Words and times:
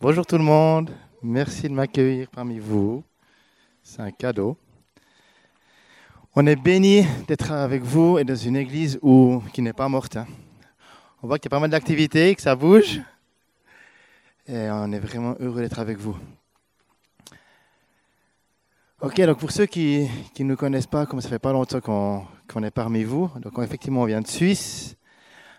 Bonjour 0.00 0.24
tout 0.24 0.38
le 0.38 0.44
monde, 0.44 0.90
merci 1.22 1.64
de 1.68 1.74
m'accueillir 1.74 2.28
parmi 2.30 2.58
vous. 2.58 3.04
C'est 3.82 4.00
un 4.00 4.10
cadeau. 4.10 4.56
On 6.34 6.46
est 6.46 6.56
béni 6.56 7.04
d'être 7.28 7.50
avec 7.52 7.82
vous 7.82 8.18
et 8.18 8.24
dans 8.24 8.34
une 8.36 8.56
église 8.56 8.98
qui 9.52 9.62
n'est 9.62 9.72
pas 9.72 9.88
morte. 9.88 10.16
hein. 10.16 10.26
On 11.22 11.26
voit 11.26 11.38
qu'il 11.38 11.50
y 11.50 11.52
a 11.52 11.56
pas 11.56 11.60
mal 11.60 11.70
d'activités, 11.70 12.34
que 12.34 12.40
ça 12.40 12.56
bouge. 12.56 13.00
Et 14.46 14.68
on 14.70 14.90
est 14.92 14.98
vraiment 14.98 15.36
heureux 15.38 15.60
d'être 15.60 15.78
avec 15.78 15.98
vous. 15.98 16.16
Ok, 19.02 19.20
donc 19.20 19.38
pour 19.38 19.50
ceux 19.50 19.66
qui 19.66 20.08
ne 20.38 20.44
nous 20.44 20.56
connaissent 20.56 20.86
pas, 20.86 21.06
comme 21.06 21.20
ça 21.20 21.28
fait 21.28 21.38
pas 21.38 21.52
longtemps 21.52 21.80
qu'on 21.80 22.26
qu'on 22.48 22.62
est 22.64 22.70
parmi 22.72 23.04
vous, 23.04 23.30
donc 23.36 23.56
on- 23.58 23.62
effectivement 23.62 24.00
on 24.02 24.06
vient 24.06 24.20
de 24.20 24.26
Suisse 24.26 24.96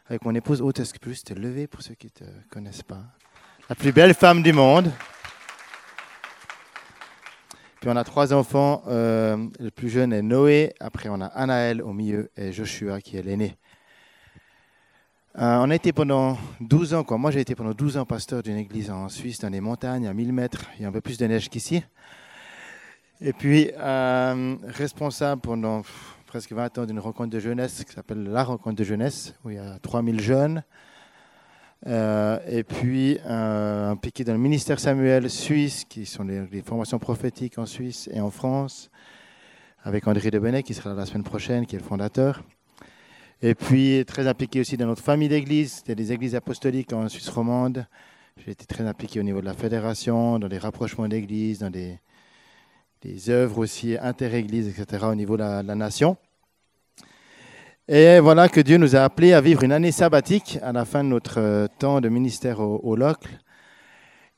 avec 0.08 0.26
mon 0.26 0.36
épouse. 0.36 0.62
Haute, 0.62 0.80
est-ce 0.80 0.94
que 0.94 1.00
tu 1.00 1.06
peux 1.06 1.12
juste 1.12 1.28
te 1.28 1.34
lever 1.34 1.68
pour 1.68 1.82
ceux 1.82 1.94
qui 1.96 2.08
ne 2.08 2.26
te 2.26 2.32
connaissent 2.50 2.84
pas 2.84 3.04
La 3.72 3.76
plus 3.76 3.94
belle 3.94 4.14
femme 4.14 4.44
du 4.44 4.52
monde. 4.52 4.92
Puis 7.80 7.90
on 7.90 7.96
a 7.96 8.04
trois 8.04 8.34
enfants. 8.34 8.84
euh, 8.88 9.48
le 9.62 9.72
plus 9.72 9.88
jeune 9.88 10.12
est 10.12 10.22
Noé. 10.22 10.74
Après, 10.82 11.08
on 11.08 11.22
a 11.22 11.28
Anaël 11.28 11.82
au 11.82 11.94
milieu 11.94 12.30
et 12.36 12.52
Joshua 12.52 13.00
qui 13.00 13.16
est 13.16 13.22
l'aîné. 13.22 13.56
Euh, 15.38 15.60
on 15.60 15.70
a 15.70 15.76
été 15.76 15.94
pendant 15.94 16.38
12 16.60 16.96
ans, 16.96 17.06
quoi. 17.06 17.18
Moi, 17.18 17.32
j'ai 17.32 17.40
été 17.40 17.56
pendant 17.56 17.72
12 17.72 17.96
ans 17.96 18.04
pasteur 18.06 18.44
d'une 18.44 18.58
église 18.58 18.92
en 18.92 19.08
Suisse, 19.08 19.40
dans 19.40 19.48
les 19.48 19.62
montagnes, 19.62 20.06
à 20.06 20.14
1000 20.14 20.34
mètres. 20.34 20.66
Il 20.76 20.82
y 20.82 20.86
a 20.86 20.90
un 20.90 20.92
peu 20.92 21.00
plus 21.00 21.18
de 21.18 21.26
neige 21.26 21.48
qu'ici. 21.48 21.82
Et 23.22 23.32
puis, 23.32 23.72
euh, 23.78 24.58
responsable 24.68 25.40
pendant 25.40 25.84
presque 26.26 26.52
20 26.52 26.78
ans 26.80 26.86
d'une 26.86 27.00
rencontre 27.00 27.30
de 27.30 27.40
jeunesse 27.40 27.86
qui 27.86 27.94
s'appelle 27.94 28.22
la 28.22 28.44
rencontre 28.44 28.76
de 28.76 28.84
jeunesse, 28.84 29.34
où 29.46 29.50
il 29.50 29.56
y 29.56 29.60
a 29.60 29.80
3000 29.80 30.20
jeunes. 30.20 30.62
Euh, 31.88 32.40
et 32.48 32.64
puis, 32.64 33.18
euh, 33.26 33.90
impliqué 33.90 34.24
dans 34.24 34.34
le 34.34 34.40
ministère 34.40 34.80
Samuel 34.80 35.30
suisse, 35.30 35.86
qui 35.86 36.06
sont 36.06 36.24
les, 36.24 36.62
formations 36.62 37.00
prophétiques 37.00 37.58
en 37.58 37.66
Suisse 37.66 38.10
et 38.14 38.22
en 38.22 38.30
France, 38.30 38.92
avec 39.84 40.08
André 40.08 40.30
Debenet, 40.30 40.64
qui 40.64 40.74
sera 40.74 40.92
là 40.92 40.96
la 40.96 41.06
semaine 41.06 41.24
prochaine, 41.24 41.66
qui 41.66 41.76
est 41.76 41.80
le 41.80 41.86
fondateur. 41.86 42.44
Et 43.42 43.56
puis, 43.56 44.04
très 44.06 44.28
impliqué 44.28 44.60
aussi 44.60 44.78
dans 44.78 44.86
notre 44.86 45.02
famille 45.02 45.30
d'églises. 45.30 45.78
C'était 45.78 45.96
des 45.96 46.12
églises 46.12 46.36
apostoliques 46.36 46.94
en 46.94 47.10
Suisse 47.10 47.30
romande. 47.30 47.88
J'ai 48.38 48.52
été 48.52 48.66
très 48.66 48.86
impliqué 48.86 49.20
au 49.20 49.24
niveau 49.24 49.42
de 49.42 49.46
la 49.46 49.56
fédération, 49.56 50.38
dans 50.38 50.48
les 50.48 50.60
rapprochements 50.60 51.08
d'églises, 51.08 51.60
dans 51.60 51.72
des, 51.72 52.00
œuvres 53.30 53.58
aussi 53.58 53.98
inter-églises, 54.00 54.68
etc., 54.68 55.06
au 55.08 55.16
niveau 55.16 55.38
de 55.38 55.62
de 55.64 55.68
la 55.68 55.76
nation. 55.76 56.18
Et 57.94 58.22
voilà 58.22 58.48
que 58.48 58.62
Dieu 58.62 58.78
nous 58.78 58.96
a 58.96 59.02
appelés 59.02 59.34
à 59.34 59.42
vivre 59.42 59.64
une 59.64 59.74
année 59.74 59.92
sabbatique 59.92 60.58
à 60.62 60.72
la 60.72 60.86
fin 60.86 61.04
de 61.04 61.10
notre 61.10 61.42
euh, 61.42 61.68
temps 61.78 62.00
de 62.00 62.08
ministère 62.08 62.62
au, 62.62 62.80
au 62.84 62.96
Locle. 62.96 63.38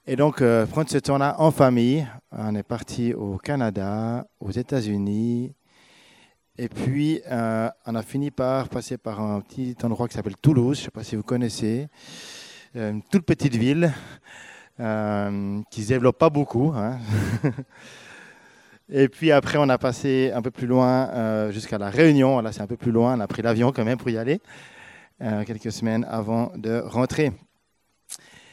Et 0.07 0.15
donc, 0.15 0.41
euh, 0.41 0.65
prendre 0.65 0.89
ce 0.89 0.97
temps-là 0.97 1.35
en 1.37 1.51
famille. 1.51 2.07
On 2.31 2.55
est 2.55 2.63
parti 2.63 3.13
au 3.13 3.37
Canada, 3.37 4.25
aux 4.39 4.49
États-Unis. 4.49 5.53
Et 6.57 6.67
puis, 6.67 7.21
euh, 7.29 7.69
on 7.85 7.93
a 7.93 8.01
fini 8.01 8.31
par 8.31 8.69
passer 8.69 8.97
par 8.97 9.21
un 9.21 9.39
petit 9.41 9.75
endroit 9.83 10.07
qui 10.07 10.15
s'appelle 10.15 10.37
Toulouse. 10.37 10.77
Je 10.77 10.81
ne 10.81 10.85
sais 10.85 10.91
pas 10.91 11.03
si 11.03 11.15
vous 11.15 11.21
connaissez. 11.21 11.89
Une 12.73 13.03
toute 13.03 13.23
petite 13.23 13.55
ville 13.55 13.93
qui 14.77 14.81
ne 14.83 15.63
se 15.69 15.87
développe 15.87 16.17
pas 16.17 16.31
beaucoup. 16.31 16.73
hein. 16.75 16.97
Et 18.95 19.09
puis 19.09 19.31
après, 19.31 19.57
on 19.57 19.67
a 19.69 19.79
passé 19.79 20.31
un 20.35 20.43
peu 20.43 20.51
plus 20.51 20.67
loin 20.67 21.09
euh, 21.09 21.51
jusqu'à 21.51 21.79
la 21.79 21.89
Réunion. 21.89 22.39
Là, 22.41 22.51
c'est 22.51 22.61
un 22.61 22.67
peu 22.67 22.77
plus 22.77 22.91
loin. 22.91 23.17
On 23.17 23.21
a 23.21 23.27
pris 23.27 23.41
l'avion 23.41 23.71
quand 23.71 23.83
même 23.83 23.97
pour 23.97 24.11
y 24.11 24.19
aller, 24.19 24.39
euh, 25.21 25.43
quelques 25.45 25.71
semaines 25.71 26.05
avant 26.07 26.51
de 26.55 26.79
rentrer. 26.85 27.31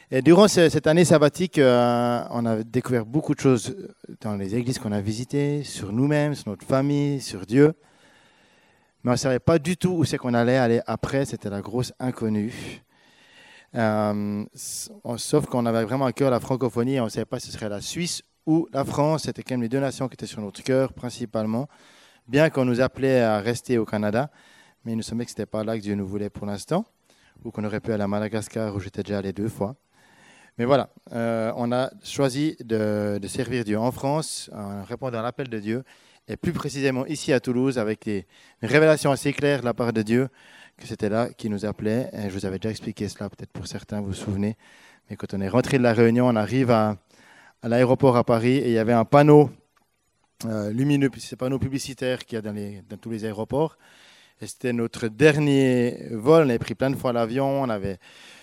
Et 0.09 0.23
durant 0.23 0.47
ce- 0.47 0.67
cette 0.69 0.87
année 0.87 1.05
sabbatique, 1.05 1.59
euh, 1.59 2.23
on 2.31 2.47
a 2.47 2.63
découvert 2.63 3.05
beaucoup 3.05 3.35
de 3.35 3.39
choses 3.39 3.75
dans 4.21 4.35
les 4.35 4.55
églises 4.55 4.79
qu'on 4.79 4.91
a 4.91 4.99
visitées, 4.99 5.63
sur 5.63 5.93
nous-mêmes, 5.93 6.33
sur 6.33 6.49
notre 6.49 6.65
famille, 6.65 7.21
sur 7.21 7.45
Dieu. 7.45 7.73
Mais 9.03 9.11
on 9.11 9.13
ne 9.13 9.17
savait 9.19 9.39
pas 9.39 9.59
du 9.59 9.77
tout 9.77 9.91
où 9.91 10.05
c'est 10.05 10.17
qu'on 10.17 10.33
allait 10.33 10.57
aller 10.57 10.81
après. 10.87 11.23
C'était 11.25 11.51
la 11.51 11.61
grosse 11.61 11.93
inconnue. 11.99 12.81
Sauf 13.75 15.45
qu'on 15.45 15.67
avait 15.67 15.83
vraiment 15.83 16.05
à 16.07 16.13
cœur 16.13 16.31
la 16.31 16.39
francophonie 16.39 16.95
et 16.95 16.99
on 16.99 17.05
ne 17.05 17.09
savait 17.09 17.25
pas 17.25 17.39
si 17.39 17.47
ce 17.47 17.53
serait 17.53 17.69
la 17.69 17.79
Suisse 17.79 18.23
ou 18.45 18.67
la 18.73 18.85
France. 18.85 19.23
C'était 19.23 19.43
quand 19.43 19.55
même 19.55 19.61
les 19.61 19.69
deux 19.69 19.79
nations 19.79 20.07
qui 20.07 20.13
étaient 20.13 20.25
sur 20.25 20.41
notre 20.41 20.63
cœur 20.63 20.93
principalement. 20.93 21.67
Bien 22.27 22.49
qu'on 22.49 22.65
nous 22.65 22.81
appelait 22.81 23.21
à 23.21 23.39
rester 23.39 23.77
au 23.77 23.85
Canada, 23.85 24.29
mais 24.85 24.93
il 24.93 24.95
nous 24.95 25.03
semblait 25.03 25.25
que 25.25 25.31
ce 25.31 25.35
n'était 25.35 25.45
pas 25.45 25.63
là 25.63 25.77
que 25.77 25.81
Dieu 25.81 25.95
nous 25.95 26.07
voulait 26.07 26.29
pour 26.29 26.45
l'instant, 26.45 26.85
ou 27.43 27.51
qu'on 27.51 27.63
aurait 27.63 27.79
pu 27.79 27.91
aller 27.91 28.03
à 28.03 28.07
Madagascar 28.07 28.75
où 28.75 28.79
j'étais 28.79 29.03
déjà 29.03 29.19
allé 29.19 29.33
deux 29.33 29.49
fois. 29.49 29.75
Mais 30.57 30.65
voilà, 30.65 30.89
euh, 31.13 31.51
on 31.55 31.71
a 31.71 31.89
choisi 32.03 32.55
de, 32.63 33.19
servir 33.27 33.63
Dieu 33.63 33.79
en 33.79 33.91
France, 33.91 34.49
en 34.53 34.83
répondant 34.83 35.19
à 35.19 35.21
l'appel 35.21 35.49
de 35.49 35.59
Dieu, 35.59 35.83
et 36.27 36.37
plus 36.37 36.53
précisément 36.53 37.05
ici 37.05 37.33
à 37.33 37.39
Toulouse, 37.39 37.79
avec 37.79 38.05
des, 38.05 38.27
une 38.61 38.69
révélation 38.69 39.11
assez 39.11 39.33
claire 39.33 39.61
de 39.61 39.65
la 39.65 39.73
part 39.73 39.93
de 39.93 40.01
Dieu, 40.01 40.29
que 40.77 40.87
c'était 40.87 41.09
là 41.09 41.29
qui 41.29 41.49
nous 41.49 41.65
appelait. 41.65 42.11
Je 42.13 42.33
vous 42.33 42.45
avais 42.45 42.59
déjà 42.59 42.71
expliqué 42.71 43.07
cela, 43.07 43.29
peut-être 43.29 43.51
pour 43.51 43.67
certains, 43.67 44.01
vous 44.01 44.07
vous 44.07 44.13
souvenez. 44.13 44.57
Mais 45.09 45.15
quand 45.15 45.33
on 45.33 45.41
est 45.41 45.49
rentré 45.49 45.77
de 45.77 45.83
la 45.83 45.93
Réunion, 45.93 46.27
on 46.27 46.35
arrive 46.35 46.71
à, 46.71 46.97
à 47.61 47.69
l'aéroport 47.69 48.17
à 48.17 48.23
Paris 48.23 48.57
et 48.57 48.67
il 48.67 48.73
y 48.73 48.77
avait 48.79 48.93
un 48.93 49.05
panneau 49.05 49.49
euh, 50.45 50.71
lumineux, 50.71 51.09
un 51.13 51.35
panneau 51.35 51.59
publicitaire 51.59 52.25
qu'il 52.25 52.35
y 52.35 52.39
a 52.39 52.41
dans 52.41 52.97
tous 52.99 53.11
les 53.11 53.25
aéroports. 53.25 53.77
Et 54.41 54.47
c'était 54.47 54.73
notre 54.73 55.07
dernier 55.07 56.07
vol. 56.11 56.45
On 56.45 56.49
avait 56.49 56.57
pris 56.57 56.73
plein 56.73 56.89
de 56.89 56.95
fois 56.95 57.13
l'avion. 57.13 57.61
On 57.61 57.69
avait 57.69 57.99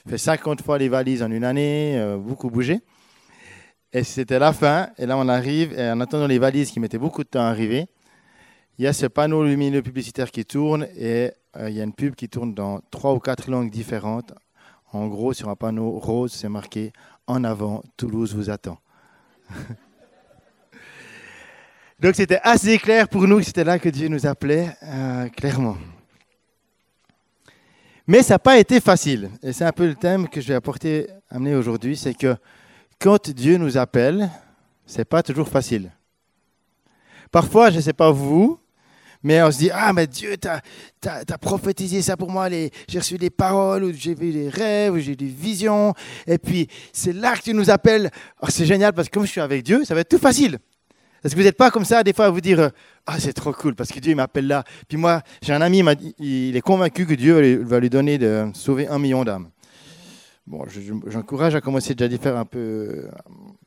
fait 0.09 0.19
50 0.19 0.63
fois 0.63 0.79
les 0.79 0.89
valises 0.89 1.25
en 1.25 1.31
une 1.33 1.43
année, 1.43 1.99
euh, 1.99 2.17
beaucoup 2.17 2.51
bougé. 2.51 2.81
Et 3.93 4.05
c'était 4.05 4.39
la 4.39 4.53
fin. 4.53 4.91
Et 4.97 5.07
là, 5.07 5.17
on 5.17 5.29
arrive. 5.29 5.77
Et 5.77 5.91
en 5.91 6.01
attendant 6.01 6.29
les 6.29 6.39
valises 6.39 6.71
qui 6.71 6.79
mettaient 6.79 6.99
beaucoup 6.99 7.25
de 7.25 7.29
temps 7.29 7.41
à 7.41 7.49
arriver, 7.49 7.87
il 8.79 8.85
y 8.85 8.87
a 8.87 8.93
ce 8.93 9.07
panneau 9.07 9.43
lumineux 9.43 9.83
publicitaire 9.83 10.31
qui 10.31 10.45
tourne. 10.45 10.87
Et 10.97 11.33
euh, 11.57 11.69
il 11.69 11.77
y 11.77 11.81
a 11.81 11.85
une 11.85 11.95
pub 11.95 12.15
qui 12.15 12.29
tourne 12.29 12.55
dans 12.55 12.81
trois 12.93 13.13
ou 13.13 13.19
quatre 13.19 13.51
langues 13.51 13.71
différentes. 13.71 14.33
En 14.93 15.09
gros, 15.09 15.33
sur 15.33 15.49
un 15.49 15.57
panneau 15.57 15.99
rose, 15.99 16.33
c'est 16.33 16.49
marqué 16.49 16.93
En 17.27 17.43
avant, 17.43 17.83
Toulouse 17.97 18.37
vous 18.37 18.51
attend. 18.51 18.79
Donc 22.01 22.15
c'était 22.15 22.41
assez 22.43 22.79
clair 22.79 23.09
pour 23.09 23.27
nous 23.27 23.39
que 23.39 23.45
c'était 23.45 23.65
là 23.65 23.79
que 23.79 23.89
Dieu 23.89 24.09
nous 24.09 24.27
appelait, 24.27 24.77
euh, 24.83 25.29
clairement. 25.31 25.77
Mais 28.07 28.23
ça 28.23 28.35
n'a 28.35 28.39
pas 28.39 28.59
été 28.59 28.81
facile. 28.81 29.31
Et 29.43 29.53
c'est 29.53 29.65
un 29.65 29.73
peu 29.73 29.87
le 29.87 29.95
thème 29.95 30.29
que 30.29 30.41
je 30.41 30.49
vais 30.49 30.55
apporter, 30.55 31.09
amener 31.29 31.55
aujourd'hui, 31.55 31.97
c'est 31.97 32.15
que 32.15 32.37
quand 32.99 33.29
Dieu 33.31 33.59
nous 33.59 33.77
appelle, 33.77 34.31
c'est 34.87 35.05
pas 35.05 35.23
toujours 35.23 35.49
facile. 35.49 35.93
Parfois, 37.31 37.71
je 37.71 37.77
ne 37.77 37.81
sais 37.83 37.93
pas 37.93 38.11
vous, 38.11 38.59
mais 39.23 39.43
on 39.43 39.51
se 39.51 39.59
dit, 39.59 39.71
ah, 39.73 39.93
mais 39.93 40.07
Dieu, 40.07 40.37
tu 40.37 40.49
as, 40.49 41.39
prophétisé 41.39 42.03
ça 42.03 42.17
pour 42.17 42.31
moi, 42.31 42.49
j'ai 42.51 42.99
reçu 42.99 43.19
des 43.19 43.31
paroles, 43.31 43.85
ou 43.85 43.93
j'ai 43.93 44.15
vu 44.15 44.33
des 44.33 44.49
rêves, 44.49 44.95
ou 44.95 44.99
j'ai 44.99 45.17
des 45.17 45.27
visions, 45.27 45.93
et 46.27 46.39
puis 46.39 46.69
c'est 46.93 47.13
là 47.13 47.37
que 47.37 47.43
tu 47.43 47.55
nous 47.55 47.71
appelles. 47.71 48.11
Oh, 48.43 48.47
c'est 48.49 48.67
génial, 48.67 48.93
parce 48.93 49.09
que 49.09 49.15
comme 49.15 49.27
je 49.27 49.31
suis 49.31 49.41
avec 49.41 49.63
Dieu, 49.65 49.85
ça 49.85 49.95
va 49.95 50.01
être 50.01 50.09
tout 50.09 50.19
facile. 50.19 50.59
Est-ce 51.25 51.35
que 51.35 51.41
vous 51.41 51.45
n'êtes 51.45 51.57
pas 51.57 51.73
comme 51.73 51.85
ça, 51.85 52.05
des 52.05 52.13
fois, 52.13 52.27
à 52.27 52.31
vous 52.31 52.41
dire, 52.41 52.71
ah, 53.07 53.19
c'est 53.19 53.33
trop 53.33 53.53
cool, 53.53 53.75
parce 53.75 53.91
que 53.91 53.99
Dieu 53.99 54.15
m'appelle 54.15 54.47
là. 54.47 54.63
Puis 54.87 54.97
moi, 54.97 55.21
j'ai 55.43 55.53
un 55.53 55.61
ami, 55.61 55.83
il, 56.19 56.57
est 56.57 56.61
convaincu 56.61 57.07
que 57.07 57.15
Dieu 57.15 57.63
va 57.65 57.81
lui, 57.81 57.91
donner 57.91 58.19
de 58.19 58.47
sauver 58.55 58.87
un 58.87 59.01
million 59.01 59.25
d'âmes. 59.25 59.49
Bon, 60.47 60.65
je- 60.69 60.81
je- 60.81 61.11
j'encourage 61.11 61.55
à 61.57 61.61
commencer 61.61 61.95
déjà 61.95 62.09
d'y 62.09 62.19
faire 62.19 62.37
un 62.37 62.45
peu 62.45 63.09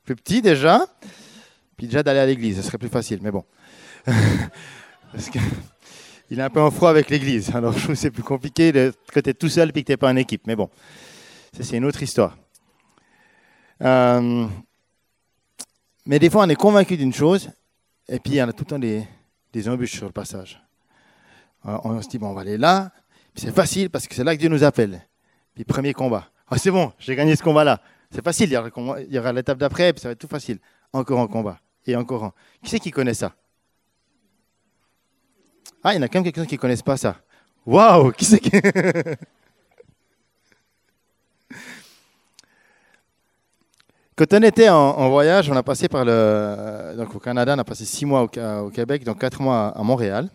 plus 0.06 0.16
petit 0.16 0.42
déjà, 0.42 0.86
puis 1.76 1.88
déjà 1.88 2.02
d'aller 2.04 2.20
à 2.20 2.26
l'église, 2.26 2.56
ce 2.56 2.62
serait 2.62 2.78
plus 2.78 2.90
facile, 2.90 3.20
mais 3.22 3.32
bon. 3.32 3.44
Parce 5.12 5.30
que 5.30 5.40
il 6.30 6.40
est 6.40 6.44
un 6.44 6.50
peu 6.50 6.62
en 6.62 6.72
froid 6.72 6.90
avec 6.90 7.10
l'église, 7.10 7.54
alors 7.56 7.74
je 7.74 7.84
trouve 7.84 7.96
c'est 7.96 8.12
plus 8.12 8.24
compliqué 8.24 8.72
de, 8.72 8.94
quand 9.14 9.22
tout 9.38 9.50
seul 9.50 9.70
et 9.70 9.84
que 9.84 9.92
tu 9.92 9.98
pas 9.98 10.12
en 10.12 10.16
équipe, 10.16 10.48
mais 10.48 10.56
bon, 10.56 10.70
ça 11.56 11.64
c'est 11.64 11.78
une 11.78 11.86
autre 11.86 12.02
histoire. 12.02 12.38
Euh, 13.82 14.48
mais 16.06 16.20
des 16.20 16.30
fois, 16.30 16.46
on 16.46 16.50
est 16.50 16.56
convaincu 16.56 16.98
d'une 16.98 17.14
chose, 17.14 17.50
et 18.08 18.20
puis 18.20 18.42
en 18.42 18.50
a 18.50 18.54
tout 18.54 18.64
le 18.64 18.70
temps 18.70 18.80
des, 18.80 19.70
embûches 19.70 19.96
sur 19.98 20.06
le 20.06 20.12
passage. 20.12 20.62
Alors, 21.64 21.86
on 21.86 22.02
se 22.02 22.10
dit, 22.10 22.18
bon, 22.18 22.30
on 22.30 22.34
va 22.34 22.42
aller 22.42 22.58
là, 22.58 22.92
c'est 23.36 23.54
facile 23.54 23.90
parce 23.90 24.08
que 24.08 24.16
c'est 24.16 24.24
là 24.24 24.36
que 24.36 24.40
Dieu 24.40 24.50
nous 24.50 24.64
appelle. 24.64 25.08
Puis 25.54 25.64
premier 25.64 25.94
combat. 25.94 26.30
Ah, 26.50 26.58
c'est 26.58 26.72
bon, 26.72 26.92
j'ai 27.00 27.16
gagné 27.16 27.36
ce 27.36 27.44
combat-là. 27.44 27.82
C'est 28.10 28.24
facile, 28.24 28.50
il 28.50 28.54
y 28.54 28.58
aura 28.58 28.66
le 28.66 28.72
combat- 28.72 29.02
il 29.02 29.14
y 29.14 29.20
aura 29.20 29.32
l'étape 29.32 29.58
d'après, 29.58 29.94
puis 29.94 30.02
ça 30.02 30.10
va 30.10 30.14
être 30.14 30.20
tout 30.20 30.28
facile. 30.28 30.60
Encore 30.92 31.20
un 31.20 31.28
combat, 31.28 31.60
et 31.86 31.96
encore 31.96 32.26
un. 32.26 32.34
Qui 32.64 32.72
c'est 32.72 32.80
qui 32.80 32.92
connaît 32.92 33.14
ça? 33.14 33.34
Ah, 35.84 35.94
il 35.94 35.98
y 35.98 36.00
en 36.00 36.04
a 36.04 36.08
quand 36.08 36.20
même 36.20 36.24
quelques-uns 36.24 36.46
qui 36.46 36.56
ne 36.56 36.60
connaissent 36.60 36.82
pas 36.84 36.98
ça. 36.98 37.16
Waouh 37.66 38.12
Qui 38.12 38.26
c'est 38.26 38.40
qui... 38.40 38.52
Quand 44.16 44.34
on 44.34 44.44
était 44.44 44.70
en, 44.70 45.10
voyage, 45.10 45.50
on 45.50 45.56
a 45.56 45.64
passé 45.64 45.88
par 45.88 46.06
le. 46.06 46.94
Donc 46.96 47.16
au 47.16 47.20
Canada, 47.20 47.56
on 47.56 47.60
a 47.60 47.64
passé 47.64 47.86
six 47.86 48.06
mois 48.06 48.22
au, 48.22 48.70
Québec, 48.70 49.04
donc 49.04 49.18
quatre 49.20 49.42
mois 49.42 49.70
à 49.70 49.82
Montréal. 49.82 50.30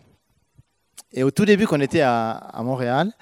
Et 1.13 1.23
au 1.23 1.31
tout 1.31 1.45
début, 1.45 1.65
quand 1.67 1.77
on 1.77 1.81
était 1.81 2.01
à, 2.01 2.31
à 2.31 2.63
Montréal, 2.63 3.13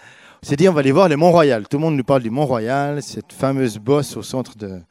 on 0.42 0.48
s'est 0.48 0.56
dit 0.56 0.68
on 0.68 0.74
va 0.74 0.80
aller 0.80 0.92
voir 0.92 1.07
le 1.07 1.18
Mont-Royal. 1.18 1.68
Tout 1.68 1.77
le 1.77 1.83
monde 1.83 1.95
nous 1.95 2.04
parle 2.04 2.24
du 2.24 2.31
Mont-Royal, 2.31 3.04
cette 3.04 3.31
fameuse 3.31 3.77
bosse 3.77 4.18
au 4.18 4.24
centre 4.24 4.57
de, 4.57 4.81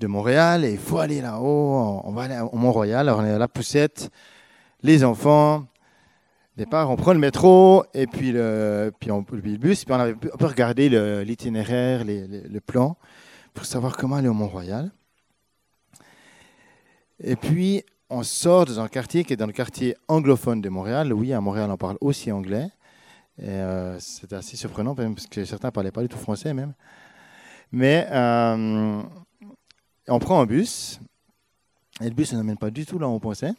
de 0.00 0.06
Montréal 0.06 0.64
et 0.64 0.72
il 0.72 0.78
faut 0.78 0.98
aller 0.98 1.20
là-haut. 1.20 2.00
On 2.04 2.12
va 2.12 2.22
aller 2.22 2.38
au 2.40 2.56
Mont-Royal. 2.56 3.08
Alors 3.08 3.20
on 3.20 3.26
est 3.26 3.32
à 3.32 3.38
la 3.38 3.48
poussette, 3.48 4.10
les 4.82 5.04
enfants. 5.04 5.64
Départ, 6.56 6.90
on 6.90 6.96
prend 6.96 7.14
le 7.14 7.18
métro 7.18 7.84
et 7.94 8.06
puis 8.06 8.30
le, 8.30 8.92
puis 9.00 9.10
on, 9.10 9.24
le 9.32 9.40
bus. 9.56 9.84
Puis 9.84 9.94
on, 9.94 9.98
avait, 9.98 10.14
on 10.32 10.36
peut 10.36 10.46
regarder 10.46 10.90
l'itinéraire, 11.24 12.04
le, 12.04 12.60
plan 12.60 12.96
pour 13.54 13.64
savoir 13.64 13.96
comment 13.96 14.16
aller 14.16 14.28
au 14.28 14.34
Mont-Royal. 14.34 14.90
Et 17.20 17.36
puis 17.36 17.84
on 18.10 18.22
sort 18.22 18.66
dans 18.66 18.80
un 18.80 18.88
quartier 18.88 19.24
qui 19.24 19.32
est 19.32 19.36
dans 19.36 19.46
le 19.46 19.52
quartier 19.52 19.96
anglophone 20.08 20.60
de 20.60 20.68
Montréal. 20.68 21.14
Oui, 21.14 21.32
à 21.32 21.40
Montréal, 21.40 21.70
on 21.70 21.78
parle 21.78 21.96
aussi 22.02 22.30
anglais. 22.30 22.68
Et 23.38 23.48
euh, 23.48 23.98
c'était 23.98 24.36
assez 24.36 24.58
surprenant 24.58 24.94
parce 24.94 25.26
que 25.26 25.46
certains 25.46 25.68
ne 25.68 25.72
parlaient 25.72 25.90
pas 25.90 26.02
du 26.02 26.08
tout 26.08 26.18
français 26.18 26.52
même. 26.52 26.74
Mais 27.70 28.06
euh, 28.10 29.02
on 30.06 30.18
prend 30.18 30.42
un 30.42 30.46
bus. 30.46 31.00
Et 32.02 32.04
le 32.04 32.14
bus 32.14 32.32
ne 32.32 32.38
n'amène 32.38 32.58
pas 32.58 32.70
du 32.70 32.84
tout 32.84 32.98
là 32.98 33.08
où 33.08 33.12
on 33.12 33.20
pensait. 33.20 33.52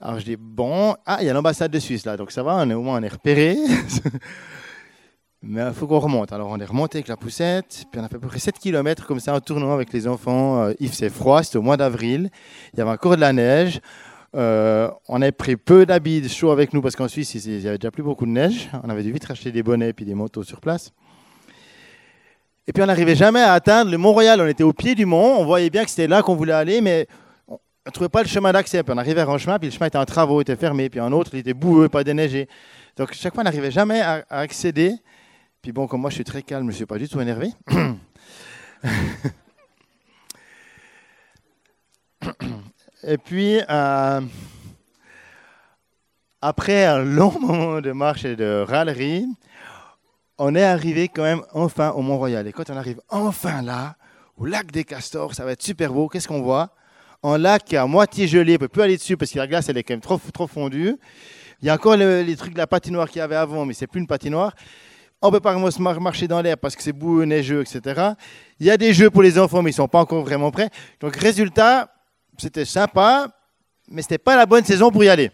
Alors 0.00 0.20
je 0.20 0.24
dis, 0.24 0.36
bon, 0.38 0.94
ah, 1.06 1.18
il 1.20 1.26
y 1.26 1.30
a 1.30 1.32
l'ambassade 1.32 1.72
de 1.72 1.78
Suisse 1.78 2.04
là, 2.06 2.16
donc 2.16 2.30
ça 2.30 2.42
va, 2.42 2.62
au 2.62 2.82
moins 2.82 3.00
on 3.00 3.02
est 3.02 3.08
repéré. 3.08 3.56
Mais 5.42 5.62
il 5.66 5.72
faut 5.72 5.86
qu'on 5.86 5.98
remonte. 5.98 6.32
Alors 6.32 6.48
on 6.50 6.58
est 6.58 6.64
remonté 6.64 6.98
avec 6.98 7.08
la 7.08 7.16
poussette, 7.16 7.84
puis 7.90 8.00
on 8.00 8.04
a 8.04 8.08
fait 8.08 8.16
à 8.16 8.18
peu 8.18 8.28
près 8.28 8.38
7 8.38 8.58
km 8.58 9.06
comme 9.06 9.20
ça 9.20 9.34
en 9.34 9.40
tournant 9.40 9.72
avec 9.72 9.92
les 9.92 10.06
enfants. 10.06 10.62
Euh, 10.62 10.72
il 10.78 10.88
faisait 10.88 11.10
froid, 11.10 11.42
c'était 11.42 11.58
au 11.58 11.62
mois 11.62 11.76
d'avril, 11.76 12.30
il 12.72 12.78
y 12.78 12.82
avait 12.82 12.90
encore 12.90 13.16
de 13.16 13.20
la 13.20 13.32
neige. 13.32 13.80
Euh, 14.36 14.90
on 15.08 15.22
a 15.22 15.32
pris 15.32 15.56
peu 15.56 15.86
d'habits 15.86 16.28
chauds 16.28 16.50
avec 16.50 16.72
nous 16.72 16.82
parce 16.82 16.94
qu'en 16.94 17.08
Suisse, 17.08 17.34
il 17.34 17.58
n'y 17.58 17.66
avait 17.66 17.78
déjà 17.78 17.90
plus 17.90 18.02
beaucoup 18.02 18.26
de 18.26 18.30
neige. 18.30 18.68
On 18.84 18.90
avait 18.90 19.02
dû 19.02 19.10
vite 19.10 19.24
racheter 19.24 19.50
des 19.50 19.62
bonnets 19.62 19.94
et 19.96 20.04
des 20.04 20.14
motos 20.14 20.44
sur 20.44 20.60
place. 20.60 20.92
Et 22.68 22.72
puis 22.72 22.82
on 22.82 22.86
n'arrivait 22.86 23.16
jamais 23.16 23.40
à 23.40 23.54
atteindre 23.54 23.90
le 23.90 23.98
Mont-Royal. 23.98 24.40
On 24.40 24.46
était 24.46 24.62
au 24.62 24.74
pied 24.74 24.94
du 24.94 25.06
mont, 25.06 25.38
on 25.38 25.44
voyait 25.44 25.70
bien 25.70 25.82
que 25.84 25.90
c'était 25.90 26.06
là 26.06 26.22
qu'on 26.22 26.36
voulait 26.36 26.52
aller, 26.52 26.82
mais 26.82 27.08
on 27.88 27.90
trouvait 27.90 28.08
pas 28.10 28.22
le 28.22 28.28
chemin 28.28 28.52
d'accès. 28.52 28.82
Puis 28.82 28.92
on 28.94 28.98
arrivait 28.98 29.22
à 29.22 29.26
un 29.26 29.38
chemin, 29.38 29.58
puis 29.58 29.70
le 29.70 29.74
chemin 29.74 29.86
était 29.86 29.96
en 29.96 30.04
travaux, 30.04 30.42
était 30.42 30.56
fermé, 30.56 30.90
puis 30.90 31.00
un 31.00 31.10
autre, 31.10 31.30
il 31.32 31.38
était 31.40 31.54
boueux, 31.54 31.88
pas 31.88 32.04
déneigé. 32.04 32.46
Donc 32.96 33.14
chaque 33.14 33.32
fois, 33.34 33.40
on 33.40 33.44
n'arrivait 33.44 33.70
jamais 33.70 34.02
à, 34.02 34.24
accéder. 34.28 34.94
Puis 35.62 35.72
bon, 35.72 35.86
comme 35.86 36.02
moi 36.02 36.10
je 36.10 36.16
suis 36.16 36.24
très 36.24 36.42
calme, 36.42 36.66
je 36.66 36.72
ne 36.72 36.76
suis 36.76 36.84
pas 36.86 36.98
du 36.98 37.08
tout 37.08 37.18
énervé. 37.20 37.50
Et 43.04 43.16
puis, 43.16 43.60
euh, 43.70 44.20
après 46.42 46.84
un 46.84 46.98
long 46.98 47.32
moment 47.40 47.80
de 47.80 47.92
marche 47.92 48.24
et 48.24 48.36
de 48.36 48.64
râlerie, 48.68 49.24
on 50.36 50.54
est 50.54 50.64
arrivé 50.64 51.08
quand 51.08 51.22
même 51.22 51.42
enfin 51.54 51.92
au 51.92 52.02
Mont-Royal. 52.02 52.46
Et 52.46 52.52
quand 52.52 52.68
on 52.68 52.76
arrive 52.76 53.00
enfin 53.08 53.62
là, 53.62 53.96
au 54.36 54.44
lac 54.44 54.70
des 54.70 54.84
Castors, 54.84 55.34
ça 55.34 55.46
va 55.46 55.52
être 55.52 55.62
super 55.62 55.92
beau. 55.92 56.08
Qu'est-ce 56.08 56.28
qu'on 56.28 56.42
voit? 56.42 56.74
Un 57.22 57.38
lac 57.38 57.64
qui 57.64 57.74
est 57.74 57.78
à 57.78 57.86
moitié 57.86 58.28
gelé, 58.28 58.52
on 58.52 58.54
ne 58.54 58.58
peut 58.58 58.68
plus 58.68 58.82
aller 58.82 58.96
dessus 58.96 59.16
parce 59.16 59.32
que 59.32 59.38
la 59.38 59.46
glace 59.46 59.68
elle 59.68 59.76
est 59.76 59.82
quand 59.82 59.94
même 59.94 60.00
trop, 60.00 60.20
trop 60.32 60.46
fondue. 60.46 60.96
Il 61.60 61.66
y 61.66 61.70
a 61.70 61.74
encore 61.74 61.96
les 61.96 62.36
trucs 62.36 62.52
de 62.52 62.58
la 62.58 62.68
patinoire 62.68 63.08
qu'il 63.08 63.18
y 63.18 63.22
avait 63.22 63.34
avant, 63.34 63.66
mais 63.66 63.74
c'est 63.74 63.88
plus 63.88 64.00
une 64.00 64.06
patinoire. 64.06 64.54
On 65.20 65.32
peut 65.32 65.40
pas 65.40 65.56
marcher 65.78 66.28
dans 66.28 66.40
l'air 66.40 66.56
parce 66.56 66.76
que 66.76 66.82
c'est 66.82 66.92
boueux, 66.92 67.24
neigeux, 67.24 67.62
etc. 67.62 68.12
Il 68.60 68.66
y 68.66 68.70
a 68.70 68.76
des 68.76 68.94
jeux 68.94 69.10
pour 69.10 69.22
les 69.22 69.36
enfants, 69.36 69.62
mais 69.62 69.70
ils 69.70 69.74
sont 69.74 69.88
pas 69.88 69.98
encore 69.98 70.22
vraiment 70.22 70.52
prêts. 70.52 70.70
Donc 71.00 71.16
résultat, 71.16 71.92
c'était 72.36 72.64
sympa, 72.64 73.28
mais 73.88 74.02
c'était 74.02 74.18
pas 74.18 74.36
la 74.36 74.46
bonne 74.46 74.64
saison 74.64 74.92
pour 74.92 75.02
y 75.02 75.08
aller. 75.08 75.32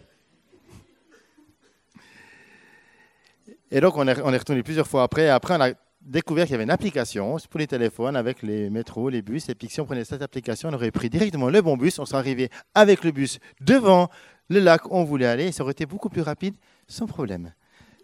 Et 3.69 3.79
donc, 3.79 3.97
on 3.97 4.07
est, 4.07 4.19
on 4.21 4.33
est 4.33 4.37
retourné 4.37 4.63
plusieurs 4.63 4.87
fois 4.87 5.03
après. 5.03 5.29
Après, 5.29 5.55
on 5.55 5.61
a 5.61 5.71
découvert 6.05 6.45
qu'il 6.45 6.53
y 6.53 6.55
avait 6.55 6.63
une 6.63 6.71
application 6.71 7.37
pour 7.49 7.59
les 7.59 7.67
téléphones 7.67 8.15
avec 8.15 8.43
les 8.43 8.69
métros, 8.69 9.09
les 9.09 9.21
bus. 9.21 9.49
Et 9.49 9.55
puis, 9.55 9.67
si 9.67 9.81
on 9.81 9.85
prenait 9.85 10.05
cette 10.05 10.21
application, 10.21 10.69
on 10.69 10.73
aurait 10.73 10.91
pris 10.91 11.09
directement 11.09 11.49
le 11.49 11.61
bon 11.61 11.75
bus. 11.75 11.99
On 11.99 12.05
serait 12.05 12.19
arrivé 12.19 12.49
avec 12.73 13.03
le 13.03 13.11
bus 13.11 13.39
devant 13.59 14.09
le 14.49 14.59
lac 14.59 14.85
où 14.85 14.89
on 14.91 15.03
voulait 15.03 15.25
aller. 15.25 15.47
Et 15.47 15.51
ça 15.51 15.63
aurait 15.63 15.71
été 15.71 15.85
beaucoup 15.85 16.09
plus 16.09 16.21
rapide, 16.21 16.55
sans 16.87 17.07
problème. 17.07 17.51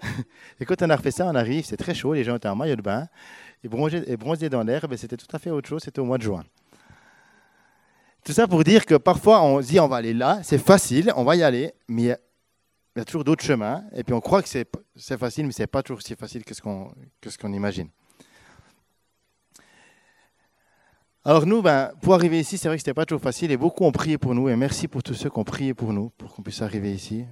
et 0.60 0.66
quand 0.66 0.82
on 0.82 0.90
a 0.90 0.96
refait 0.96 1.12
ça, 1.12 1.28
on 1.28 1.36
arrive, 1.36 1.64
c'est 1.64 1.78
très 1.78 1.94
chaud. 1.94 2.14
Les 2.14 2.24
gens 2.24 2.36
étaient 2.36 2.50
en 2.50 2.56
maillot 2.56 2.76
de 2.76 2.82
bain 2.82 3.08
et 3.64 3.68
bronzés, 4.18 4.50
dans 4.50 4.64
l'air. 4.64 4.86
C'était 4.98 5.18
tout 5.18 5.34
à 5.34 5.40
fait 5.40 5.52
autre 5.52 5.70
chose. 5.70 5.84
C'était 5.84 6.00
au 6.00 6.06
mois 6.06 6.18
de 6.18 6.24
juin. 6.24 6.44
Tout 8.24 8.34
ça 8.34 8.48
pour 8.48 8.64
dire 8.64 8.86
que 8.86 8.96
parfois, 8.96 9.44
on 9.44 9.62
se 9.62 9.68
dit 9.68 9.80
on 9.80 9.88
va 9.88 9.98
aller 9.98 10.14
là, 10.14 10.40
c'est 10.44 10.60
facile, 10.60 11.12
on 11.16 11.24
va 11.24 11.36
y 11.36 11.42
aller, 11.42 11.74
mais 11.88 12.16
il 12.96 13.00
y 13.00 13.02
a 13.02 13.06
toujours 13.06 13.24
d'autres 13.24 13.44
chemins. 13.44 13.84
Et 13.94 14.04
puis 14.04 14.14
on 14.14 14.22
croit 14.22 14.42
que 14.42 14.50
c'est 14.50 15.18
facile, 15.18 15.46
mais 15.46 15.52
ce 15.52 15.64
n'est 15.64 15.68
pas 15.68 15.84
toujours 15.84 16.02
si 16.02 16.16
facile 16.16 16.44
que 16.44 16.54
ce 16.54 16.62
qu'on 16.62 17.54
imagine. 17.54 17.90
Alors 21.24 21.46
nous, 21.46 21.62
ben, 21.62 21.92
pour 22.02 22.16
arriver 22.16 22.40
ici, 22.40 22.58
c'est 22.58 22.68
vrai 22.68 22.78
que 22.78 22.82
ce 22.82 22.86
n'était 22.86 22.96
pas 22.96 23.06
toujours 23.06 23.22
facile 23.22 23.52
et 23.52 23.58
beaucoup 23.58 23.84
ont 23.86 23.92
prié 23.92 24.18
pour 24.18 24.34
nous. 24.34 24.50
Et 24.50 24.56
merci 24.56 24.88
pour 24.88 25.04
tous 25.04 25.14
ceux 25.14 25.30
qui 25.30 25.38
ont 25.38 25.44
prié 25.44 25.74
pour 25.76 25.94
nous, 25.94 26.10
pour 26.18 26.34
qu'on 26.34 26.42
puisse 26.42 26.64
arriver 26.64 26.92
ici. 26.92 27.26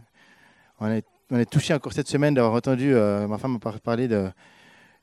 On 0.79 0.88
est, 0.88 1.06
on 1.31 1.44
touché 1.45 1.73
encore 1.73 1.94
cette 1.94 2.07
semaine 2.07 2.35
d'avoir 2.35 2.53
entendu, 2.53 2.94
euh, 2.94 3.27
ma 3.27 3.39
femme 3.39 3.59
parlé 3.59 4.07
de, 4.07 4.29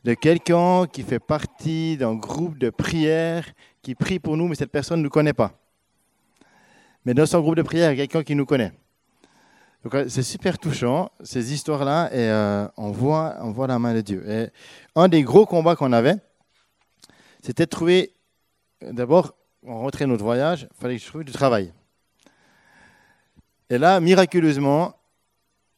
de 0.05 0.15
quelqu'un 0.15 0.87
qui 0.87 1.03
fait 1.03 1.19
partie 1.19 1.97
d'un 1.97 2.15
groupe 2.15 2.59
de 2.59 2.71
prière 2.71 3.45
qui 3.83 3.97
prie 3.97 4.21
pour 4.21 4.37
nous, 4.37 4.47
mais 4.47 4.55
cette 4.55 4.71
personne 4.71 5.01
ne 5.01 5.05
nous 5.05 5.11
connaît 5.11 5.33
pas. 5.33 5.59
Mais 7.05 7.13
dans 7.13 7.27
son 7.27 7.41
groupe 7.41 7.57
de 7.57 7.63
prière, 7.63 7.93
il 7.93 7.99
y 7.99 8.01
a 8.01 8.07
quelqu'un 8.07 8.23
qui 8.23 8.37
nous 8.37 8.47
connaît. 8.47 8.73
Euh, 9.95 10.09
c'est 10.09 10.23
super 10.23 10.59
touchant, 10.59 11.11
ces 11.23 11.53
histoires-là, 11.53 12.09
et 12.13 12.31
euh, 12.31 12.67
on, 12.77 12.91
voit, 12.91 13.37
on 13.41 13.51
voit 13.51 13.67
la 13.67 13.79
main 13.79 13.95
de 13.95 14.01
Dieu. 14.01 14.29
Et 14.29 14.49
un 14.95 15.09
des 15.09 15.23
gros 15.23 15.47
combats 15.47 15.77
qu'on 15.77 15.93
avait, 15.93 16.17
c'était 17.43 17.65
de 17.65 17.71
trouver, 17.71 18.13
d'abord, 18.81 19.35
on 19.63 19.79
rentrait 19.79 20.07
notre 20.07 20.25
voyage, 20.25 20.69
il 20.71 20.81
fallait 20.81 20.97
que 20.97 21.03
je 21.03 21.09
trouve 21.09 21.25
du 21.25 21.33
travail. 21.33 21.73
Et 23.71 23.79
là, 23.79 24.01
miraculeusement, 24.01 24.95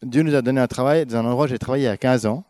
Dieu 0.03 0.23
nous 0.23 0.35
a 0.35 0.43
donné 0.43 0.61
un 0.61 0.67
travail 0.67 1.05
dans 1.07 1.17
un 1.17 1.25
endroit 1.25 1.47
où 1.47 1.49
j'ai 1.49 1.59
travaillé 1.59 1.85
il 1.85 1.89
y 1.89 1.91
a 1.91 1.97
15 1.97 2.27
ans, 2.27 2.45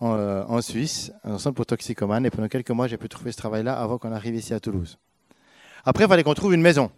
en, 0.00 0.14
euh, 0.14 0.44
en 0.46 0.60
Suisse, 0.62 1.12
un 1.24 1.38
centre 1.38 1.56
pour 1.56 1.66
toxicomanes, 1.66 2.24
et 2.24 2.30
pendant 2.30 2.48
quelques 2.48 2.70
mois, 2.70 2.86
j'ai 2.86 2.96
pu 2.96 3.08
trouver 3.08 3.32
ce 3.32 3.38
travail-là 3.38 3.78
avant 3.78 3.98
qu'on 3.98 4.12
arrive 4.12 4.36
ici 4.36 4.54
à 4.54 4.60
Toulouse. 4.60 4.98
Après, 5.84 6.04
il 6.04 6.08
fallait 6.08 6.22
qu'on 6.22 6.34
trouve 6.34 6.54
une 6.54 6.62
maison, 6.62 6.90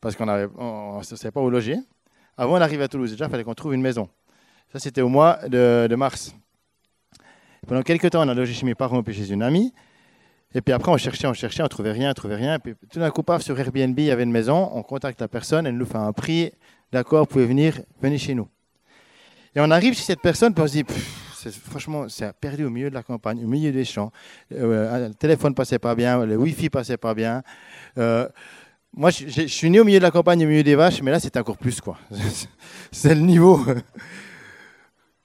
parce 0.00 0.14
qu'on 0.14 0.26
ne 0.26 1.02
savait 1.02 1.30
pas 1.32 1.40
où 1.40 1.50
loger. 1.50 1.78
Avant 2.36 2.58
d'arriver 2.58 2.84
à 2.84 2.88
Toulouse, 2.88 3.10
déjà, 3.10 3.26
il 3.26 3.30
fallait 3.30 3.44
qu'on 3.44 3.54
trouve 3.54 3.74
une 3.74 3.80
maison. 3.80 4.08
Ça, 4.72 4.78
c'était 4.78 5.00
au 5.00 5.08
mois 5.08 5.38
de, 5.48 5.94
mars. 5.96 6.34
Pendant 7.66 7.82
quelques 7.82 8.10
temps, 8.10 8.24
on 8.24 8.28
a 8.28 8.34
logé 8.34 8.52
chez 8.52 8.66
mes 8.66 8.74
parents 8.74 9.02
puis 9.02 9.14
chez 9.14 9.32
une 9.32 9.42
amie. 9.42 9.72
Et 10.54 10.60
puis 10.60 10.72
après, 10.72 10.90
on 10.90 10.96
cherchait, 10.96 11.26
on 11.26 11.34
cherchait, 11.34 11.62
on 11.62 11.68
trouvait 11.68 11.92
rien, 11.92 12.10
on 12.10 12.14
trouvait 12.14 12.36
rien. 12.36 12.56
Et 12.56 12.58
puis 12.58 12.74
tout 12.90 12.98
d'un 12.98 13.10
coup, 13.10 13.22
paf, 13.22 13.42
sur 13.42 13.58
Airbnb, 13.58 13.98
il 13.98 14.04
y 14.04 14.10
avait 14.10 14.22
une 14.22 14.30
maison. 14.30 14.70
On 14.72 14.82
contacte 14.82 15.20
la 15.20 15.28
personne, 15.28 15.66
elle 15.66 15.76
nous 15.76 15.86
fait 15.86 15.96
un 15.96 16.12
prix. 16.12 16.52
D'accord, 16.92 17.20
vous 17.20 17.26
pouvez 17.26 17.46
venir, 17.46 17.80
venez 18.00 18.18
chez 18.18 18.34
nous. 18.34 18.48
Et 19.54 19.60
on 19.60 19.70
arrive 19.70 19.94
chez 19.94 20.02
cette 20.02 20.20
personne, 20.20 20.52
puis 20.52 20.62
on 20.62 20.66
se 20.66 20.72
dit, 20.72 20.84
franchement, 21.50 22.08
c'est 22.08 22.32
perdu 22.34 22.64
au 22.64 22.70
milieu 22.70 22.90
de 22.90 22.94
la 22.94 23.02
campagne, 23.02 23.42
au 23.42 23.48
milieu 23.48 23.72
des 23.72 23.84
champs. 23.84 24.12
Euh, 24.52 25.08
le 25.08 25.14
téléphone 25.14 25.54
passait 25.54 25.78
pas 25.78 25.94
bien, 25.94 26.24
le 26.24 26.36
Wi-Fi 26.36 26.68
passait 26.68 26.96
pas 26.96 27.14
bien. 27.14 27.42
Euh, 27.98 28.28
moi, 28.96 29.10
je, 29.10 29.46
suis 29.46 29.68
né 29.68 29.78
au 29.78 29.84
milieu 29.84 29.98
de 29.98 30.04
la 30.04 30.10
campagne, 30.10 30.42
au 30.44 30.48
milieu 30.48 30.62
des 30.62 30.74
vaches, 30.74 31.02
mais 31.02 31.10
là, 31.10 31.20
c'est 31.20 31.36
encore 31.36 31.58
plus, 31.58 31.82
quoi. 31.82 31.98
c'est 32.90 33.14
le 33.14 33.20
niveau. 33.20 33.60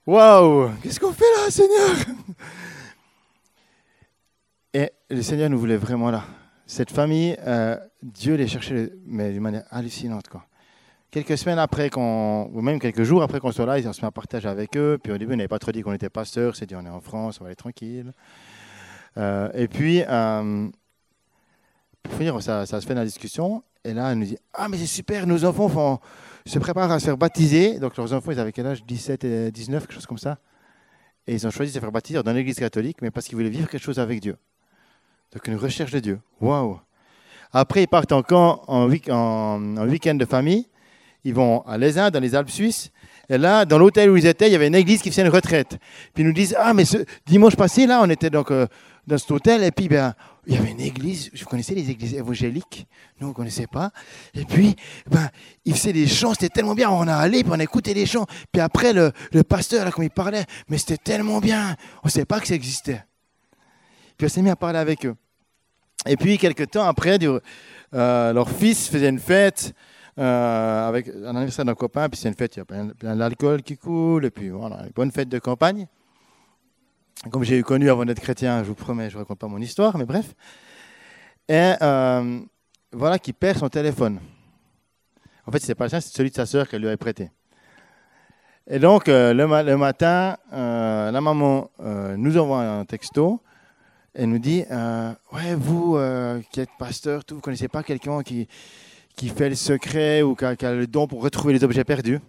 Waouh 0.06 0.72
Qu'est-ce 0.84 1.00
qu'on 1.00 1.13
fait 1.13 1.24
là, 1.38 1.50
Seigneur? 1.50 1.96
Et 4.74 4.92
le 5.10 5.22
Seigneur 5.22 5.50
nous 5.50 5.58
voulait 5.58 5.78
vraiment 5.78 6.12
là. 6.12 6.25
Cette 6.66 6.92
famille, 6.92 7.38
euh, 7.46 7.78
Dieu 8.04 8.36
les 8.36 8.48
cherchait, 8.48 8.92
mais 9.06 9.32
d'une 9.32 9.42
manière 9.42 9.63
hallucinante, 9.72 10.28
quoi. 10.28 10.46
Quelques 11.10 11.38
semaines 11.38 11.60
après, 11.60 11.90
ou 11.98 12.62
même 12.62 12.80
quelques 12.80 13.04
jours 13.04 13.22
après 13.22 13.42
qu'on 13.42 13.51
soit 13.51 13.66
là, 13.66 13.75
ont 13.86 13.94
se 13.94 14.01
mis 14.01 14.08
à 14.08 14.12
partager 14.12 14.48
avec 14.48 14.78
eux. 14.78 14.98
Puis 15.01 15.12
au 15.12 15.18
début, 15.18 15.34
on 15.34 15.38
n'avait 15.38 15.50
pas 15.50 15.60
trop 15.60 15.74
dit 15.74 15.82
qu'on 15.82 15.92
était 15.92 16.10
pasteur, 16.10 16.56
c'est 16.56 16.66
dit 16.66 16.75
on 16.75 16.86
est 16.86 16.90
en 16.90 17.01
France, 17.01 17.40
on 17.42 17.44
va 17.44 17.50
aller 17.50 17.56
tranquille. 17.58 18.13
Euh, 19.18 19.50
et 19.54 19.68
puis, 19.68 20.04
euh, 20.08 20.70
finir, 22.10 22.41
ça, 22.41 22.65
se 22.65 22.79
fait 22.86 22.93
dans 22.93 23.01
la 23.01 23.05
discussion. 23.05 23.63
Et 23.84 23.93
là, 23.93 24.12
elle 24.12 24.20
nous 24.20 24.25
dit 24.25 24.38
Ah, 24.53 24.67
mais 24.70 24.77
c'est 24.77 24.86
super, 24.86 25.25
nos 25.27 25.43
enfants 25.46 26.00
se 26.46 26.60
préparent 26.60 26.91
à 26.91 27.00
se 27.00 27.05
faire 27.05 27.17
baptiser. 27.17 27.79
Donc, 27.79 27.98
leurs 27.98 28.13
enfants, 28.13 28.31
ils 28.31 28.39
avaient 28.39 28.51
quel 28.51 28.67
âge? 28.67 28.84
17 28.86 29.24
et 29.24 29.51
19, 29.51 29.84
quelque 29.84 29.93
chose 29.93 30.05
comme 30.05 30.17
ça. 30.17 30.38
Et 31.27 31.34
ils 31.34 31.48
ont 31.48 31.51
choisi 31.51 31.72
de 31.72 31.75
se 31.75 31.79
faire 31.79 31.91
baptiser 31.91 32.22
dans 32.24 32.34
l'église 32.34 32.58
catholique, 32.58 32.98
mais 33.01 33.12
parce 33.12 33.27
qu'ils 33.27 33.36
voulaient 33.36 33.50
vivre 33.50 33.70
quelque 33.70 33.84
chose 33.84 34.00
avec 34.00 34.20
Dieu. 34.20 34.38
Donc, 35.34 35.48
une 35.48 35.55
recherche 35.55 35.91
de 35.91 36.00
Dieu. 36.00 36.20
Waouh 36.41 36.79
Après, 37.53 37.84
ils 37.84 37.88
partent 37.88 38.12
en, 38.12 38.24
en, 38.29 38.88
week-end 38.89 40.15
de 40.15 40.25
famille. 40.25 40.67
Ils 41.24 41.34
vont 41.34 41.62
à 41.62 41.77
Lézin, 41.77 42.10
dans 42.10 42.20
les 42.20 42.36
Alpes 42.36 42.50
suisses. 42.50 42.91
Et 43.29 43.38
là, 43.38 43.63
dans 43.63 43.77
l'hôtel 43.77 44.10
où 44.10 44.17
ils 44.17 44.25
étaient, 44.25 44.50
il 44.50 44.51
y 44.51 44.55
avait 44.55 44.67
une 44.67 44.75
église 44.75 45.01
qui 45.01 45.10
faisait 45.10 45.22
une 45.22 45.29
retraite. 45.29 45.77
Puis 46.13 46.24
ils 46.24 46.25
nous 46.25 46.34
disent 46.34 46.55
Ah, 46.60 46.74
mais 46.74 46.84
ce 46.84 46.98
dimanche 47.25 47.55
passé, 47.55 47.86
là, 47.86 48.01
on 48.03 48.10
était 48.10 48.29
donc 48.29 48.51
euh, 48.51 48.67
dans 49.08 49.17
cet 49.17 49.31
hôtel. 49.31 49.63
Et 49.63 49.72
puis, 49.72 49.88
ben, 49.88 50.13
il 50.48 50.55
y 50.55 50.58
avait 50.58 50.72
une 50.72 50.81
église, 50.81 51.29
je 51.34 51.46
connaissais 51.46 51.75
les 51.75 51.89
églises 51.89 52.13
évangéliques, 52.15 52.88
nous 53.20 53.27
on 53.27 53.29
ne 53.29 53.36
connaissait 53.36 53.67
pas. 53.67 53.91
Et 54.34 54.46
puis, 54.46 54.75
ben, 55.10 55.29
il 55.65 55.74
faisait 55.74 55.93
des 55.93 56.08
chants, 56.08 56.34
c'était 56.34 56.50
tellement 56.50 56.75
bien, 56.75 56.89
on 56.89 57.08
a 57.08 57.15
allé, 57.15 57.43
puis 57.43 57.51
on 57.53 57.60
a 57.60 57.63
écouté 57.63 57.93
les 57.93 58.05
chants. 58.05 58.25
Puis 58.51 58.62
après, 58.62 58.93
le, 58.93 59.12
le 59.31 59.43
pasteur, 59.43 59.86
là, 59.86 59.91
comme 59.91 60.03
il 60.03 60.10
parlait, 60.10 60.46
mais 60.67 60.77
c'était 60.77 60.98
tellement 60.98 61.39
bien, 61.39 61.75
on 62.03 62.08
ne 62.08 62.12
savait 62.12 62.25
pas 62.25 62.39
que 62.39 62.48
ça 62.48 62.55
existait. 62.55 63.03
Puis 64.17 64.25
on 64.25 64.29
s'est 64.29 64.41
mis 64.41 64.50
à 64.50 64.55
parler 64.55 64.79
avec 64.79 65.05
eux. 65.05 65.15
Et 66.08 66.17
puis, 66.17 66.38
quelques 66.38 66.72
temps 66.72 66.84
après, 66.84 67.20
euh, 67.93 68.34
leur 68.34 68.50
fils 68.50 68.88
faisait 68.88 69.10
une 69.10 69.20
fête 69.20 69.74
euh, 70.17 70.88
avec 70.88 71.08
un 71.08 71.36
anniversaire 71.36 71.65
d'un 71.65 71.75
copain, 71.75 72.10
puis 72.10 72.20
c'est 72.20 72.27
une 72.27 72.36
fête, 72.36 72.55
il 72.55 72.60
y 72.60 72.62
a 72.62 72.65
plein, 72.65 73.15
d'alcool 73.15 73.62
qui 73.62 73.77
coule, 73.77 74.25
et 74.25 74.31
puis 74.31 74.50
voilà, 74.50 74.84
une 74.84 74.91
bonne 74.96 75.12
fête 75.12 75.29
de 75.29 75.39
campagne. 75.39 75.88
Comme 77.30 77.44
j'ai 77.44 77.60
eu 77.60 77.63
connu 77.63 77.90
avant 77.90 78.04
d'être 78.06 78.20
chrétien, 78.20 78.63
je 78.63 78.70
vous 78.70 78.75
promets, 78.75 79.10
je 79.10 79.16
ne 79.16 79.20
raconte 79.20 79.38
pas 79.38 79.48
mon 79.48 79.60
histoire, 79.60 79.98
mais 79.98 80.06
bref. 80.06 80.34
Et 81.48 81.74
euh, 81.82 82.40
voilà 82.92 83.20
qui 83.20 83.34
perd 83.34 83.60
son 83.60 83.70
téléphone. 83.70 84.20
En 85.46 85.51
fait, 85.51 85.60
ce 85.60 85.68
n'est 85.68 85.75
pas 85.75 85.86
le 85.86 85.90
sien, 85.90 86.01
c'est 86.01 86.16
celui 86.16 86.32
de 86.32 86.36
sa 86.36 86.46
sœur 86.46 86.68
qu'elle 86.68 86.82
lui 86.82 86.88
avait 86.88 86.98
prêté. 86.98 87.30
Et 88.68 88.80
donc, 88.80 89.08
le, 89.08 89.34
le, 89.34 89.78
matin, 89.78 90.38
la 90.51 91.22
maman 91.22 91.70
nous 92.18 92.38
envoie 92.38 92.62
un 92.62 92.86
texto 92.86 93.42
elle 94.13 94.30
nous 94.30 94.40
dit 94.40 94.66
euh, 94.70 95.13
Ouais, 95.32 95.56
vous 95.56 95.96
euh, 95.96 96.42
qui 96.51 96.60
êtes 96.60 96.70
pasteur, 96.78 97.24
tout, 97.24 97.36
vous 97.36 97.40
ne 97.40 97.44
connaissez 97.44 97.68
pas 97.68 97.84
quelqu'un 97.84 98.22
qui 98.24 98.48
fait 99.30 99.50
le 99.50 99.56
secret 99.56 100.22
ou 100.22 100.36
qui 100.36 100.46
a, 100.46 100.74
le 100.74 100.88
don 100.88 101.08
pour 101.08 101.22
retrouver 101.22 101.54
les 101.54 101.63
objets 101.63 101.84
perdus 101.84 102.20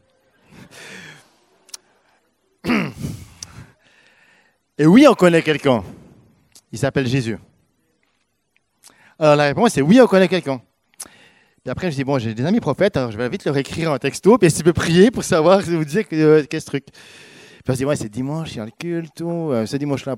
Et 4.83 4.87
oui, 4.87 5.07
on 5.09 5.15
connaît 5.15 5.43
quelqu'un. 5.43 5.85
Il 6.73 6.77
s'appelle 6.77 7.07
Jésus. 7.07 7.39
Alors 9.17 9.37
la 9.37 9.45
réponse 9.45 9.75
c'est 9.75 9.81
oui, 9.81 10.01
on 10.01 10.09
connaît 10.09 10.27
quelqu'un. 10.27 10.61
Et 11.65 11.71
après, 11.71 11.89
je 11.93 11.95
dis, 11.95 12.03
bon, 12.03 12.19
j'ai 12.19 12.35
des 12.35 12.45
amis 12.45 12.59
prophètes, 12.59 12.97
alors 12.97 13.13
je 13.13 13.17
vais 13.17 13.29
vite 13.29 13.45
leur 13.45 13.57
écrire 13.57 13.93
un 13.93 13.99
texto, 13.99 14.37
puis 14.39 14.53
tu 14.53 14.65
peux 14.65 14.73
prier 14.73 15.13
pour 15.13 15.23
savoir, 15.23 15.61
vous 15.61 15.85
dire 15.85 16.05
euh, 16.13 16.43
qu'est-ce 16.51 16.67
truc. 16.67 16.87
Puis 16.87 17.63
on 17.69 17.73
se 17.75 17.79
dit, 17.79 17.85
ouais, 17.85 17.95
c'est 17.95 18.09
dimanche, 18.09 18.55
il 18.55 18.57
y 18.57 18.61
a 18.61 18.65
le 18.65 18.73
culte, 18.77 19.15
tout. 19.15 19.53
ce 19.67 19.77
dimanche-là, 19.77 20.17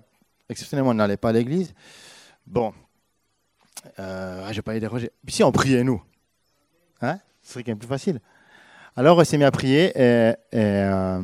exceptionnellement, 0.48 0.92
on 0.92 0.94
n'allait 0.94 1.18
pas 1.18 1.28
à 1.28 1.32
l'église. 1.32 1.74
Bon, 2.46 2.72
euh, 3.98 4.48
je 4.48 4.54
vais 4.54 4.62
pas 4.62 4.72
les 4.72 4.80
déroger. 4.80 5.10
Puis 5.26 5.34
si 5.34 5.44
on 5.44 5.52
priait, 5.52 5.84
nous, 5.84 6.02
hein, 7.02 7.18
ce 7.42 7.52
serait 7.52 7.64
quand 7.64 7.72
même 7.72 7.78
plus 7.78 7.86
facile. 7.86 8.18
Alors, 8.96 9.18
on 9.18 9.24
s'est 9.24 9.36
mis 9.36 9.44
à 9.44 9.50
prier 9.50 9.92
et, 9.94 10.30
et, 10.30 10.34
euh, 10.52 11.20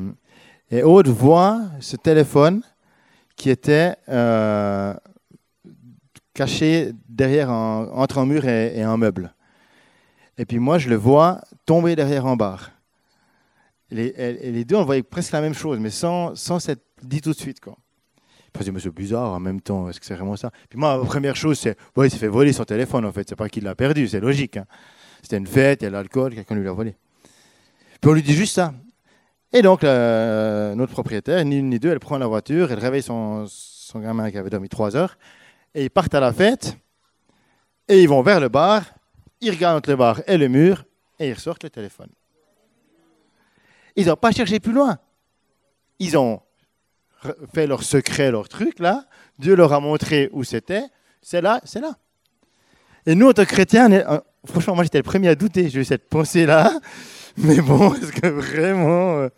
et 0.71 0.83
Aude 0.83 1.09
voit 1.09 1.63
ce 1.81 1.97
téléphone 1.97 2.63
qui 3.41 3.49
était 3.49 3.97
euh, 4.11 4.93
caché 6.35 6.93
derrière, 7.09 7.51
entre 7.51 8.19
un 8.19 8.27
mur 8.27 8.45
et, 8.45 8.83
un 8.83 8.99
meuble. 8.99 9.35
Et 10.37 10.45
puis 10.45 10.59
moi, 10.59 10.77
je 10.77 10.91
le 10.91 10.97
vois 10.97 11.41
tomber 11.65 11.97
derrière 11.97 12.27
un 12.27 12.37
bar. 12.37 12.71
Les, 13.91 14.13
les 14.53 14.65
deux, 14.67 14.77
on 14.77 14.85
voyait 14.85 15.03
presque 15.03 15.33
la 15.33 15.41
même 15.41 15.55
chose, 15.55 15.79
mais 15.79 15.89
sans, 15.89 16.35
sans 16.37 16.59
s'être 16.61 16.83
dit 17.03 17.23
tout 17.23 17.31
de 17.31 17.39
suite. 17.39 17.61
Quoi. 17.61 17.79
Me 18.61 18.73
mais 18.73 18.81
c'est 18.81 18.95
bizarre 18.95 19.33
en 19.33 19.41
même 19.41 19.63
temps, 19.63 19.89
est-ce 19.89 19.99
que 20.01 20.05
c'est 20.05 20.17
vraiment 20.17 20.37
ça? 20.37 20.51
Puis 20.69 20.79
moi, 20.79 20.99
la 20.99 21.05
première 21.07 21.35
chose, 21.35 21.59
c'est, 21.59 21.79
ouais, 21.97 22.09
il 22.09 22.11
s'est 22.11 22.19
fait 22.19 22.29
voler 22.29 22.53
son 22.53 22.65
téléphone 22.65 23.07
en 23.07 23.13
fait, 23.13 23.27
c'est 23.27 23.37
pas 23.37 23.49
qu'il 23.49 23.65
l'a 23.65 23.75
perdu, 23.75 24.07
c'est 24.07 24.21
logique. 24.21 24.59
Hein. 24.59 24.67
C'était 25.23 25.39
une 25.39 25.47
fête, 25.47 25.81
il 25.81 25.85
y 25.87 25.89
a 25.89 25.91
l'alcool, 25.91 26.35
quelqu'un 26.35 26.57
lui 26.57 26.65
l'a 26.65 26.73
volé. 26.73 26.95
Puis 28.03 28.11
on 28.11 28.13
lui 28.13 28.23
dit 28.23 28.35
juste 28.35 28.57
ça. 28.57 28.75
Et 29.53 29.63
donc, 29.63 29.83
notre 29.83 30.93
propriétaire, 30.93 31.45
ni 31.45 31.59
une 31.59 31.71
ni 31.71 31.79
deux, 31.79 31.91
elle 31.91 32.01
prend 32.01 32.19
la 32.19 32.27
voiture, 32.27 32.71
elle 32.71 32.79
réveille 32.79 33.03
son, 33.03 33.47
gamin 33.97 34.31
qui 34.31 34.39
avait 34.39 34.51
dormi 34.51 34.69
trois 34.69 34.95
heures, 34.95 35.19
et 35.75 35.85
ils 35.85 35.91
partent 35.91 36.15
à 36.15 36.21
la 36.21 36.33
fête, 36.33 36.77
et 37.89 38.03
ils 38.03 38.09
vont 38.09 38.23
vers 38.23 38.39
le 38.39 38.49
bar, 38.49 38.83
ils 39.41 39.51
regardent 39.51 39.79
entre 39.79 39.91
le 39.91 39.97
bar 39.97 40.21
et 40.27 40.37
le 40.37 40.49
mur, 40.49 40.85
et 41.19 41.29
ils 41.29 41.35
ressortent 41.35 41.65
le 41.65 41.71
téléphone. 41.71 42.11
Ils 43.97 44.07
n'ont 44.07 44.17
pas 44.17 44.31
cherché 44.31 44.61
plus 44.61 44.73
loin. 44.73 44.99
Ils 45.99 46.17
ont 46.17 46.41
fait 47.53 47.67
leur 47.67 47.83
secret, 47.83 48.31
leur 48.31 48.49
truc, 48.49 48.79
là. 48.79 49.05
Dieu 49.39 49.57
leur 49.57 49.73
a 49.73 49.81
montré 49.81 50.31
où 50.33 50.45
c'était. 50.45 50.85
C'est 51.21 51.41
là, 51.41 51.61
c'est 51.65 51.81
là. 51.81 51.99
Et 53.07 53.15
nous, 53.15 53.29
en 53.29 53.33
tant 53.33 53.45
que 53.45 53.51
chrétiens, 53.51 53.91
euh, 53.91 54.21
franchement, 54.45 54.75
moi, 54.75 54.85
j'étais 54.85 54.99
le 54.99 55.05
premier 55.05 55.29
à 55.29 55.35
douter. 55.35 55.69
J'ai 55.69 55.81
eu 55.81 55.85
cette 55.85 56.09
pensée-là. 56.09 56.73
Mais 57.39 57.61
bon, 57.61 57.95
est-ce 57.95 58.13
que 58.13 58.27
vraiment. 58.27 59.19
Euh, 59.19 59.29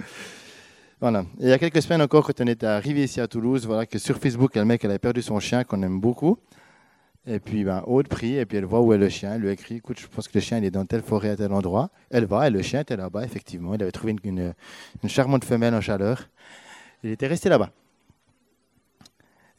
voilà. 1.00 1.24
il 1.40 1.48
y 1.48 1.52
a 1.52 1.58
quelques 1.58 1.82
semaines 1.82 2.02
encore, 2.02 2.26
quand 2.26 2.40
on 2.40 2.46
était 2.46 2.66
arrivé 2.66 3.04
ici 3.04 3.20
à 3.20 3.26
Toulouse, 3.26 3.66
voilà 3.66 3.86
que 3.86 3.98
sur 3.98 4.18
Facebook, 4.18 4.52
il 4.54 4.58
y 4.58 4.60
a 4.60 4.62
le 4.62 4.68
mec, 4.68 4.84
elle 4.84 4.92
a 4.92 4.98
perdu 4.98 5.20
son 5.20 5.40
chien 5.40 5.64
qu'on 5.64 5.82
aime 5.82 6.00
beaucoup. 6.00 6.38
Et 7.26 7.38
puis, 7.38 7.64
ben, 7.64 7.82
Aude 7.86 8.08
prie, 8.08 8.36
et 8.36 8.46
puis 8.46 8.58
elle 8.58 8.64
voit 8.64 8.80
où 8.80 8.92
est 8.92 8.98
le 8.98 9.08
chien. 9.08 9.34
Elle 9.34 9.42
lui 9.42 9.50
écrit 9.50 9.76
Écoute, 9.76 10.00
je 10.00 10.06
pense 10.06 10.26
que 10.28 10.32
le 10.34 10.40
chien 10.40 10.58
il 10.58 10.64
est 10.64 10.70
dans 10.70 10.84
telle 10.84 11.02
forêt, 11.02 11.30
à 11.30 11.36
tel 11.36 11.52
endroit. 11.52 11.90
Elle 12.10 12.24
va, 12.26 12.46
et 12.46 12.50
le 12.50 12.62
chien 12.62 12.80
était 12.80 12.96
là-bas, 12.96 13.24
effectivement. 13.24 13.74
Il 13.74 13.82
avait 13.82 13.92
trouvé 13.92 14.16
une 14.24 14.54
charmante 15.08 15.44
femelle 15.44 15.74
en 15.74 15.80
chaleur. 15.80 16.28
Il 17.04 17.10
était 17.10 17.26
resté 17.26 17.48
là-bas. 17.48 17.70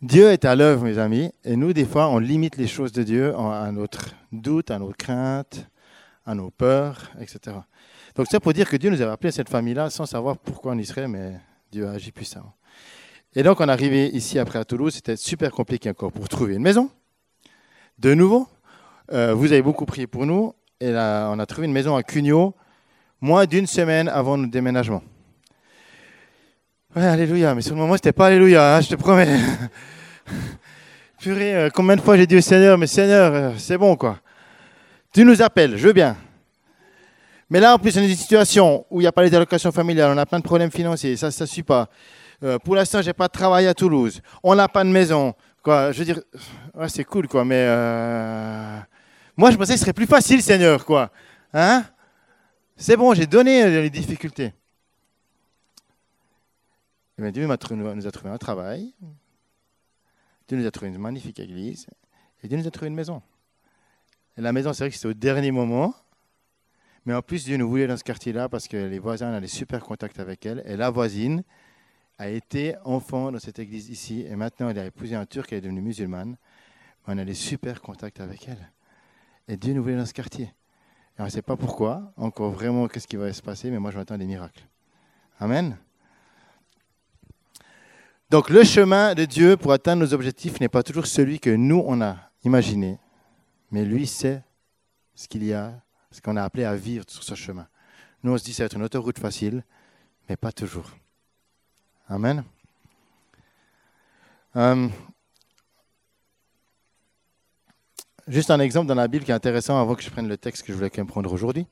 Dieu 0.04 0.32
est 0.32 0.44
à 0.44 0.54
l'œuvre, 0.54 0.84
mes 0.84 0.98
amis, 0.98 1.32
et 1.46 1.56
nous, 1.56 1.72
des 1.72 1.86
fois, 1.86 2.10
on 2.10 2.20
limite 2.20 2.58
les 2.58 2.68
choses 2.68 2.92
de 2.92 3.04
Dieu 3.04 3.34
à 3.38 3.72
notre 3.72 4.10
doute, 4.34 4.70
à 4.70 4.78
nos 4.78 4.92
craintes, 4.92 5.66
à 6.26 6.36
nos 6.36 6.50
peurs, 6.50 7.10
etc. 7.22 7.56
Donc 8.14 8.28
c'est 8.30 8.42
pour 8.42 8.52
dire 8.52 8.70
que 8.70 8.76
Dieu 8.76 8.90
nous 8.90 9.00
avait 9.00 9.12
appelé 9.12 9.30
à 9.30 9.32
cette 9.32 9.48
famille-là 9.48 9.90
sans 9.90 10.06
savoir 10.06 10.38
pourquoi 10.38 10.74
on 10.74 10.78
y 10.78 10.84
serait, 10.86 11.08
mais 11.08 11.40
Dieu 11.72 11.88
a 11.88 11.92
agi 11.92 12.12
puissamment. 12.12 12.54
Et 13.34 13.44
donc 13.44 13.62
on 13.62 13.70
est 13.70 14.10
ici 14.10 14.40
après 14.40 14.60
à 14.60 14.66
Toulouse, 14.66 14.94
c'était 14.94 15.16
super 15.16 15.52
compliqué 15.52 15.90
encore 15.90 16.12
pour 16.12 16.28
trouver 16.28 16.56
une 16.56 16.64
maison. 16.64 16.90
De 17.98 18.14
nouveau, 18.14 18.50
euh, 19.14 19.34
vous 19.34 19.54
avez 19.54 19.62
beaucoup 19.62 19.86
prié 19.86 20.06
pour 20.06 20.26
nous, 20.26 20.54
et 20.82 20.90
on 20.90 21.40
a 21.40 21.46
trouvé 21.46 21.66
une 21.66 21.74
maison 21.74 21.96
à 21.96 22.04
Cugnot, 22.04 22.54
moins 23.22 23.46
d'une 23.46 23.68
semaine 23.68 24.10
avant 24.10 24.36
notre 24.36 24.52
déménagement. 24.52 25.02
Ouais, 26.96 27.06
alléluia. 27.06 27.56
Mais 27.56 27.62
sur 27.64 27.74
le 27.74 27.82
moment, 27.82 27.96
c'était 27.96 28.12
pas 28.12 28.28
alléluia, 28.28 28.76
hein, 28.76 28.82
je 28.82 28.90
te 28.90 28.96
promets. 28.96 29.28
Purée, 31.20 31.56
euh, 31.56 31.70
combien 31.74 31.96
de 31.96 32.02
fois 32.02 32.16
j'ai 32.18 32.28
dit 32.28 32.38
au 32.38 32.42
Seigneur, 32.42 32.78
mais 32.78 32.86
Seigneur, 32.86 33.34
euh, 33.34 33.52
c'est 33.58 33.80
bon, 33.80 33.96
quoi. 33.96 34.20
Tu 35.12 35.26
nous 35.26 35.42
appelles, 35.42 35.76
je 35.76 35.88
veux 35.88 35.94
bien. 35.94 36.16
Mais 37.50 37.60
là, 37.60 37.74
en 37.74 37.80
plus, 37.80 37.96
on 37.98 38.00
est 38.00 38.04
dans 38.04 38.10
une 38.10 38.16
situation 38.16 38.86
où 38.92 39.02
il 39.02 39.06
n'y 39.06 39.08
a 39.08 39.12
pas 39.12 39.24
les 39.24 39.34
allocations 39.34 39.72
familiales, 39.72 40.12
on 40.14 40.18
a 40.20 40.26
plein 40.28 40.38
de 40.38 40.44
problèmes 40.44 40.70
financiers, 40.70 41.16
ça 41.16 41.28
ne 41.28 41.46
suit 41.48 41.64
pas. 41.64 41.90
Euh, 42.44 42.60
pour 42.60 42.76
l'instant, 42.76 43.02
je 43.02 43.08
n'ai 43.08 43.14
pas 43.14 43.28
de 43.28 43.34
travail 43.34 43.66
à 43.66 43.74
Toulouse. 43.74 44.22
On 44.44 44.54
n'a 44.54 44.68
pas 44.68 44.84
de 44.84 44.90
maison. 44.90 45.34
Quoi. 45.64 45.94
Je 45.94 46.00
veux 46.00 46.06
dire, 46.06 46.20
c'est 46.90 47.06
cool, 47.06 47.28
quoi, 47.28 47.44
mais 47.44 47.66
moi, 49.36 49.50
je 49.50 49.58
pensais 49.58 49.74
que 49.74 49.80
ce 49.80 49.86
serait 49.86 49.94
plus 49.94 50.06
facile, 50.06 50.44
Seigneur, 50.44 50.86
quoi. 50.86 51.10
Hein? 51.54 51.86
C'est 52.78 52.98
bon, 52.98 53.16
j'ai 53.16 53.26
donné 53.26 53.82
les 53.82 53.90
difficultés. 53.90 54.54
Dieu 57.18 57.46
nous 57.46 57.52
a 57.52 57.58
trouvé 58.12 58.30
un 58.30 58.38
travail, 58.38 58.94
Dieu 60.48 60.58
nous 60.58 60.66
a 60.66 60.72
trouvé 60.72 60.90
une 60.90 60.98
magnifique 60.98 61.40
église, 61.40 61.88
et 62.44 62.48
Dieu 62.48 62.58
nous 62.58 62.68
a 62.68 62.72
trouvé 62.72 62.88
une 62.88 62.96
maison. 62.96 63.22
Et 64.36 64.42
la 64.42 64.52
maison, 64.52 64.74
c'est 64.74 64.84
vrai 64.84 64.90
que 64.90 64.96
c'était 64.96 65.08
au 65.08 65.14
dernier 65.14 65.52
moment, 65.52 65.94
mais 67.06 67.14
en 67.14 67.22
plus, 67.22 67.46
Dieu 67.46 67.58
nous 67.58 67.70
voulait 67.70 67.88
dans 67.88 67.98
ce 67.98 68.04
quartier-là 68.04 68.50
parce 68.50 68.68
que 68.68 68.78
les 68.78 69.00
voisins 69.00 69.32
avaient 69.34 69.48
super 69.48 69.82
contact 69.84 70.20
avec 70.20 70.46
elle, 70.46 70.64
et 70.66 70.76
la 70.76 70.90
voisine 70.90 71.44
a 72.18 72.30
été 72.30 72.76
enfant 72.84 73.32
dans 73.32 73.40
cette 73.40 73.60
église 73.60 73.90
ici, 73.90 74.26
et 74.28 74.36
maintenant 74.36 74.70
elle 74.70 74.80
a 74.80 74.86
épousé 74.86 75.16
un 75.16 75.26
Turc, 75.26 75.52
elle 75.52 75.60
est 75.60 75.62
devenue 75.62 75.82
musulmane, 75.82 76.38
on 77.06 77.18
a 77.18 77.26
des 77.26 77.34
super 77.34 77.82
contacts 77.82 78.20
avec 78.20 78.48
elle. 78.48 78.72
Et 79.48 79.58
Dieu 79.58 79.74
nous 79.74 79.84
voulait 79.84 79.98
dans 79.98 80.06
ce 80.06 80.14
quartier. 80.14 80.54
On 81.20 81.26
ne 81.26 81.30
sait 81.30 81.42
pas 81.42 81.58
pourquoi, 81.58 82.14
encore 82.18 82.52
vraiment 82.52 82.88
qu'est-ce 82.88 83.08
qui 83.08 83.18
va 83.18 83.32
se 83.34 83.42
passer, 83.42 83.70
mais 83.70 83.78
moi 83.78 83.92
je 83.92 83.98
m'attends 83.98 84.18
des 84.18 84.26
miracles. 84.26 84.66
Amen. 85.40 85.78
Donc 88.34 88.50
le 88.50 88.64
chemin 88.64 89.14
de 89.14 89.26
Dieu 89.26 89.58
pour 89.58 89.74
atteindre 89.74 90.02
nos 90.02 90.12
objectifs 90.12 90.60
n'est 90.60 90.68
pas 90.68 90.82
toujours 90.82 91.06
celui 91.06 91.40
que 91.40 91.52
nous, 91.52 91.84
on 91.86 92.02
a 92.02 92.18
imaginé, 92.44 92.98
mais 93.70 93.86
lui 93.86 94.08
sait 94.08 94.42
ce 95.14 95.28
qu'il 95.28 95.44
y 95.44 95.54
a, 95.54 95.80
ce 96.10 96.20
qu'on 96.20 96.36
a 96.36 96.42
appelé 96.42 96.64
à 96.64 96.76
vivre 96.76 97.06
sur 97.08 97.22
ce 97.22 97.36
chemin. 97.36 97.68
Nous, 98.24 98.34
on 98.34 98.38
se 98.40 98.44
dit 98.44 98.52
ça 98.52 98.64
va 98.64 98.66
être 98.66 98.76
une 98.76 98.82
autoroute 98.82 99.20
facile, 99.20 99.64
mais 100.28 100.36
pas 100.36 100.52
toujours. 100.52 100.90
Amen. 102.10 102.44
Euh, 104.56 104.90
juste 108.28 108.50
un 108.50 108.60
exemple 108.60 108.88
dans 108.88 108.96
la 108.96 109.08
Bible 109.08 109.26
qui 109.26 109.30
est 109.30 109.36
intéressant 109.36 109.80
avant 109.80 109.94
que 109.94 110.02
je 110.02 110.10
prenne 110.10 110.28
le 110.28 110.38
texte 110.38 110.64
que 110.64 110.74
je 110.74 110.78
voulais 110.80 110.90
comprendre 110.90 111.32
aujourd'hui. 111.32 111.68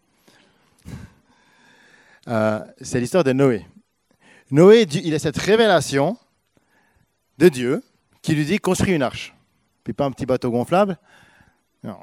Euh, 2.28 2.64
c'est 2.80 3.00
l'histoire 3.00 3.24
de 3.24 3.34
Noé. 3.34 3.66
Noé, 4.52 4.84
il 4.84 5.16
a 5.16 5.18
cette 5.18 5.40
révélation 5.40 6.20
de 7.42 7.50
Dieu 7.50 7.84
qui 8.22 8.36
lui 8.36 8.46
dit 8.46 8.60
construis 8.60 8.94
une 8.94 9.02
arche. 9.02 9.36
Puis 9.84 9.94
pas 9.94 10.06
un 10.06 10.12
petit 10.12 10.28
bateau 10.28 10.52
gonflable. 10.52 10.98
Non, 11.84 11.98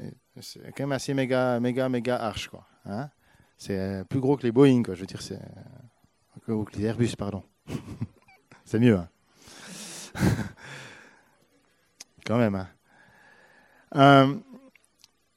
euh, 0.00 0.10
c'est 0.40 0.60
quand 0.72 0.84
même 0.84 0.92
assez 0.92 1.12
méga, 1.12 1.60
méga, 1.60 1.88
méga 1.90 2.16
arche. 2.16 2.48
Quoi. 2.48 2.66
Hein. 2.86 3.10
c'est 3.58 4.02
plus 4.08 4.18
gros 4.18 4.36
que 4.38 4.44
les 4.44 4.52
Boeing. 4.52 4.82
Quoi. 4.82 4.94
Je 4.94 5.00
veux 5.00 5.06
dire, 5.06 5.20
c'est. 5.20 5.38
Ou 6.48 6.64
que 6.64 6.76
les 6.76 6.84
Airbus, 6.84 7.14
pardon. 7.16 7.42
c'est 8.64 8.78
mieux. 8.78 8.96
Hein. 8.96 9.08
quand 12.26 12.38
même. 12.38 12.54
Hein. 12.54 12.68
Euh, 13.94 14.34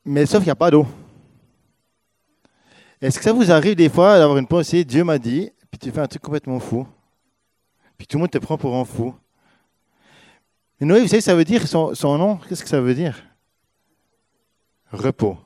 mais 0.06 0.25
sauf 0.25 0.39
qu'il 0.39 0.48
n'y 0.48 0.51
a 0.51 0.56
pas 0.56 0.72
d'eau. 0.72 0.88
Est-ce 3.01 3.18
que 3.18 3.24
ça 3.25 3.34
vous 3.34 3.51
arrive 3.51 3.75
des 3.75 3.89
fois 3.89 4.18
d'avoir 4.18 4.38
une 4.38 4.48
pensée, 4.48 4.86
Dieu 4.86 5.04
m'a 5.04 5.20
dit, 5.20 5.51
puis 5.70 5.77
tu 5.77 5.92
fais 5.92 6.00
un 6.00 6.08
truc 6.08 6.22
complètement 6.22 6.62
fou, 6.62 6.88
puis 7.98 8.08
tout 8.08 8.18
le 8.18 8.22
monde 8.22 8.32
te 8.32 8.38
prend 8.38 8.58
pour 8.58 8.75
un 8.75 8.86
fou, 8.86 9.13
mais 10.79 10.88
Noé, 10.88 11.01
vous 11.01 11.08
savez, 11.08 11.22
ça 11.22 11.36
veut 11.36 11.46
dire 11.46 11.67
son, 11.67 11.94
nom, 12.17 12.38
qu'est-ce 12.50 12.63
que 12.63 12.70
ça 12.70 12.82
veut 12.82 12.94
dire? 12.94 13.15
Repos. 14.91 15.38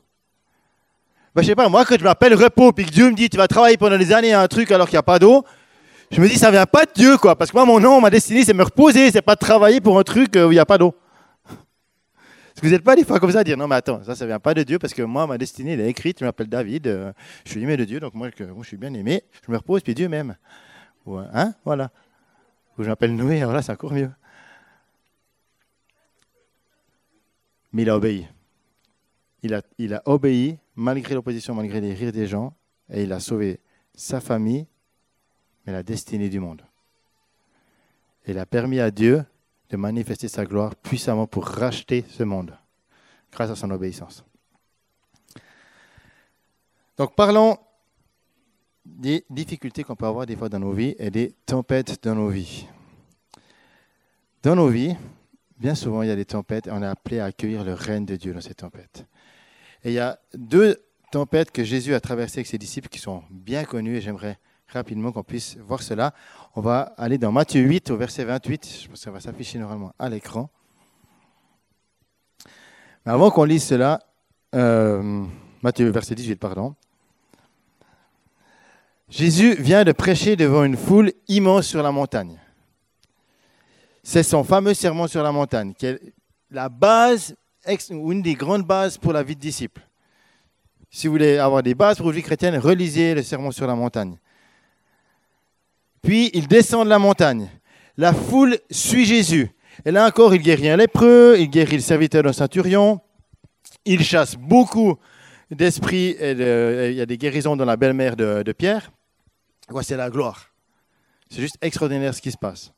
Ben, 1.36 1.44
je 1.44 1.48
sais 1.48 1.56
pas, 1.56 1.70
moi, 1.70 1.86
quand 1.86 1.98
je 2.00 2.04
m'appelle 2.04 2.34
repos, 2.34 2.72
puis 2.72 2.86
que 2.86 2.92
Dieu 2.92 3.10
me 3.10 3.16
dit, 3.16 3.30
tu 3.30 3.38
vas 3.38 3.48
travailler 3.48 3.78
pendant 3.78 3.98
des 3.98 4.12
années 4.12 4.34
à 4.34 4.42
un 4.42 4.48
truc 4.48 4.72
alors 4.72 4.88
qu'il 4.88 4.96
n'y 4.96 5.00
a 5.00 5.04
pas 5.04 5.20
d'eau, 5.20 5.46
je 6.12 6.20
me 6.20 6.28
dis, 6.28 6.38
ça 6.38 6.50
vient 6.50 6.66
pas 6.66 6.86
de 6.86 6.92
Dieu, 6.96 7.18
quoi. 7.18 7.36
Parce 7.36 7.52
que 7.52 7.58
moi, 7.58 7.66
mon 7.66 7.80
nom, 7.80 8.02
ma 8.02 8.10
destinée, 8.10 8.44
c'est 8.44 8.54
me 8.54 8.64
reposer, 8.64 9.12
c'est 9.12 9.22
pas 9.22 9.36
de 9.36 9.40
travailler 9.40 9.80
pour 9.80 10.00
un 10.00 10.04
truc 10.04 10.36
euh, 10.36 10.48
où 10.48 10.52
il 10.52 10.56
n'y 10.56 10.60
a 10.60 10.66
pas 10.66 10.80
d'eau. 10.80 10.96
Est-ce 11.50 12.62
que 12.62 12.66
vous 12.66 12.74
n'êtes 12.74 12.84
pas 12.84 12.96
des 12.96 13.04
fois 13.04 13.20
comme 13.20 13.32
ça 13.32 13.40
à 13.40 13.44
dire, 13.44 13.58
non, 13.58 13.68
mais 13.68 13.76
attends, 13.76 14.04
ça, 14.04 14.16
ça 14.16 14.26
vient 14.26 14.40
pas 14.40 14.56
de 14.56 14.64
Dieu, 14.64 14.80
parce 14.80 14.96
que 14.96 15.04
moi, 15.04 15.28
ma 15.28 15.38
destinée, 15.38 15.74
elle 15.74 15.82
est 15.82 15.90
écrite, 15.90 16.18
je 16.20 16.26
m'appelle 16.26 16.48
David, 16.48 16.88
euh, 16.88 17.14
je 17.46 17.52
suis 17.52 17.62
aimé 17.62 17.78
de 17.78 17.86
Dieu, 17.86 18.00
donc 18.00 18.16
moi, 18.16 18.30
je, 18.36 18.44
moi, 18.46 18.64
je 18.64 18.68
suis 18.68 18.78
bien 18.78 18.92
aimé, 18.96 19.22
je 19.46 19.52
me 19.52 19.58
repose, 19.58 19.82
puis 19.84 19.94
Dieu 19.94 20.10
m'aime. 20.10 20.36
Ouais, 21.06 21.24
hein, 21.32 21.54
voilà. 21.64 21.92
Ou 22.80 22.84
je 22.84 22.90
m'appelle 22.90 23.16
Noé, 23.16 23.42
alors 23.42 23.54
là, 23.54 23.62
c'est 23.62 23.72
encore 23.72 23.94
mieux. 23.94 24.10
Mais 27.72 27.84
il 27.84 27.90
a 27.90 27.96
obéi. 27.96 28.28
Il 29.42 29.54
a, 29.94 30.02
obéi 30.06 30.58
malgré 30.76 31.16
l'opposition, 31.16 31.54
malgré 31.56 31.80
les 31.80 31.94
rires 31.94 32.12
des 32.12 32.28
gens, 32.28 32.54
et 32.90 33.04
il 33.04 33.14
a 33.14 33.20
sauvé 33.20 33.60
sa 33.94 34.20
famille, 34.20 34.66
mais 35.66 35.74
la 35.74 35.84
destinée 35.84 36.30
du 36.30 36.40
monde. 36.40 36.64
Il 38.28 38.38
a 38.38 38.46
permis 38.46 38.80
à 38.80 38.92
Dieu 38.92 39.24
de 39.70 39.78
manifester 39.78 40.28
sa 40.28 40.46
gloire 40.46 40.76
puissamment 40.76 41.28
pour 41.28 41.46
racheter 41.46 42.04
ce 42.10 42.24
monde, 42.24 42.58
grâce 43.32 43.52
à 43.52 43.56
son 43.56 43.70
obéissance. 43.72 44.26
Donc 46.98 47.16
parlons 47.16 47.58
des 48.84 49.26
difficultés 49.30 49.84
qu'on 49.84 49.96
peut 49.96 50.06
avoir 50.06 50.26
des 50.26 50.36
fois 50.36 50.50
dans 50.50 50.60
nos 50.60 50.74
vies 50.74 50.96
et 50.98 51.10
des 51.10 51.34
tempêtes 51.46 52.04
dans 52.04 52.16
nos 52.16 52.30
vies. 52.30 52.68
Dans 54.44 54.56
nos 54.56 54.68
vies, 54.68 54.96
bien 55.60 55.76
souvent, 55.76 56.02
il 56.02 56.10
y 56.10 56.12
a 56.12 56.16
des 56.16 56.26
tempêtes 56.26 56.68
et 56.68 56.72
on 56.72 56.82
est 56.82 56.88
appelé 56.88 57.20
à 57.20 57.26
accueillir 57.26 57.64
le 57.64 57.74
règne 57.74 58.06
de 58.06 58.16
Dieu 58.16 58.34
dans 58.34 58.42
ces 58.42 58.54
tempêtes. 58.54 59.06
Et 59.84 59.90
il 59.90 59.94
y 59.94 60.00
a 60.00 60.20
deux 60.34 60.78
tempêtes 61.12 61.52
que 61.52 61.64
Jésus 61.64 61.94
a 61.94 62.00
traversées 62.00 62.40
avec 62.40 62.48
ses 62.48 62.58
disciples 62.58 62.90
qui 62.90 63.00
sont 63.00 63.24
bien 63.30 63.64
connues 63.64 63.98
et 63.98 64.02
j'aimerais 64.02 64.38
rapidement 64.68 65.12
qu'on 65.12 65.24
puisse 65.24 65.58
voir 65.58 65.82
cela. 65.82 66.14
On 66.56 66.62
va 66.62 66.94
aller 66.98 67.18
dans 67.18 67.32
Matthieu 67.32 67.62
8 67.62 67.92
au 67.92 67.98
verset 67.98 68.24
28. 68.24 68.80
Je 68.84 68.88
pense 68.88 69.00
que 69.00 69.04
ça 69.04 69.12
va 69.12 69.20
s'afficher 69.20 69.60
normalement 69.60 69.94
à 70.00 70.10
l'écran. 70.10 70.50
Mais 73.06 73.12
avant 73.12 73.32
qu'on 73.32 73.46
lise 73.46 73.64
cela, 73.64 74.00
euh, 74.56 75.26
Matthieu 75.62 75.90
verset 75.90 76.16
18, 76.16 76.36
pardon. 76.36 76.76
Jésus 79.10 79.56
vient 79.56 79.84
de 79.84 79.92
prêcher 79.92 80.36
devant 80.36 80.64
une 80.64 80.78
foule 80.78 81.12
immense 81.28 81.66
sur 81.66 81.82
la 81.82 81.92
montagne. 81.92 82.40
C'est 84.12 84.24
son 84.24 84.44
fameux 84.44 84.74
sermon 84.74 85.06
sur 85.06 85.22
la 85.22 85.32
montagne, 85.32 85.72
qui 85.78 85.86
est 85.86 86.02
la 86.50 86.68
base, 86.68 87.36
une 87.92 88.24
des 88.24 88.34
grandes 88.34 88.64
bases 88.66 88.98
pour 88.98 89.14
la 89.14 89.22
vie 89.22 89.36
de 89.36 89.40
disciple. 89.40 89.84
Si 90.90 91.06
vous 91.06 91.14
voulez 91.14 91.38
avoir 91.38 91.62
des 91.62 91.76
bases 91.76 91.98
pour 91.98 92.08
la 92.08 92.14
vie 92.14 92.24
chrétienne, 92.24 92.58
relisez 92.58 93.14
le 93.14 93.22
sermon 93.22 93.52
sur 93.52 93.68
la 93.68 93.76
montagne. 93.76 94.18
Puis 96.02 96.32
il 96.34 96.48
descend 96.48 96.86
de 96.86 96.90
la 96.90 96.98
montagne. 96.98 97.52
La 97.98 98.12
foule 98.12 98.58
suit 98.72 99.06
Jésus. 99.06 99.52
Et 99.86 99.92
là 99.92 100.08
encore, 100.08 100.34
il 100.34 100.42
guérit 100.42 100.70
un 100.70 100.78
lépreux, 100.78 101.36
il 101.38 101.48
guérit 101.48 101.76
le 101.76 101.84
serviteur 101.84 102.24
d'un 102.24 102.34
centurion, 102.34 103.02
il 103.86 104.02
chasse 104.04 104.36
beaucoup 104.36 104.98
d'esprits, 105.52 106.16
et 106.20 106.32
il 106.32 106.96
y 106.96 107.02
a 107.02 107.06
des 107.06 107.18
guérisons 107.20 107.56
dans 107.56 107.66
la 107.66 107.78
belle-mère 107.78 108.16
de, 108.16 108.42
de 108.42 108.52
Pierre. 108.54 108.92
C'est 109.84 109.98
la 109.98 110.10
gloire. 110.10 110.48
C'est 111.30 111.42
juste 111.42 111.58
extraordinaire 111.62 112.16
ce 112.16 112.24
qui 112.24 112.32
se 112.32 112.38
passe. 112.38 112.74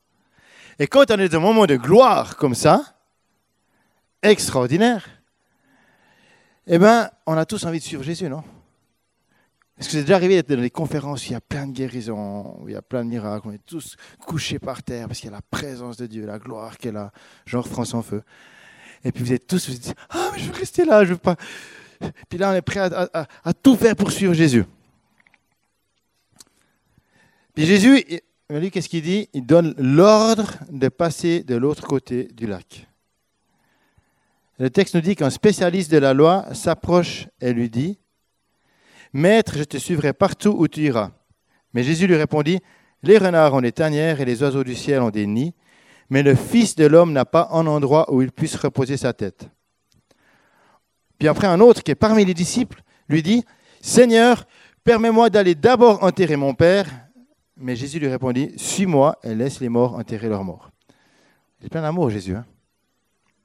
Et 0.78 0.86
quand 0.86 1.10
on 1.10 1.18
est 1.18 1.28
dans 1.28 1.38
un 1.38 1.40
moment 1.40 1.66
de 1.66 1.76
gloire 1.76 2.36
comme 2.36 2.54
ça, 2.54 2.82
extraordinaire, 4.22 5.08
eh 6.66 6.78
bien, 6.78 7.10
on 7.26 7.36
a 7.36 7.44
tous 7.44 7.64
envie 7.64 7.78
de 7.78 7.84
suivre 7.84 8.02
Jésus, 8.02 8.28
non? 8.28 8.44
Est-ce 9.78 9.88
que 9.88 9.92
c'est 9.92 10.02
déjà 10.02 10.16
arrivé 10.16 10.36
d'être 10.36 10.50
dans 10.50 10.60
des 10.60 10.70
conférences 10.70 11.24
où 11.24 11.30
il 11.30 11.32
y 11.32 11.34
a 11.34 11.40
plein 11.40 11.66
de 11.66 11.72
guérisons, 11.72 12.60
où 12.60 12.68
il 12.68 12.72
y 12.74 12.76
a 12.76 12.82
plein 12.82 13.04
de 13.04 13.10
miracles, 13.10 13.48
on 13.48 13.52
est 13.52 13.66
tous 13.66 13.96
couchés 14.24 14.58
par 14.58 14.82
terre 14.82 15.08
parce 15.08 15.18
qu'il 15.18 15.30
y 15.30 15.32
a 15.32 15.36
la 15.36 15.42
présence 15.42 15.96
de 15.96 16.06
Dieu, 16.06 16.24
la 16.24 16.38
gloire 16.38 16.78
qu'elle 16.78 16.96
a, 16.96 17.10
genre 17.46 17.66
France 17.66 17.94
en 17.94 18.02
feu. 18.02 18.22
Et 19.04 19.10
puis 19.10 19.24
vous 19.24 19.32
êtes 19.32 19.46
tous, 19.46 19.68
vous 19.68 19.74
dites, 19.74 19.94
ah, 20.10 20.30
mais 20.32 20.38
je 20.38 20.44
veux 20.44 20.56
rester 20.56 20.84
là, 20.84 21.04
je 21.04 21.14
veux 21.14 21.18
pas. 21.18 21.36
Puis 22.28 22.38
là, 22.38 22.50
on 22.50 22.54
est 22.54 22.62
prêt 22.62 22.80
à, 22.80 23.26
à 23.44 23.52
tout 23.52 23.74
faire 23.76 23.96
pour 23.96 24.12
suivre 24.12 24.34
Jésus. 24.34 24.64
Puis 27.54 27.66
Jésus, 27.66 28.04
lui, 28.58 28.70
qu'est-ce 28.70 28.88
qu'il 28.88 29.02
dit? 29.02 29.28
Il 29.32 29.46
donne 29.46 29.74
l'ordre 29.78 30.58
de 30.70 30.88
passer 30.88 31.42
de 31.42 31.54
l'autre 31.54 31.86
côté 31.86 32.24
du 32.34 32.46
lac. 32.46 32.86
Le 34.58 34.70
texte 34.70 34.94
nous 34.94 35.00
dit 35.00 35.16
qu'un 35.16 35.30
spécialiste 35.30 35.90
de 35.90 35.98
la 35.98 36.14
loi 36.14 36.46
s'approche 36.52 37.28
et 37.40 37.52
lui 37.52 37.70
dit, 37.70 37.98
Maître, 39.12 39.54
je 39.56 39.64
te 39.64 39.76
suivrai 39.76 40.12
partout 40.12 40.54
où 40.56 40.68
tu 40.68 40.82
iras. 40.82 41.10
Mais 41.74 41.82
Jésus 41.82 42.06
lui 42.06 42.16
répondit, 42.16 42.60
Les 43.02 43.18
renards 43.18 43.54
ont 43.54 43.60
des 43.60 43.72
tanières 43.72 44.20
et 44.20 44.24
les 44.24 44.42
oiseaux 44.42 44.64
du 44.64 44.74
ciel 44.74 45.02
ont 45.02 45.10
des 45.10 45.26
nids, 45.26 45.54
mais 46.10 46.22
le 46.22 46.34
Fils 46.34 46.76
de 46.76 46.86
l'homme 46.86 47.12
n'a 47.12 47.24
pas 47.24 47.48
un 47.52 47.66
endroit 47.66 48.12
où 48.12 48.22
il 48.22 48.32
puisse 48.32 48.56
reposer 48.56 48.96
sa 48.96 49.12
tête. 49.12 49.48
Puis 51.18 51.28
après, 51.28 51.46
un 51.46 51.60
autre 51.60 51.82
qui 51.82 51.90
est 51.90 51.96
parmi 51.96 52.24
les 52.24 52.34
disciples 52.34 52.82
lui 53.08 53.22
dit, 53.22 53.44
Seigneur, 53.80 54.46
permets-moi 54.84 55.30
d'aller 55.30 55.54
d'abord 55.54 56.02
enterrer 56.02 56.36
mon 56.36 56.54
Père. 56.54 56.86
Mais 57.62 57.76
Jésus 57.76 57.98
lui 57.98 58.08
répondit, 58.08 58.52
Suis-moi 58.56 59.18
et 59.22 59.34
laisse 59.34 59.60
les 59.60 59.68
morts 59.68 59.94
enterrer 59.94 60.28
leurs 60.28 60.44
morts. 60.44 60.70
Il 61.60 61.66
est 61.66 61.68
plein 61.68 61.82
d'amour, 61.82 62.10
Jésus. 62.10 62.34
Hein 62.34 62.44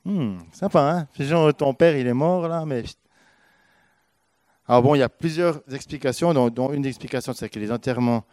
Hmm, 0.03 0.37
sympa, 0.53 1.07
hein 1.19 1.51
ton 1.51 1.73
père, 1.73 1.97
il 1.97 2.07
est 2.07 2.13
mort, 2.13 2.47
là, 2.47 2.65
mais... 2.65 2.83
Alors 4.65 4.81
bon, 4.81 4.95
il 4.95 4.99
y 4.99 5.03
a 5.03 5.09
plusieurs 5.09 5.61
explications, 5.71 6.33
dont, 6.49 6.71
une 6.71 6.85
explication, 6.85 7.33
c'est 7.33 7.49
que 7.49 7.59
les 7.59 7.71
enterrements 7.71 8.23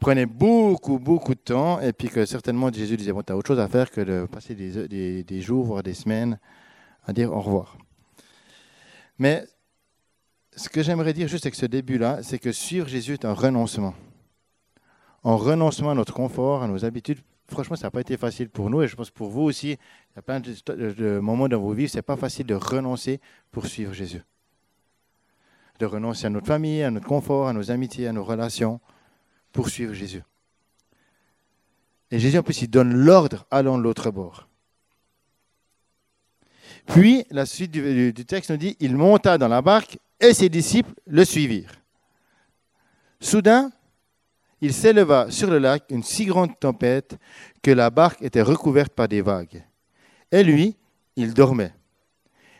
prenaient 0.00 0.26
beaucoup, 0.26 0.98
beaucoup 0.98 1.34
de 1.34 1.40
temps, 1.40 1.80
et 1.80 1.92
puis 1.92 2.08
que 2.08 2.26
certainement 2.26 2.72
Jésus 2.72 2.96
disait, 2.96 3.12
bon, 3.12 3.22
tu 3.22 3.32
as 3.32 3.36
autre 3.36 3.46
chose 3.46 3.60
à 3.60 3.68
faire 3.68 3.90
que 3.90 4.00
de 4.00 4.26
passer 4.26 4.54
des, 4.54 5.22
des 5.22 5.40
jours, 5.40 5.64
voire 5.64 5.82
des 5.82 5.94
semaines, 5.94 6.38
à 7.06 7.12
dire 7.12 7.32
au 7.32 7.40
revoir. 7.40 7.78
Mais 9.18 9.44
ce 10.56 10.68
que 10.68 10.82
j'aimerais 10.82 11.12
dire 11.12 11.28
juste 11.28 11.46
avec 11.46 11.54
ce 11.54 11.66
début-là, 11.66 12.22
c'est 12.22 12.38
que 12.38 12.52
suivre 12.52 12.88
Jésus 12.88 13.14
est 13.14 13.24
un 13.24 13.34
renoncement. 13.34 13.94
Un 15.24 15.34
renoncement 15.34 15.90
à 15.90 15.94
notre 15.94 16.14
confort, 16.14 16.62
à 16.62 16.68
nos 16.68 16.84
habitudes 16.84 17.20
franchement, 17.50 17.76
ça 17.76 17.86
n'a 17.86 17.90
pas 17.90 18.00
été 18.00 18.16
facile 18.16 18.48
pour 18.48 18.70
nous 18.70 18.82
et 18.82 18.88
je 18.88 18.96
pense 18.96 19.10
pour 19.10 19.28
vous 19.28 19.42
aussi. 19.42 19.70
Il 19.70 20.16
y 20.16 20.18
a 20.18 20.22
plein 20.22 20.40
de, 20.40 21.18
moments 21.20 21.48
dans 21.48 21.60
vos 21.60 21.72
vies, 21.72 21.88
ce 21.88 21.98
n'est 21.98 22.02
pas 22.02 22.16
facile 22.16 22.46
de 22.46 22.54
renoncer 22.54 23.20
pour 23.50 23.66
suivre 23.66 23.92
Jésus. 23.92 24.22
De 25.78 25.86
renoncer 25.86 26.26
à 26.26 26.30
notre 26.30 26.46
famille, 26.46 26.82
à 26.82 26.90
notre 26.90 27.06
confort, 27.06 27.48
à 27.48 27.52
nos 27.52 27.70
amitiés, 27.70 28.06
à 28.06 28.12
nos 28.12 28.24
relations 28.24 28.80
pour 29.52 29.68
suivre 29.68 29.92
Jésus. 29.92 30.22
Et 32.10 32.18
Jésus, 32.18 32.38
en 32.38 32.42
plus, 32.42 32.62
il 32.62 32.68
donne 32.68 32.92
l'ordre, 32.92 33.46
allons 33.50 33.78
de 33.78 33.82
l'autre 33.82 34.10
bord. 34.10 34.48
Puis, 36.86 37.24
la 37.30 37.46
suite 37.46 37.70
du, 37.70 38.12
du 38.12 38.24
texte 38.26 38.50
nous 38.50 38.56
dit, 38.56 38.76
il 38.80 38.96
monta 38.96 39.38
dans 39.38 39.48
la 39.48 39.62
barque 39.62 39.98
et 40.18 40.34
ses 40.34 40.48
disciples 40.48 40.92
le 41.06 41.24
suivirent. 41.24 41.74
Soudain, 43.20 43.70
il 44.60 44.72
s'éleva 44.72 45.30
sur 45.30 45.50
le 45.50 45.58
lac 45.58 45.84
une 45.90 46.02
si 46.02 46.26
grande 46.26 46.58
tempête 46.58 47.18
que 47.62 47.70
la 47.70 47.90
barque 47.90 48.22
était 48.22 48.42
recouverte 48.42 48.92
par 48.92 49.08
des 49.08 49.22
vagues. 49.22 49.64
Et 50.30 50.42
lui, 50.42 50.76
il 51.16 51.34
dormait. 51.34 51.72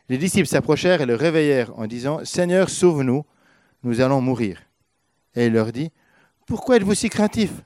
Les 0.08 0.18
disciples 0.18 0.48
s'approchèrent 0.48 1.02
et 1.02 1.06
le 1.06 1.14
réveillèrent 1.14 1.78
en 1.78 1.86
disant, 1.86 2.24
Seigneur, 2.24 2.68
sauve-nous, 2.68 3.24
nous 3.82 4.00
allons 4.00 4.20
mourir. 4.20 4.60
Et 5.34 5.46
il 5.46 5.52
leur 5.52 5.72
dit, 5.72 5.90
Pourquoi 6.46 6.76
êtes-vous 6.76 6.94
si 6.94 7.08
craintifs, 7.08 7.62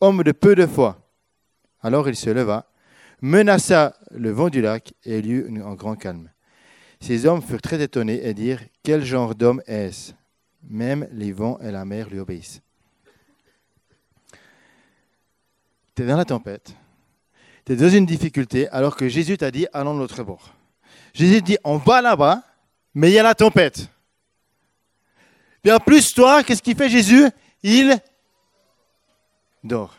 homme 0.00 0.22
de 0.22 0.32
peu 0.32 0.54
de 0.54 0.66
foi? 0.66 0.98
Alors 1.80 2.08
il 2.08 2.16
se 2.16 2.30
leva, 2.30 2.66
menaça 3.20 3.94
le 4.10 4.30
vent 4.30 4.48
du 4.48 4.60
lac 4.60 4.94
et 5.04 5.18
il 5.18 5.30
eut 5.30 5.62
un 5.62 5.74
grand 5.74 5.94
calme. 5.94 6.30
Ces 7.00 7.26
hommes 7.26 7.42
furent 7.42 7.60
très 7.60 7.80
étonnés 7.82 8.26
et 8.26 8.34
dirent, 8.34 8.62
Quel 8.82 9.04
genre 9.04 9.34
d'homme 9.34 9.62
est-ce? 9.66 10.12
Même 10.68 11.06
les 11.12 11.32
vents 11.32 11.58
et 11.60 11.70
la 11.70 11.84
mer 11.84 12.08
lui 12.08 12.18
obéissent. 12.18 12.62
Tu 15.94 16.02
es 16.02 16.06
dans 16.06 16.16
la 16.16 16.24
tempête, 16.24 16.74
tu 17.64 17.72
es 17.72 17.76
dans 17.76 17.88
une 17.88 18.06
difficulté, 18.06 18.68
alors 18.68 18.96
que 18.96 19.08
Jésus 19.08 19.38
t'a 19.38 19.50
dit, 19.50 19.66
allons 19.72 19.94
de 19.94 20.00
l'autre 20.00 20.22
bord. 20.22 20.54
Jésus 21.12 21.40
dit, 21.42 21.56
on 21.64 21.76
va 21.76 22.02
là-bas, 22.02 22.42
mais 22.94 23.10
il 23.10 23.14
y 23.14 23.18
a 23.18 23.22
la 23.22 23.34
tempête. 23.34 23.88
Et 25.64 25.72
en 25.72 25.78
plus, 25.78 26.12
toi, 26.12 26.42
qu'est-ce 26.42 26.62
qu'il 26.62 26.76
fait 26.76 26.88
Jésus? 26.88 27.26
Il 27.62 27.98
dort. 29.62 29.96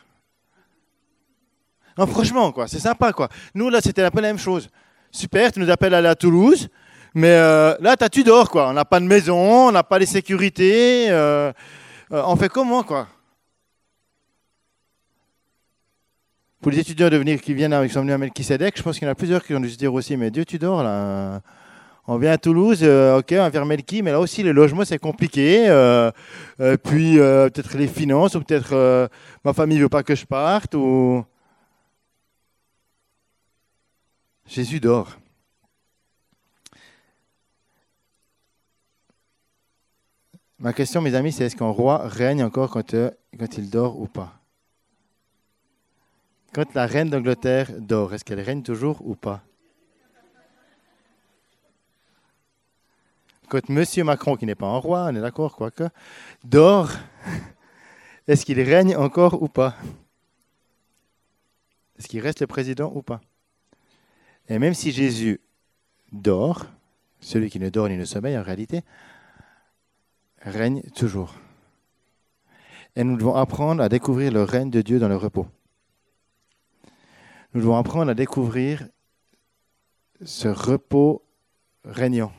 Non, 1.98 2.06
franchement, 2.06 2.52
quoi, 2.52 2.68
c'est 2.68 2.78
sympa, 2.78 3.12
quoi. 3.12 3.28
Nous, 3.54 3.70
là, 3.70 3.80
c'était 3.80 4.02
un 4.02 4.10
peu 4.10 4.20
la 4.20 4.28
même 4.28 4.38
chose. 4.38 4.68
Super, 5.10 5.50
tu 5.50 5.60
nous 5.60 5.70
appelles 5.70 5.94
à 5.94 5.98
aller 5.98 6.08
à 6.08 6.14
Toulouse, 6.14 6.68
mais 7.14 7.30
euh, 7.30 7.74
là, 7.80 7.96
tu 7.96 8.22
dors, 8.22 8.50
quoi. 8.50 8.68
On 8.68 8.74
n'a 8.74 8.84
pas 8.84 9.00
de 9.00 9.06
maison, 9.06 9.68
on 9.68 9.72
n'a 9.72 9.82
pas 9.82 9.98
les 9.98 10.06
sécurités. 10.06 11.10
Euh, 11.10 11.52
euh, 12.12 12.22
on 12.26 12.36
fait 12.36 12.50
comment, 12.50 12.82
quoi? 12.82 13.08
Pour 16.60 16.72
les 16.72 16.80
étudiants 16.80 17.10
de 17.10 17.16
venir 17.16 17.40
qui 17.40 17.54
viennent 17.54 17.72
avec 17.72 17.92
son 17.92 18.08
à 18.08 18.18
Melchisedec, 18.18 18.76
je 18.76 18.82
pense 18.82 18.98
qu'il 18.98 19.06
y 19.06 19.08
en 19.08 19.12
a 19.12 19.14
plusieurs 19.14 19.44
qui 19.44 19.54
ont 19.54 19.60
dû 19.60 19.70
se 19.70 19.76
dire 19.76 19.92
aussi, 19.92 20.16
mais 20.16 20.30
Dieu, 20.30 20.44
tu 20.44 20.58
dors 20.58 20.82
là. 20.82 21.40
On 22.08 22.18
vient 22.18 22.32
à 22.32 22.38
Toulouse, 22.38 22.80
euh, 22.82 23.18
ok, 23.18 23.26
on 23.32 23.36
va 23.36 23.50
vers 23.50 23.66
Melki, 23.66 24.00
mais 24.00 24.12
là 24.12 24.20
aussi, 24.20 24.44
le 24.44 24.52
logement, 24.52 24.84
c'est 24.84 24.98
compliqué. 24.98 25.68
Euh, 25.68 26.12
euh, 26.60 26.76
puis, 26.76 27.16
peut-être 27.16 27.76
les 27.76 27.88
finances, 27.88 28.36
ou 28.36 28.40
peut-être 28.42 29.10
ma 29.44 29.52
famille 29.52 29.78
ne 29.78 29.82
veut 29.82 29.88
pas 29.88 30.04
que 30.04 30.14
je 30.14 30.24
parte, 30.24 30.74
ou... 30.76 31.24
Jésus 34.46 34.78
dort. 34.78 35.18
Ma 40.60 40.72
question, 40.72 41.02
mes 41.02 41.14
amis, 41.14 41.32
c'est 41.32 41.44
est-ce 41.44 41.56
qu'un 41.56 41.66
roi 41.66 42.06
règne 42.06 42.44
encore 42.44 42.70
quand 42.70 43.58
il 43.58 43.68
dort 43.68 44.00
ou 44.00 44.06
pas? 44.06 44.45
Quand 46.56 46.72
la 46.72 46.86
reine 46.86 47.10
d'Angleterre 47.10 47.70
dort, 47.78 48.14
est-ce 48.14 48.24
qu'elle 48.24 48.40
règne 48.40 48.62
toujours 48.62 49.06
ou 49.06 49.14
pas? 49.14 49.42
Quand 53.50 53.60
M. 53.68 53.84
Macron, 54.06 54.36
qui 54.36 54.46
n'est 54.46 54.54
pas 54.54 54.64
un 54.64 54.78
roi, 54.78 55.06
on 55.10 55.14
est 55.14 55.20
d'accord, 55.20 55.54
quoique, 55.54 55.84
dort, 56.44 56.92
est-ce 58.26 58.46
qu'il 58.46 58.58
règne 58.62 58.96
encore 58.96 59.42
ou 59.42 59.48
pas? 59.48 59.76
Est-ce 61.98 62.08
qu'il 62.08 62.20
reste 62.20 62.40
le 62.40 62.46
président 62.46 62.90
ou 62.94 63.02
pas? 63.02 63.20
Et 64.48 64.58
même 64.58 64.72
si 64.72 64.92
Jésus 64.92 65.42
dort, 66.10 66.64
celui 67.20 67.50
qui 67.50 67.60
ne 67.60 67.68
dort 67.68 67.90
ni 67.90 67.98
ne 67.98 68.06
sommeille 68.06 68.38
en 68.38 68.42
réalité, 68.42 68.80
règne 70.40 70.80
toujours. 70.94 71.34
Et 72.96 73.04
nous 73.04 73.18
devons 73.18 73.34
apprendre 73.34 73.82
à 73.82 73.90
découvrir 73.90 74.32
le 74.32 74.42
règne 74.42 74.70
de 74.70 74.80
Dieu 74.80 74.98
dans 74.98 75.08
le 75.08 75.18
repos. 75.18 75.46
Nous 77.56 77.62
devons 77.62 77.78
apprendre 77.78 78.10
à 78.10 78.14
découvrir 78.14 78.86
ce 80.22 80.46
repos 80.48 81.22
régnant 81.86 82.30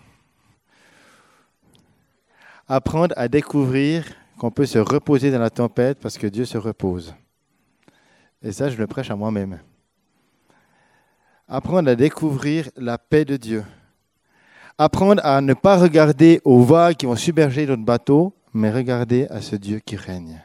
apprendre 2.68 3.16
à 3.18 3.28
découvrir 3.28 4.06
qu'on 4.38 4.52
peut 4.52 4.68
se 4.68 4.78
reposer 4.78 5.32
dans 5.32 5.40
la 5.40 5.50
tempête 5.50 5.98
parce 6.00 6.20
que 6.20 6.28
Dieu 6.28 6.46
se 6.46 6.60
repose. 6.60 7.16
Et 8.44 8.52
ça, 8.52 8.70
je 8.70 8.78
le 8.78 8.86
prêche 8.86 9.10
à 9.10 9.16
moi-même. 9.16 9.60
Apprendre 11.48 11.90
à 11.90 11.96
découvrir 11.96 12.70
la 12.76 13.00
paix 13.00 13.26
de 13.26 13.38
Dieu. 13.38 13.64
Apprendre 14.78 15.26
à 15.26 15.42
ne 15.42 15.56
pas 15.56 15.78
regarder 15.78 16.42
aux 16.44 16.62
vagues 16.62 16.96
qui 16.96 17.08
vont 17.08 17.16
submerger 17.16 17.66
notre 17.66 17.84
bateau, 17.84 18.36
mais 18.54 18.70
regarder 18.70 19.26
à 19.32 19.42
ce 19.42 19.56
Dieu 19.56 19.80
qui 19.80 19.96
règne. 19.96 20.44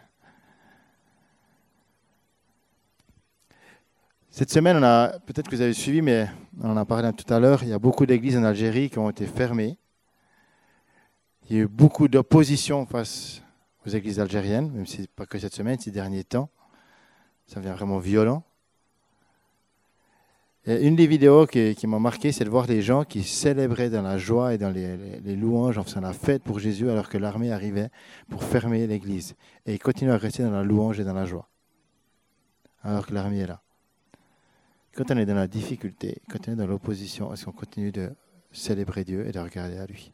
Cette 4.33 4.51
semaine, 4.51 4.79
on 4.79 4.83
a, 4.83 5.21
peut-être 5.21 5.49
que 5.49 5.55
vous 5.55 5.62
avez 5.62 5.75
suivi, 5.75 6.03
mais 6.03 6.27
on 6.61 6.71
en 6.71 6.77
a 6.77 6.85
parlé 6.85 7.12
tout 7.12 7.33
à 7.33 7.38
l'heure, 7.38 7.62
il 7.62 7.68
y 7.68 7.73
a 7.73 7.79
beaucoup 7.79 8.07
d'églises 8.07 8.37
en 8.37 8.42
Algérie 8.42 8.90
qui 8.90 8.99
ont 8.99 9.11
été 9.11 9.27
fermées 9.27 9.79
il 11.49 11.57
y 11.57 11.61
a 11.61 11.64
eu 11.64 11.68
beaucoup 11.68 12.09
d'opposition 12.09 12.87
face 12.87 13.42
aux 13.85 13.90
églises 13.90 14.21
algériennes, 14.21 14.71
même 14.71 14.87
si 14.87 15.07
pas 15.07 15.27
que 15.27 15.38
cette 15.38 15.55
semaine, 15.55 15.79
ces 15.79 15.90
derniers 15.90 16.25
temps. 16.25 16.49
Ça 17.47 17.61
devient 17.61 17.75
vraiment 17.75 17.99
violent. 17.99 18.42
Et 20.64 20.87
une 20.87 20.97
des 20.97 21.07
vidéos 21.07 21.47
qui, 21.47 21.75
qui 21.75 21.87
m'a 21.87 21.99
marqué, 21.99 22.33
c'est 22.33 22.45
de 22.45 22.49
voir 22.49 22.66
les 22.66 22.81
gens 22.81 23.05
qui 23.05 23.25
célébraient 23.25 23.90
dans 23.90 24.01
la 24.01 24.16
joie 24.16 24.55
et 24.55 24.59
dans 24.59 24.71
les, 24.71 25.37
louanges 25.37 25.77
en 25.77 25.83
faisant 25.83 26.01
la 26.01 26.12
fête 26.12 26.42
pour 26.42 26.59
Jésus 26.59 26.88
alors 26.88 27.09
que 27.09 27.18
l'armée 27.18 27.53
arrivait 27.53 27.90
pour 28.31 28.45
fermer 28.45 28.87
l'église. 28.87 29.35
Et 29.66 29.75
ils 29.75 29.79
continuent 29.79 30.12
à 30.12 30.16
rester 30.16 30.45
dans 30.45 30.53
la 30.53 30.62
louange 30.62 31.01
et 31.01 31.05
dans 31.05 31.12
la 31.12 31.27
joie 31.27 31.49
alors 32.85 33.07
que 33.07 33.12
l'armée 33.12 33.40
est 33.40 33.47
là. 33.47 33.62
Quand 34.94 35.11
on 35.11 35.16
est 35.16 35.24
dans 35.24 35.35
la 35.35 35.48
difficulté, 35.48 36.18
quand 36.31 36.38
on 36.48 36.52
est 36.52 36.57
dans 36.57 36.66
l'opposition, 36.66 37.33
est-ce 37.33 37.46
qu'on 37.46 37.52
continue 37.52 37.92
de 37.92 38.11
célébrer 38.52 39.05
Dieu 39.05 39.26
et 39.26 39.33
de 39.33 39.38
regarder 39.38 39.78
à 39.78 39.87
lui? 39.87 40.12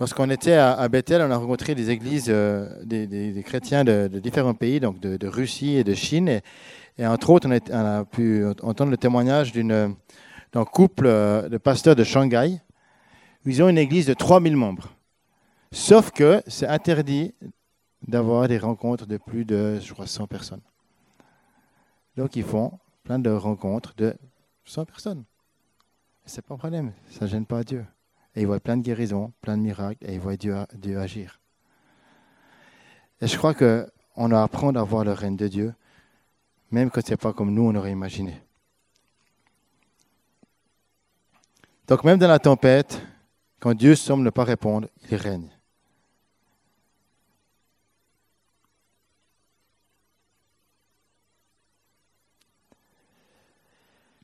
Lorsqu'on 0.00 0.30
était 0.30 0.54
à, 0.54 0.88
Bethel, 0.88 1.20
on 1.20 1.30
a 1.30 1.36
rencontré 1.36 1.74
des 1.74 1.90
églises 1.90 2.26
euh, 2.28 2.66
des, 2.84 3.42
chrétiens 3.44 3.84
de, 3.84 4.08
différents 4.20 4.54
pays, 4.54 4.80
donc 4.80 5.00
de, 5.00 5.26
Russie 5.26 5.74
et 5.74 5.84
de 5.84 5.92
Chine. 5.92 6.40
Et, 6.96 7.06
entre 7.06 7.28
autres, 7.30 7.46
on 7.48 7.74
a, 7.74 8.04
pu 8.04 8.46
entendre 8.62 8.90
le 8.90 8.96
témoignage 8.96 9.52
d'un 9.52 10.64
couple 10.64 11.06
euh, 11.06 11.48
de 11.48 11.58
pasteurs 11.58 11.96
de 11.96 12.04
Shanghai. 12.04 12.60
Ils 13.44 13.62
ont 13.62 13.68
une 13.68 13.78
église 13.78 14.06
de 14.06 14.14
3000 14.14 14.56
membres. 14.56 14.94
Sauf 15.72 16.10
que 16.10 16.42
c'est 16.46 16.68
interdit 16.68 17.34
d'avoir 18.06 18.48
des 18.48 18.58
rencontres 18.58 19.06
de 19.06 19.18
plus 19.18 19.44
de, 19.44 19.78
je 19.80 19.92
crois, 19.92 20.06
100 20.06 20.26
personnes. 20.26 20.62
Donc 22.18 22.34
ils 22.34 22.42
font 22.42 22.72
plein 23.04 23.20
de 23.20 23.30
rencontres 23.30 23.94
de 23.96 24.12
100 24.64 24.86
personnes. 24.86 25.24
C'est 26.26 26.44
pas 26.44 26.54
un 26.54 26.58
problème, 26.58 26.92
ça 27.10 27.26
ne 27.26 27.30
gêne 27.30 27.46
pas 27.46 27.62
Dieu. 27.62 27.86
Et 28.34 28.40
il 28.40 28.46
voit 28.48 28.58
plein 28.58 28.76
de 28.76 28.82
guérisons, 28.82 29.32
plein 29.40 29.56
de 29.56 29.62
miracles, 29.62 30.04
et 30.04 30.14
il 30.14 30.20
voit 30.20 30.36
Dieu, 30.36 30.56
Dieu 30.74 30.98
agir. 30.98 31.40
Et 33.20 33.28
je 33.28 33.38
crois 33.38 33.54
qu'on 33.54 34.28
doit 34.28 34.42
apprendre 34.42 34.80
à 34.80 34.82
voir 34.82 35.04
le 35.04 35.12
règne 35.12 35.36
de 35.36 35.46
Dieu, 35.46 35.72
même 36.72 36.90
quand 36.90 37.06
ce 37.06 37.12
n'est 37.12 37.16
pas 37.16 37.32
comme 37.32 37.54
nous 37.54 37.62
on 37.62 37.74
aurait 37.76 37.92
imaginé. 37.92 38.42
Donc 41.86 42.02
même 42.02 42.18
dans 42.18 42.26
la 42.26 42.40
tempête, 42.40 43.00
quand 43.60 43.74
Dieu 43.74 43.94
semble 43.94 44.24
ne 44.24 44.30
pas 44.30 44.42
répondre, 44.42 44.88
il 45.08 45.16
règne. 45.16 45.48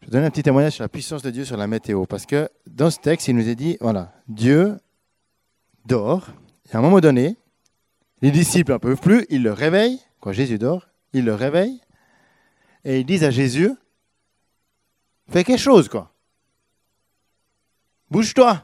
Je 0.04 0.10
donne 0.10 0.24
un 0.24 0.30
petit 0.30 0.42
témoignage 0.42 0.74
sur 0.74 0.84
la 0.84 0.88
puissance 0.90 1.22
de 1.22 1.30
Dieu 1.30 1.46
sur 1.46 1.56
la 1.56 1.66
météo, 1.66 2.04
parce 2.04 2.26
que 2.26 2.50
dans 2.66 2.90
ce 2.90 2.98
texte, 2.98 3.28
il 3.28 3.36
nous 3.36 3.48
est 3.48 3.54
dit, 3.54 3.78
voilà, 3.80 4.12
Dieu 4.28 4.78
dort, 5.86 6.28
et 6.70 6.76
à 6.76 6.78
un 6.78 6.82
moment 6.82 7.00
donné, 7.00 7.38
les 8.20 8.30
disciples 8.30 8.72
n'en 8.72 8.78
peuvent 8.78 9.00
plus, 9.00 9.24
ils 9.30 9.42
le 9.42 9.52
réveillent, 9.52 10.00
quand 10.20 10.32
Jésus 10.32 10.58
dort, 10.58 10.88
ils 11.14 11.24
le 11.24 11.34
réveillent, 11.34 11.80
et 12.84 13.00
ils 13.00 13.06
disent 13.06 13.24
à 13.24 13.30
Jésus, 13.30 13.70
fais 15.30 15.42
quelque 15.42 15.58
chose, 15.58 15.88
quoi. 15.88 16.12
Bouge-toi, 18.10 18.62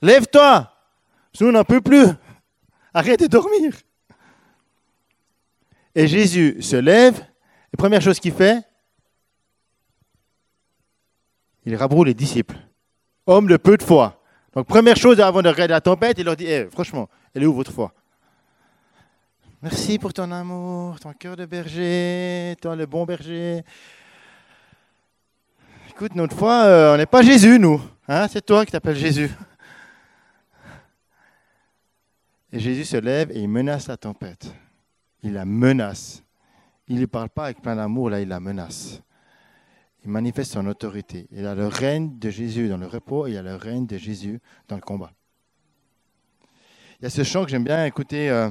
lève-toi, 0.00 0.72
nous 1.40 1.50
n'en 1.50 1.64
peut 1.64 1.80
plus, 1.80 2.06
arrête 2.94 3.18
de 3.18 3.26
dormir. 3.26 3.74
Et 5.96 6.06
Jésus 6.06 6.62
se 6.62 6.76
lève, 6.76 7.20
et 7.74 7.76
première 7.76 8.00
chose 8.00 8.20
qu'il 8.20 8.32
fait, 8.32 8.62
il 11.64 11.76
rabroue 11.76 12.04
les 12.04 12.14
disciples. 12.14 12.56
Homme 13.26 13.46
de 13.46 13.56
peu 13.56 13.76
de 13.76 13.82
foi. 13.82 14.20
Donc, 14.54 14.66
première 14.66 14.96
chose 14.96 15.20
avant 15.20 15.42
de 15.42 15.48
regarder 15.48 15.72
la 15.72 15.80
tempête, 15.80 16.18
il 16.18 16.24
leur 16.24 16.36
dit 16.36 16.46
eh, 16.46 16.68
Franchement, 16.70 17.08
elle 17.34 17.44
est 17.44 17.46
où 17.46 17.54
votre 17.54 17.72
foi? 17.72 17.92
Merci 19.62 19.98
pour 19.98 20.12
ton 20.12 20.30
amour, 20.32 20.98
ton 20.98 21.12
cœur 21.12 21.36
de 21.36 21.46
berger, 21.46 22.56
toi 22.60 22.74
le 22.74 22.84
bon 22.84 23.04
berger. 23.04 23.62
Écoute, 25.88 26.16
notre 26.16 26.36
foi, 26.36 26.64
euh, 26.64 26.94
on 26.94 26.96
n'est 26.96 27.06
pas 27.06 27.22
Jésus, 27.22 27.60
nous. 27.60 27.80
Hein? 28.08 28.26
C'est 28.28 28.44
toi 28.44 28.66
qui 28.66 28.72
t'appelles 28.72 28.96
Jésus. 28.96 29.30
Et 32.52 32.58
Jésus 32.58 32.84
se 32.84 32.96
lève 32.96 33.30
et 33.30 33.38
il 33.38 33.48
menace 33.48 33.86
la 33.86 33.96
tempête. 33.96 34.52
Il 35.22 35.34
la 35.34 35.44
menace. 35.44 36.24
Il 36.88 37.00
ne 37.00 37.06
parle 37.06 37.30
pas 37.30 37.44
avec 37.44 37.62
plein 37.62 37.76
d'amour, 37.76 38.10
là, 38.10 38.20
il 38.20 38.28
la 38.28 38.40
menace 38.40 39.00
il 40.04 40.10
manifeste 40.10 40.52
son 40.52 40.66
autorité. 40.66 41.28
Il 41.30 41.46
a 41.46 41.54
le 41.54 41.66
règne 41.66 42.18
de 42.18 42.30
Jésus 42.30 42.68
dans 42.68 42.76
le 42.76 42.86
repos 42.86 43.26
et 43.26 43.32
il 43.32 43.36
a 43.36 43.42
le 43.42 43.54
règne 43.54 43.86
de 43.86 43.96
Jésus 43.96 44.40
dans 44.68 44.76
le 44.76 44.82
combat. 44.82 45.12
Il 47.00 47.04
y 47.04 47.06
a 47.06 47.10
ce 47.10 47.22
chant 47.22 47.44
que 47.44 47.50
j'aime 47.50 47.64
bien 47.64 47.84
écouter 47.84 48.30
euh, 48.30 48.50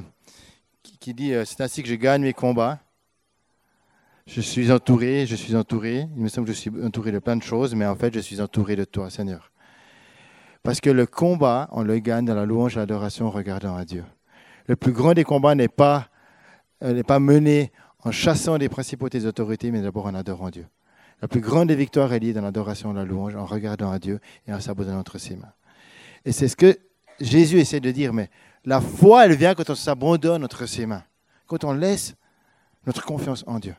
qui, 0.82 1.14
dit 1.14 1.32
euh, 1.32 1.44
C'est 1.44 1.60
ainsi 1.60 1.82
que 1.82 1.88
je 1.88 1.94
gagne 1.94 2.22
mes 2.22 2.32
combats. 2.32 2.80
Je 4.26 4.40
suis 4.40 4.70
entouré, 4.70 5.26
je 5.26 5.34
suis 5.34 5.56
entouré. 5.56 6.06
Il 6.16 6.22
me 6.22 6.28
semble 6.28 6.46
que 6.46 6.52
je 6.52 6.58
suis 6.58 6.70
entouré 6.82 7.12
de 7.12 7.18
plein 7.18 7.36
de 7.36 7.42
choses, 7.42 7.74
mais 7.74 7.86
en 7.86 7.96
fait, 7.96 8.14
je 8.14 8.20
suis 8.20 8.40
entouré 8.40 8.76
de 8.76 8.84
toi, 8.84 9.10
Seigneur. 9.10 9.52
Parce 10.62 10.80
que 10.80 10.90
le 10.90 11.06
combat, 11.06 11.68
on 11.72 11.82
le 11.82 11.98
gagne 11.98 12.24
dans 12.24 12.34
la 12.34 12.46
louange 12.46 12.76
et 12.76 12.80
l'adoration 12.80 13.26
en 13.26 13.30
regardant 13.30 13.74
à 13.76 13.84
Dieu. 13.84 14.04
Le 14.66 14.76
plus 14.76 14.92
grand 14.92 15.12
des 15.12 15.24
combats 15.24 15.54
n'est 15.54 15.68
pas, 15.68 16.08
euh, 16.82 16.92
n'est 16.92 17.02
pas 17.02 17.18
mené 17.18 17.72
en 18.04 18.12
chassant 18.12 18.56
les 18.56 18.68
principautés 18.68 19.18
des 19.18 19.26
autorités, 19.26 19.70
mais 19.70 19.82
d'abord 19.82 20.06
en 20.06 20.14
adorant 20.14 20.50
Dieu. 20.50 20.66
La 21.22 21.28
plus 21.28 21.40
grande 21.40 21.68
des 21.68 21.76
victoires 21.76 22.12
est 22.12 22.18
liée 22.18 22.32
dans 22.32 22.42
l'adoration 22.42 22.90
et 22.90 22.94
la 22.96 23.04
louange, 23.04 23.36
en 23.36 23.46
regardant 23.46 23.92
à 23.92 24.00
Dieu 24.00 24.18
et 24.48 24.52
en 24.52 24.60
s'abandonnant 24.60 24.98
entre 24.98 25.18
ses 25.18 25.36
mains. 25.36 25.52
Et 26.24 26.32
c'est 26.32 26.48
ce 26.48 26.56
que 26.56 26.76
Jésus 27.20 27.60
essaie 27.60 27.78
de 27.78 27.92
dire, 27.92 28.12
mais 28.12 28.28
la 28.64 28.80
foi, 28.80 29.24
elle 29.24 29.36
vient 29.36 29.54
quand 29.54 29.70
on 29.70 29.76
s'abandonne 29.76 30.44
entre 30.44 30.66
ses 30.66 30.84
mains, 30.84 31.04
quand 31.46 31.62
on 31.62 31.72
laisse 31.72 32.14
notre 32.86 33.04
confiance 33.04 33.44
en 33.46 33.60
Dieu. 33.60 33.76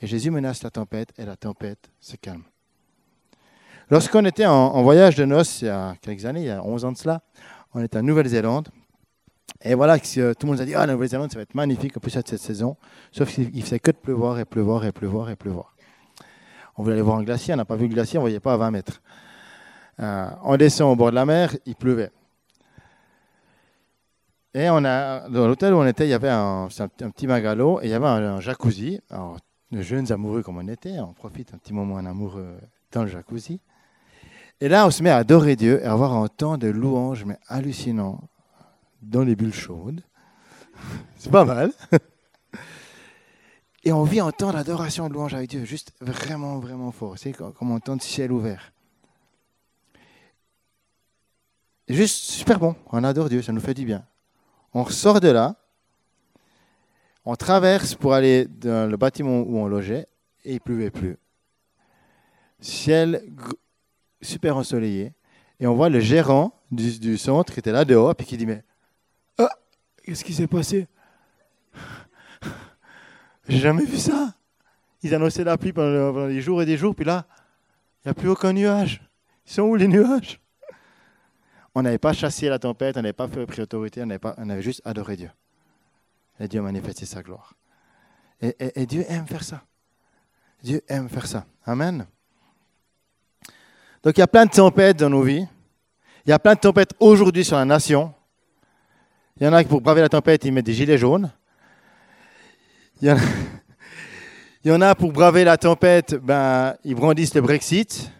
Et 0.00 0.06
Jésus 0.06 0.30
menace 0.30 0.62
la 0.62 0.70
tempête 0.70 1.12
et 1.18 1.24
la 1.24 1.36
tempête 1.36 1.90
se 2.00 2.14
calme. 2.14 2.44
Lorsqu'on 3.90 4.24
était 4.24 4.46
en, 4.46 4.82
voyage 4.82 5.16
de 5.16 5.24
noces 5.24 5.62
il 5.62 5.66
y 5.66 5.68
a 5.68 5.96
quelques 6.00 6.24
années, 6.24 6.42
il 6.42 6.46
y 6.46 6.50
a 6.50 6.64
11 6.64 6.84
ans 6.84 6.92
de 6.92 6.96
cela, 6.96 7.22
on 7.74 7.82
était 7.82 7.98
en 7.98 8.02
Nouvelle-Zélande. 8.02 8.68
Et 9.60 9.74
voilà, 9.74 9.98
tout 9.98 10.06
le 10.16 10.46
monde 10.46 10.60
a 10.60 10.64
dit, 10.64 10.74
ah, 10.74 10.86
la 10.86 10.92
Nouvelle-Zélande, 10.92 11.30
ça 11.32 11.38
va 11.38 11.42
être 11.42 11.54
magnifique 11.54 11.96
en 11.96 12.00
plus 12.00 12.10
cette 12.10 12.36
saison. 12.36 12.76
Sauf 13.10 13.32
qu'il 13.32 13.50
ne 13.52 13.60
faisait 13.60 13.80
que 13.80 13.90
de 13.90 13.96
pleuvoir 13.96 14.38
et 14.38 14.44
pleuvoir 14.44 14.84
et 14.84 14.92
pleuvoir 14.92 15.28
et 15.30 15.36
pleuvoir. 15.36 15.71
On 16.76 16.82
voulait 16.82 16.94
aller 16.94 17.02
voir 17.02 17.18
un 17.18 17.22
glacier, 17.22 17.54
on 17.54 17.56
n'a 17.56 17.64
pas 17.64 17.76
vu 17.76 17.86
le 17.86 17.94
glacier, 17.94 18.18
on 18.18 18.22
ne 18.22 18.24
voyait 18.24 18.40
pas 18.40 18.54
à 18.54 18.56
20 18.56 18.70
mètres. 18.70 19.02
Euh, 20.00 20.30
on 20.42 20.56
descend 20.56 20.92
au 20.92 20.96
bord 20.96 21.10
de 21.10 21.14
la 21.16 21.26
mer, 21.26 21.54
il 21.66 21.76
pleuvait. 21.76 22.10
Et 24.54 24.68
on 24.70 24.84
a, 24.84 25.28
dans 25.28 25.46
l'hôtel 25.46 25.72
où 25.72 25.78
on 25.78 25.86
était, 25.86 26.06
il 26.06 26.10
y 26.10 26.14
avait 26.14 26.30
un, 26.30 26.68
petit 26.68 27.26
magalo 27.26 27.80
et 27.80 27.86
il 27.86 27.90
y 27.90 27.94
avait 27.94 28.06
un, 28.06 28.40
jacuzzi. 28.40 29.00
Alors, 29.10 29.38
jeunes 29.72 30.10
amoureux 30.12 30.42
comme 30.42 30.58
on 30.58 30.68
était, 30.68 30.98
on 31.00 31.12
profite 31.12 31.54
un 31.54 31.58
petit 31.58 31.72
moment 31.72 31.94
en 31.94 32.06
amoureux 32.06 32.58
dans 32.90 33.02
le 33.02 33.08
jacuzzi. 33.08 33.60
Et 34.60 34.68
là, 34.68 34.86
on 34.86 34.90
se 34.90 35.02
met 35.02 35.10
à 35.10 35.16
adorer 35.16 35.56
Dieu 35.56 35.80
et 35.82 35.84
à 35.84 35.92
avoir 35.92 36.12
un 36.12 36.28
temps 36.28 36.58
de 36.58 36.68
louange, 36.68 37.24
mais 37.24 37.38
hallucinant, 37.48 38.20
dans 39.00 39.22
les 39.22 39.36
bulles 39.36 39.54
chaudes. 39.54 40.02
C'est 41.18 41.32
pas 41.32 41.44
mal. 41.44 41.72
Et 43.84 43.92
on 43.92 44.04
vit 44.04 44.20
un 44.20 44.30
temps 44.30 44.52
d'adoration 44.52 45.08
de 45.08 45.14
louange 45.14 45.34
avec 45.34 45.50
Dieu, 45.50 45.64
juste 45.64 45.92
vraiment, 46.00 46.58
vraiment 46.58 46.92
fort. 46.92 47.18
C'est 47.18 47.32
comme 47.32 47.72
un 47.72 47.80
temps 47.80 47.96
de 47.96 48.02
ciel 48.02 48.30
ouvert. 48.30 48.72
Juste 51.88 52.16
super 52.16 52.60
bon, 52.60 52.76
on 52.90 53.02
adore 53.02 53.28
Dieu, 53.28 53.42
ça 53.42 53.52
nous 53.52 53.60
fait 53.60 53.74
du 53.74 53.84
bien. 53.84 54.06
On 54.72 54.84
ressort 54.84 55.20
de 55.20 55.28
là, 55.28 55.56
on 57.24 57.36
traverse 57.36 57.94
pour 57.94 58.14
aller 58.14 58.46
dans 58.46 58.90
le 58.90 58.96
bâtiment 58.96 59.40
où 59.40 59.58
on 59.58 59.66
logeait 59.66 60.06
et 60.44 60.54
il 60.54 60.60
pleuvait 60.60 60.90
plus. 60.90 61.18
Ciel 62.60 63.22
super 64.20 64.56
ensoleillé. 64.56 65.12
Et 65.60 65.66
on 65.66 65.74
voit 65.74 65.88
le 65.88 66.00
gérant 66.00 66.60
du, 66.70 67.18
centre 67.18 67.52
qui 67.52 67.60
était 67.60 67.72
là 67.72 67.84
dehors 67.84 68.14
et 68.18 68.24
qui 68.24 68.36
dit 68.36 68.46
Mais 68.46 68.64
ah, 69.38 69.50
qu'est-ce 70.04 70.24
qui 70.24 70.34
s'est 70.34 70.46
passé? 70.48 70.88
J'ai 73.48 73.58
jamais 73.58 73.84
vu 73.84 73.98
ça. 73.98 74.34
Ils 75.02 75.14
annonçaient 75.14 75.44
la 75.44 75.58
pluie 75.58 75.72
pendant, 75.72 76.28
des 76.28 76.40
jours 76.40 76.62
et 76.62 76.66
des 76.66 76.76
jours, 76.76 76.94
puis 76.94 77.04
là, 77.04 77.26
il 78.04 78.08
n'y 78.08 78.10
a 78.10 78.14
plus 78.14 78.28
aucun 78.28 78.52
nuage. 78.52 79.02
Ils 79.46 79.52
sont 79.52 79.62
où 79.62 79.74
les 79.74 79.88
nuages? 79.88 80.40
On 81.74 81.82
n'avait 81.82 81.98
pas 81.98 82.12
chassé 82.12 82.48
la 82.48 82.58
tempête, 82.58 82.96
on 82.96 83.02
n'avait 83.02 83.12
pas 83.12 83.28
fait 83.28 83.46
pris 83.46 83.62
autorité, 83.62 84.00
on 84.02 84.10
avait, 84.10 84.18
pas, 84.18 84.34
on 84.38 84.48
avait 84.50 84.62
juste 84.62 84.82
adoré 84.84 85.16
Dieu. 85.16 85.30
Et 86.38 86.46
Dieu 86.46 86.60
a 86.60 86.62
manifesté 86.62 87.06
sa 87.06 87.22
gloire. 87.22 87.54
Et, 88.40 88.86
Dieu 88.86 89.04
aime 89.08 89.26
faire 89.26 89.44
ça. 89.44 89.62
Dieu 90.62 90.82
aime 90.88 91.08
faire 91.08 91.26
ça. 91.26 91.46
Amen. 91.64 92.06
Donc 94.02 94.16
il 94.16 94.20
y 94.20 94.22
a 94.22 94.26
plein 94.26 94.46
de 94.46 94.50
tempêtes 94.50 94.98
dans 94.98 95.10
nos 95.10 95.22
vies. 95.22 95.46
Il 96.26 96.30
y 96.30 96.32
a 96.32 96.38
plein 96.38 96.54
de 96.54 96.60
tempêtes 96.60 96.92
aujourd'hui 96.98 97.44
sur 97.44 97.56
la 97.56 97.64
nation. 97.64 98.12
Il 99.36 99.44
y 99.44 99.48
en 99.48 99.52
a 99.52 99.62
qui, 99.62 99.68
pour 99.68 99.80
braver 99.80 100.00
la 100.00 100.08
tempête, 100.08 100.44
ils 100.44 100.52
mettent 100.52 100.66
des 100.66 100.74
gilets 100.74 100.98
jaunes. 100.98 101.30
Il 104.64 104.70
y 104.70 104.72
en 104.72 104.80
a, 104.80 104.94
pour 104.94 105.12
braver 105.12 105.42
la 105.42 105.56
tempête, 105.56 106.14
ben, 106.14 106.76
ils 106.84 106.94
brandissent 106.94 107.34
le 107.34 107.40
Brexit. 107.40 108.12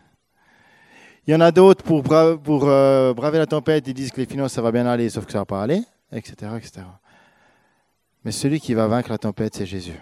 Il 1.25 1.33
y 1.33 1.37
en 1.37 1.41
a 1.41 1.53
d'autres 1.53 1.85
pour, 1.85 2.05
euh, 2.13 3.15
braver 3.15 3.39
la 3.39 3.47
tempête, 3.47 3.87
ils 3.87 3.95
disent 3.95 4.11
que 4.11 4.21
les 4.21 4.27
finances, 4.27 4.55
ça 4.55 4.61
va 4.61 4.73
bien 4.73 4.85
aller, 4.87 5.09
sauf 5.09 5.25
que 5.25 5.31
ça 5.31 5.39
ne 5.39 5.43
va 5.43 5.47
pas 5.47 5.63
aller, 5.63 5.83
etc., 6.11 6.51
etc. 6.57 6.85
Mais 8.25 8.33
celui 8.33 8.59
qui 8.59 8.75
va 8.75 8.89
vaincre 8.89 9.11
la 9.11 9.19
tempête, 9.19 9.55
c'est 9.55 9.67
Jésus. 9.67 10.01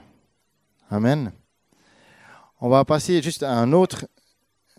Amen. 0.90 1.30
On 2.58 2.70
va 2.70 2.82
passer 2.86 3.20
juste 3.20 3.42
à 3.42 3.52
un 3.52 3.74
autre, 3.74 4.06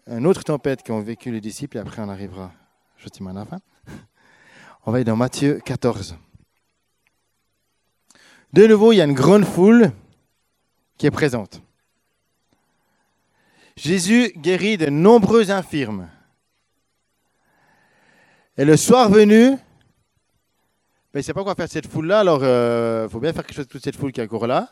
une 0.08 0.26
autre 0.26 0.44
tempête 0.44 0.82
qu'ont 0.82 1.02
vécu 1.02 1.32
les 1.32 1.42
disciples, 1.42 1.78
et 1.78 1.80
après 1.80 2.02
on 2.02 2.10
arrivera 2.10 2.52
gentiment 2.98 3.30
à 3.30 3.34
la 3.34 3.46
fin. 3.46 3.60
On 4.88 4.92
va 4.92 4.96
aller 4.96 5.06
dans 5.06 5.16
Matthieu 5.16 5.62
14. 5.64 6.18
De 8.54 8.68
nouveau, 8.68 8.92
il 8.92 8.98
y 8.98 9.02
a 9.02 9.06
une 9.06 9.14
grande 9.14 9.46
foule 9.46 9.92
qui 10.98 11.06
est 11.06 11.12
présente. 11.12 11.62
Jésus 13.78 14.34
guérit 14.38 14.78
de 14.78 14.88
nombreux 14.88 15.52
infirmes. 15.52 16.10
Et 18.58 18.66
le 18.66 18.76
soir 18.76 19.10
venu, 19.10 19.52
mais 21.14 21.16
il 21.16 21.18
ne 21.20 21.24
sait 21.24 21.34
pas 21.34 21.44
quoi 21.44 21.56
faire 21.56 21.70
cette 21.70 21.88
foule-là, 21.88 22.20
alors 22.20 22.44
il 22.44 22.48
euh, 22.48 23.10
faut 23.10 23.20
bien 23.20 23.34
faire 23.34 23.46
quelque 23.46 23.56
chose 23.56 23.68
de 23.68 23.72
toute 23.72 23.84
cette 23.84 23.96
foule 23.96 24.12
qui 24.12 24.20
est 24.20 24.26
encore 24.26 24.48
là. 24.48 24.70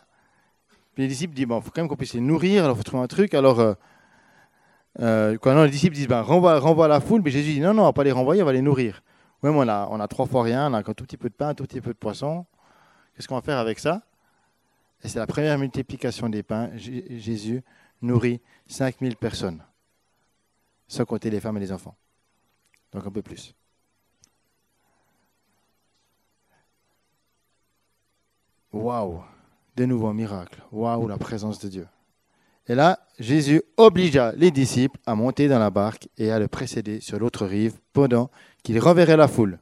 Les 0.97 1.07
disciples 1.07 1.33
disent, 1.33 1.45
bon, 1.45 1.61
faut 1.61 1.71
quand 1.71 1.81
même 1.81 1.87
qu'on 1.87 1.95
puisse 1.95 2.13
les 2.13 2.19
nourrir, 2.19 2.65
alors 2.65 2.75
il 2.75 2.79
faut 2.79 2.83
trouver 2.83 3.03
un 3.03 3.07
truc. 3.07 3.33
Alors, 3.33 3.61
euh, 3.61 3.73
euh, 4.99 5.37
quand 5.41 5.63
les 5.63 5.69
disciples 5.69 5.95
disent, 5.95 6.09
ben, 6.09 6.21
renvoie, 6.21 6.87
la 6.89 6.99
foule, 6.99 7.21
mais 7.23 7.31
Jésus 7.31 7.53
dit, 7.53 7.59
non, 7.61 7.73
non, 7.73 7.83
on 7.83 7.85
ne 7.85 7.89
va 7.89 7.93
pas 7.93 8.03
les 8.03 8.11
renvoyer, 8.11 8.43
on 8.43 8.45
va 8.45 8.53
les 8.53 8.61
nourrir. 8.61 9.01
Mais 9.41 9.49
on 9.49 9.61
a, 9.61 9.87
on 9.89 9.99
a 10.01 10.07
trois 10.09 10.25
fois 10.25 10.43
rien, 10.43 10.69
on 10.69 10.73
a 10.73 10.79
un 10.79 10.83
tout 10.83 11.05
petit 11.05 11.15
peu 11.15 11.29
de 11.29 11.33
pain, 11.33 11.49
un 11.49 11.53
tout 11.53 11.63
petit 11.63 11.79
peu 11.79 11.93
de 11.93 11.97
poisson. 11.97 12.45
Qu'est-ce 13.19 13.27
qu'on 13.27 13.35
va 13.35 13.41
faire 13.41 13.57
avec 13.57 13.79
ça? 13.79 14.01
Et 15.03 15.09
c'est 15.09 15.19
la 15.19 15.27
première 15.27 15.57
multiplication 15.57 16.29
des 16.29 16.41
pains. 16.41 16.69
Jésus 16.77 17.61
nourrit 18.01 18.39
5000 18.67 19.17
personnes, 19.17 19.61
sans 20.87 21.03
compter 21.03 21.29
les 21.29 21.41
femmes 21.41 21.57
et 21.57 21.59
les 21.59 21.73
enfants. 21.73 21.97
Donc 22.93 23.05
un 23.05 23.11
peu 23.11 23.21
plus. 23.21 23.53
Waouh 28.71 29.21
De 29.75 29.83
nouveau 29.83 30.13
miracle. 30.13 30.63
Waouh, 30.71 31.05
la 31.09 31.17
présence 31.17 31.59
de 31.59 31.67
Dieu. 31.67 31.87
Et 32.67 32.75
là, 32.75 33.05
Jésus 33.19 33.61
obligea 33.75 34.31
les 34.37 34.49
disciples 34.49 34.97
à 35.05 35.13
monter 35.13 35.49
dans 35.49 35.59
la 35.59 35.71
barque 35.71 36.07
et 36.17 36.31
à 36.31 36.39
le 36.39 36.47
précéder 36.47 37.01
sur 37.01 37.19
l'autre 37.19 37.45
rive 37.45 37.81
pendant 37.91 38.31
qu'il 38.63 38.79
renverrait 38.79 39.17
la 39.17 39.27
foule. 39.27 39.59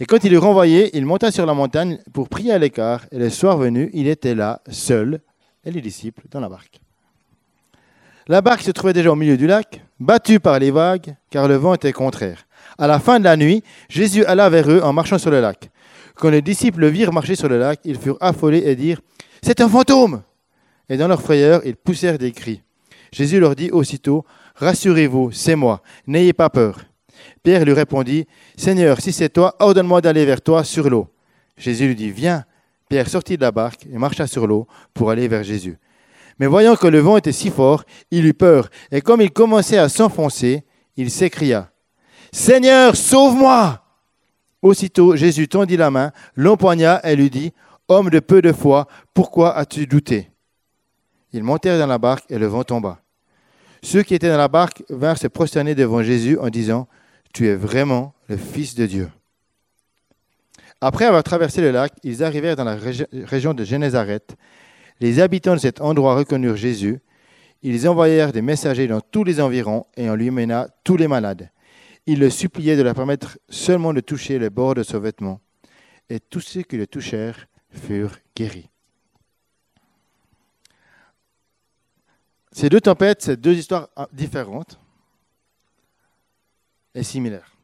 Et 0.00 0.06
quand 0.06 0.24
il 0.24 0.32
eut 0.32 0.38
renvoyé, 0.38 0.96
il 0.96 1.04
monta 1.04 1.30
sur 1.30 1.44
la 1.44 1.52
montagne 1.52 1.98
pour 2.14 2.30
prier 2.30 2.52
à 2.52 2.58
l'écart, 2.58 3.04
et 3.12 3.18
le 3.18 3.28
soir 3.28 3.58
venu, 3.58 3.90
il 3.92 4.08
était 4.08 4.34
là, 4.34 4.62
seul, 4.70 5.20
et 5.62 5.70
les 5.70 5.82
disciples 5.82 6.22
dans 6.30 6.40
la 6.40 6.48
barque. 6.48 6.80
La 8.26 8.40
barque 8.40 8.62
se 8.62 8.70
trouvait 8.70 8.94
déjà 8.94 9.12
au 9.12 9.14
milieu 9.14 9.36
du 9.36 9.46
lac, 9.46 9.84
battue 9.98 10.40
par 10.40 10.58
les 10.58 10.70
vagues, 10.70 11.14
car 11.28 11.48
le 11.48 11.56
vent 11.56 11.74
était 11.74 11.92
contraire. 11.92 12.46
À 12.78 12.86
la 12.86 12.98
fin 12.98 13.18
de 13.18 13.24
la 13.24 13.36
nuit, 13.36 13.62
Jésus 13.90 14.24
alla 14.24 14.48
vers 14.48 14.70
eux 14.70 14.80
en 14.82 14.94
marchant 14.94 15.18
sur 15.18 15.30
le 15.30 15.42
lac. 15.42 15.70
Quand 16.14 16.30
les 16.30 16.40
disciples 16.40 16.80
le 16.80 16.88
virent 16.88 17.12
marcher 17.12 17.34
sur 17.34 17.48
le 17.48 17.58
lac, 17.58 17.80
ils 17.84 17.98
furent 17.98 18.18
affolés 18.20 18.62
et 18.64 18.76
dirent 18.76 19.02
C'est 19.42 19.60
un 19.60 19.68
fantôme 19.68 20.22
Et 20.88 20.96
dans 20.96 21.08
leur 21.08 21.20
frayeur, 21.20 21.60
ils 21.66 21.76
poussèrent 21.76 22.18
des 22.18 22.32
cris. 22.32 22.62
Jésus 23.12 23.38
leur 23.38 23.54
dit 23.54 23.70
aussitôt 23.70 24.24
Rassurez-vous, 24.56 25.30
c'est 25.32 25.56
moi, 25.56 25.82
n'ayez 26.06 26.32
pas 26.32 26.48
peur. 26.48 26.78
Pierre 27.42 27.64
lui 27.64 27.72
répondit 27.72 28.26
Seigneur, 28.56 29.00
si 29.00 29.12
c'est 29.12 29.30
toi, 29.30 29.56
ordonne-moi 29.58 30.00
d'aller 30.00 30.24
vers 30.24 30.42
toi 30.42 30.64
sur 30.64 30.90
l'eau. 30.90 31.08
Jésus 31.56 31.86
lui 31.86 31.94
dit 31.94 32.10
Viens. 32.10 32.44
Pierre 32.88 33.08
sortit 33.08 33.36
de 33.36 33.42
la 33.42 33.52
barque 33.52 33.86
et 33.86 33.98
marcha 33.98 34.26
sur 34.26 34.48
l'eau 34.48 34.66
pour 34.92 35.10
aller 35.10 35.28
vers 35.28 35.44
Jésus. 35.44 35.78
Mais 36.40 36.46
voyant 36.46 36.74
que 36.74 36.88
le 36.88 36.98
vent 36.98 37.18
était 37.18 37.30
si 37.30 37.50
fort, 37.50 37.84
il 38.10 38.26
eut 38.26 38.34
peur, 38.34 38.68
et 38.90 39.00
comme 39.00 39.20
il 39.20 39.30
commençait 39.30 39.78
à 39.78 39.88
s'enfoncer, 39.88 40.64
il 40.96 41.10
s'écria 41.10 41.70
Seigneur, 42.32 42.96
sauve-moi 42.96 43.80
Aussitôt 44.62 45.16
Jésus 45.16 45.48
tendit 45.48 45.76
la 45.76 45.90
main, 45.90 46.12
l'empoigna 46.34 47.00
et 47.04 47.14
lui 47.14 47.30
dit, 47.30 47.52
Homme 47.88 48.10
de 48.10 48.20
peu 48.20 48.42
de 48.42 48.52
foi, 48.52 48.86
pourquoi 49.14 49.56
as-tu 49.56 49.86
douté? 49.86 50.30
Ils 51.32 51.42
montèrent 51.42 51.78
dans 51.78 51.86
la 51.86 51.98
barque 51.98 52.24
et 52.28 52.38
le 52.38 52.46
vent 52.46 52.64
tomba. 52.64 53.00
Ceux 53.82 54.02
qui 54.02 54.14
étaient 54.14 54.28
dans 54.28 54.36
la 54.36 54.48
barque 54.48 54.82
vinrent 54.90 55.18
se 55.18 55.28
prosterner 55.28 55.74
devant 55.74 56.02
Jésus 56.02 56.38
en 56.38 56.50
disant, 56.50 56.88
Tu 57.32 57.48
es 57.48 57.54
vraiment 57.54 58.14
le 58.28 58.36
Fils 58.36 58.74
de 58.74 58.86
Dieu. 58.86 59.10
Après 60.80 61.04
avoir 61.04 61.22
traversé 61.22 61.60
le 61.60 61.70
lac, 61.70 61.92
ils 62.02 62.24
arrivèrent 62.24 62.56
dans 62.56 62.64
la 62.64 62.76
région 62.76 63.54
de 63.54 63.64
Génézareth. 63.64 64.36
Les 65.00 65.20
habitants 65.20 65.54
de 65.54 65.60
cet 65.60 65.80
endroit 65.80 66.14
reconnurent 66.14 66.56
Jésus. 66.56 67.00
Ils 67.62 67.88
envoyèrent 67.88 68.32
des 68.32 68.42
messagers 68.42 68.86
dans 68.86 69.00
tous 69.00 69.24
les 69.24 69.40
environs 69.40 69.86
et 69.96 70.08
on 70.08 70.14
lui 70.14 70.30
mena 70.30 70.68
tous 70.84 70.96
les 70.96 71.08
malades 71.08 71.50
il 72.06 72.18
le 72.18 72.28
suppliait 72.30 72.76
de 72.76 72.82
leur 72.82 72.94
permettre 72.94 73.38
seulement 73.48 73.92
de 73.92 74.00
toucher 74.00 74.38
le 74.38 74.48
bord 74.48 74.74
de 74.74 74.82
son 74.82 74.98
vêtement. 74.98 75.40
Et 76.08 76.18
tous 76.18 76.40
ceux 76.40 76.62
qui 76.62 76.76
le 76.76 76.88
touchèrent 76.88 77.46
furent 77.70 78.16
guéris. 78.34 78.68
Ces 82.52 82.68
deux 82.68 82.80
tempêtes, 82.80 83.22
ces 83.22 83.36
deux 83.36 83.54
histoires 83.54 83.90
différentes 84.12 84.80
et 86.94 87.02
similaires. 87.02 87.56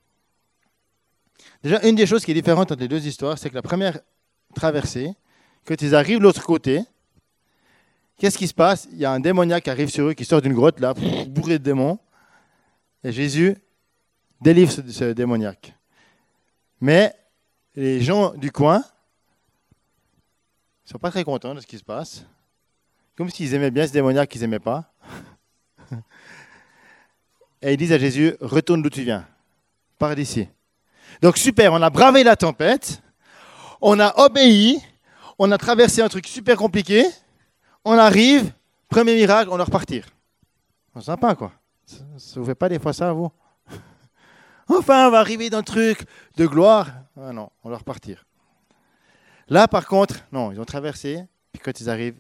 Déjà, 1.63 1.87
une 1.87 1.97
des 1.97 2.07
choses 2.07 2.25
qui 2.25 2.31
est 2.31 2.35
différente 2.35 2.71
entre 2.71 2.81
les 2.81 2.89
deux 2.89 3.07
histoires, 3.07 3.39
c'est 3.39 3.51
que 3.51 3.55
la 3.55 3.63
première 3.63 3.99
traversée, 4.55 5.13
quand 5.65 5.81
ils 5.83 5.95
arrivent 5.95 6.19
de 6.19 6.23
l'autre 6.23 6.45
côté, 6.45 6.83
qu'est-ce 8.19 8.39
qui 8.39 8.47
se 8.47 8.55
passe? 8.55 8.89
Il 8.93 8.99
y 8.99 9.05
a 9.05 9.11
un 9.11 9.21
démoniaque 9.21 9.65
qui 9.65 9.71
arrive 9.71 9.89
sur 9.89 10.07
eux, 10.07 10.15
qui 10.15 10.25
sort 10.25 10.41
d'une 10.41 10.55
grotte 10.55 10.81
là, 10.81 10.95
bourré 11.29 11.59
de 11.59 11.65
démons. 11.65 11.99
Et 13.03 13.13
Jésus 13.13 13.57
délivre 14.41 14.71
ce, 14.71 15.13
démoniaque. 15.13 15.75
Mais 16.81 17.15
les 17.75 18.01
gens 18.01 18.35
du 18.35 18.51
coin 18.51 18.79
ne 18.79 20.91
sont 20.91 20.99
pas 20.99 21.11
très 21.11 21.25
contents 21.25 21.55
de 21.55 21.61
ce 21.61 21.67
qui 21.67 21.79
se 21.79 21.85
passe. 21.85 22.25
Comme 23.17 23.31
s'ils 23.31 23.55
aimaient 23.55 23.71
bien 23.71 23.87
ce 23.87 23.93
démoniaque 23.93 24.29
qu'ils 24.29 24.43
n'aimaient 24.43 24.59
pas. 24.59 24.93
Et 27.63 27.73
ils 27.73 27.77
disent 27.77 27.93
à 27.93 27.99
Jésus, 27.99 28.35
retourne 28.41 28.83
d'où 28.83 28.91
tu 28.91 29.03
viens. 29.03 29.27
Pars 29.99 30.15
d'ici. 30.15 30.49
Donc 31.23 31.39
super, 31.39 31.73
on 31.73 31.83
a 31.83 31.91
bravé 31.91 32.23
la 32.23 32.37
tempête, 32.37 33.03
on 33.81 33.99
a 33.99 34.13
obéi, 34.19 34.81
on 35.39 35.51
a 35.51 35.59
traversé 35.59 36.03
un 36.03 36.09
truc 36.09 36.27
super 36.27 36.57
compliqué, 36.57 37.07
on 37.85 37.93
arrive, 37.93 38.53
premier 38.89 39.15
miracle, 39.15 39.51
on 39.51 39.57
doit 39.57 39.65
repartir. 39.65 40.07
C'est 40.95 41.05
sympa 41.05 41.35
quoi. 41.35 41.53
Ça 41.87 42.41
vous 42.41 42.45
fait 42.47 42.55
pas 42.55 42.69
des 42.69 42.79
fois 42.79 42.93
ça, 42.93 43.13
vous? 43.13 43.31
Enfin, 44.69 45.07
on 45.07 45.11
va 45.11 45.21
arriver 45.21 45.49
dans 45.49 45.59
le 45.59 45.65
truc 45.65 46.01
de 46.37 46.47
gloire. 46.47 46.91
Ah 47.17 47.33
non, 47.33 47.51
on 47.63 47.71
va 47.71 47.79
repartir. 47.79 48.27
Là, 49.49 49.69
par 49.69 49.87
contre, 49.87 50.17
non, 50.33 50.51
ils 50.51 50.61
ont 50.61 50.65
traversé, 50.65 51.25
puis 51.53 51.63
quand 51.63 51.81
ils 51.81 51.89
arrivent, 51.89 52.19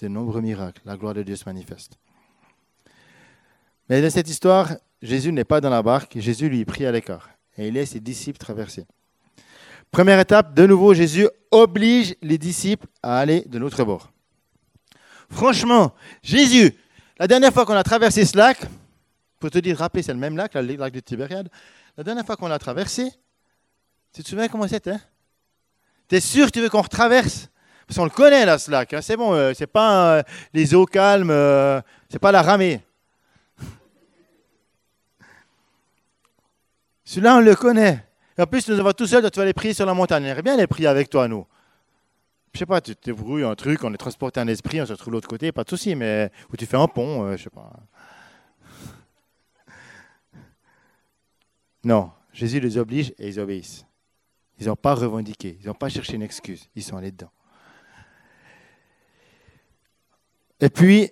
de 0.00 0.08
nombreux 0.08 0.40
miracles. 0.40 0.82
La 0.84 0.96
gloire 0.96 1.14
de 1.14 1.22
Dieu 1.22 1.36
se 1.36 1.44
manifeste. 1.46 1.98
Mais 3.88 4.00
dans 4.00 4.10
cette 4.10 4.28
histoire, 4.28 4.72
Jésus 5.02 5.32
n'est 5.32 5.44
pas 5.44 5.60
dans 5.60 5.70
la 5.70 5.82
barque, 5.82 6.18
Jésus 6.18 6.48
lui 6.48 6.64
pris 6.64 6.86
à 6.86 6.92
l'écart. 6.92 7.30
Et 7.56 7.68
il 7.68 7.74
laisse 7.74 7.90
ses 7.90 8.00
disciples 8.00 8.38
traverser. 8.38 8.86
Première 9.90 10.18
étape, 10.18 10.54
de 10.54 10.66
nouveau, 10.66 10.94
Jésus 10.94 11.28
oblige 11.50 12.16
les 12.20 12.38
disciples 12.38 12.86
à 13.02 13.18
aller 13.18 13.42
de 13.46 13.58
l'autre 13.58 13.84
bord. 13.84 14.10
Franchement, 15.30 15.94
Jésus, 16.22 16.74
la 17.18 17.26
dernière 17.26 17.52
fois 17.52 17.64
qu'on 17.64 17.74
a 17.74 17.82
traversé 17.84 18.24
ce 18.24 18.36
lac, 18.36 18.58
pour 19.38 19.50
te 19.50 19.58
dire, 19.58 19.78
rappeler, 19.78 20.02
c'est 20.02 20.12
le 20.12 20.18
même 20.18 20.36
lac, 20.36 20.54
le 20.54 20.76
lac 20.76 20.92
de 20.92 21.00
Tibériade, 21.00 21.48
la 21.96 22.02
dernière 22.02 22.24
fois 22.24 22.36
qu'on 22.36 22.48
l'a 22.48 22.58
traversé, 22.58 23.12
tu 24.12 24.22
te 24.22 24.28
souviens 24.28 24.48
comment 24.48 24.66
c'était 24.66 24.96
Tu 26.08 26.16
es 26.16 26.20
sûr 26.20 26.50
tu 26.50 26.60
veux 26.60 26.68
qu'on 26.68 26.82
retraverse? 26.82 27.48
Parce 27.86 27.98
qu'on 27.98 28.04
le 28.04 28.10
connaît 28.10 28.46
là, 28.46 28.58
ce 28.58 28.70
lac. 28.70 28.92
Hein. 28.94 29.02
C'est 29.02 29.16
bon, 29.16 29.34
euh, 29.34 29.52
c'est 29.54 29.66
pas 29.66 30.16
euh, 30.16 30.22
les 30.54 30.74
eaux 30.74 30.86
calmes, 30.86 31.30
euh, 31.30 31.80
c'est 32.08 32.18
pas 32.18 32.32
la 32.32 32.42
ramée. 32.42 32.80
Celui-là, 37.04 37.36
on 37.36 37.40
le 37.40 37.54
connaît. 37.54 38.04
Et 38.36 38.42
en 38.42 38.46
plus, 38.46 38.68
nous 38.68 38.78
avons 38.78 38.92
tout 38.92 39.06
seul, 39.06 39.30
tu 39.30 39.38
vas 39.38 39.44
les 39.44 39.52
prier 39.52 39.74
sur 39.74 39.86
la 39.86 39.94
montagne. 39.94 40.24
On 40.24 40.26
aimerait 40.26 40.42
bien 40.42 40.56
les 40.56 40.66
prier 40.66 40.88
avec 40.88 41.10
toi, 41.10 41.28
nous. 41.28 41.46
Je 42.52 42.60
sais 42.60 42.66
pas, 42.66 42.80
tu 42.80 42.94
te 42.94 43.10
brouilles 43.10 43.44
un 43.44 43.54
truc, 43.54 43.82
on 43.82 43.92
est 43.92 43.98
transporté 43.98 44.40
un 44.40 44.46
esprit, 44.46 44.80
on 44.80 44.86
se 44.86 44.92
retrouve 44.92 45.08
de 45.08 45.16
l'autre 45.16 45.28
côté, 45.28 45.50
pas 45.52 45.64
de 45.64 45.68
souci, 45.68 45.94
mais. 45.94 46.30
Ou 46.52 46.56
tu 46.56 46.66
fais 46.66 46.76
un 46.76 46.86
pont, 46.86 47.36
je 47.36 47.42
sais 47.42 47.50
pas. 47.50 47.72
Non, 51.84 52.10
Jésus 52.32 52.60
les 52.60 52.78
oblige 52.78 53.12
et 53.18 53.28
ils 53.28 53.38
obéissent. 53.38 53.84
Ils 54.58 54.66
n'ont 54.68 54.76
pas 54.76 54.94
revendiqué, 54.94 55.58
ils 55.60 55.66
n'ont 55.66 55.74
pas 55.74 55.88
cherché 55.88 56.14
une 56.14 56.22
excuse, 56.22 56.68
ils 56.74 56.82
sont 56.82 56.96
allés 56.96 57.10
dedans. 57.10 57.30
Et 60.60 60.70
puis, 60.70 61.10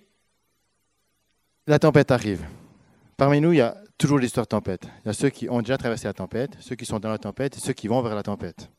la 1.67 1.79
tempête 1.79 2.11
arrive. 2.11 2.47
Parmi 3.17 3.41
nous, 3.41 3.53
il 3.53 3.59
y 3.59 3.61
a 3.61 3.77
toujours 3.99 4.19
l'histoire 4.19 4.47
tempête. 4.47 4.87
Il 5.05 5.09
y 5.09 5.11
a 5.11 5.13
ceux 5.13 5.31
qui 5.31 5.49
ont 5.49 5.61
déjà 5.61 5.79
traversé 5.79 6.07
la 6.07 6.13
tempête, 6.13 6.57
ceux 6.61 6.75
qui 6.75 6.87
sont 6.87 6.99
dans 6.99 7.11
la 7.11 7.19
tempête 7.19 7.57
et 7.57 7.61
ceux 7.61 7.73
qui 7.73 7.89
vont 7.89 8.03
vers 8.03 8.15
la 8.15 8.23
tempête. 8.23 8.71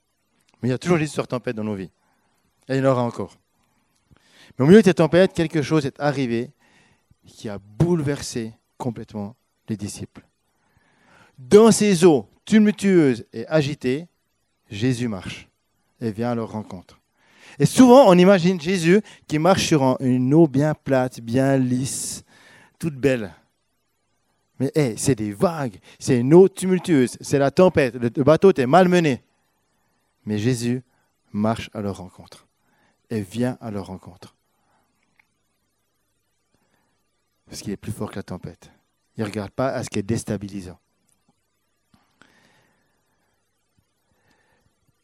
Mais 0.61 0.69
il 0.69 0.71
y 0.71 0.75
a 0.75 0.77
toujours 0.77 0.97
l'histoire 0.97 1.27
tempête 1.27 1.55
dans 1.55 1.63
nos 1.63 1.75
vies. 1.75 1.91
Et 2.69 2.75
il 2.75 2.77
y 2.77 2.81
en 2.81 2.91
aura 2.91 3.03
encore. 3.03 3.37
Mais 4.57 4.65
au 4.65 4.67
milieu 4.67 4.81
de 4.81 4.85
cette 4.85 4.97
tempête, 4.97 5.33
quelque 5.33 5.61
chose 5.61 5.85
est 5.85 5.99
arrivé 5.99 6.51
qui 7.25 7.49
a 7.49 7.57
bouleversé 7.57 8.53
complètement 8.77 9.35
les 9.69 9.77
disciples. 9.77 10.25
Dans 11.37 11.71
ces 11.71 12.05
eaux 12.05 12.29
tumultueuses 12.45 13.25
et 13.33 13.47
agitées, 13.47 14.07
Jésus 14.69 15.07
marche 15.07 15.49
et 16.01 16.11
vient 16.11 16.31
à 16.31 16.35
leur 16.35 16.51
rencontre. 16.51 16.99
Et 17.59 17.65
souvent, 17.65 18.05
on 18.07 18.17
imagine 18.17 18.59
Jésus 18.59 19.01
qui 19.27 19.39
marche 19.39 19.67
sur 19.67 19.97
une 20.01 20.33
eau 20.33 20.47
bien 20.47 20.73
plate, 20.73 21.21
bien 21.21 21.57
lisse, 21.57 22.23
toute 22.79 22.95
belle. 22.95 23.31
Mais 24.63 24.95
c'est 24.95 25.15
des 25.15 25.33
vagues, 25.33 25.77
c'est 25.99 26.19
une 26.19 26.33
eau 26.33 26.47
tumultueuse, 26.47 27.17
c'est 27.19 27.37
la 27.37 27.51
tempête, 27.51 27.95
le 27.95 28.23
bateau 28.23 28.53
est 28.53 28.65
malmené. 28.65 29.21
Mais 30.25 30.37
Jésus 30.37 30.81
marche 31.33 31.69
à 31.73 31.81
leur 31.81 31.97
rencontre 31.97 32.47
et 33.09 33.19
vient 33.19 33.57
à 33.59 33.71
leur 33.71 33.87
rencontre. 33.87 34.35
Parce 37.45 37.61
qu'il 37.61 37.73
est 37.73 37.77
plus 37.77 37.91
fort 37.91 38.09
que 38.09 38.15
la 38.15 38.23
tempête. 38.23 38.71
Il 39.17 39.23
ne 39.23 39.25
regarde 39.25 39.51
pas 39.51 39.67
à 39.67 39.83
ce 39.83 39.89
qui 39.89 39.99
est 39.99 40.03
déstabilisant. 40.03 40.79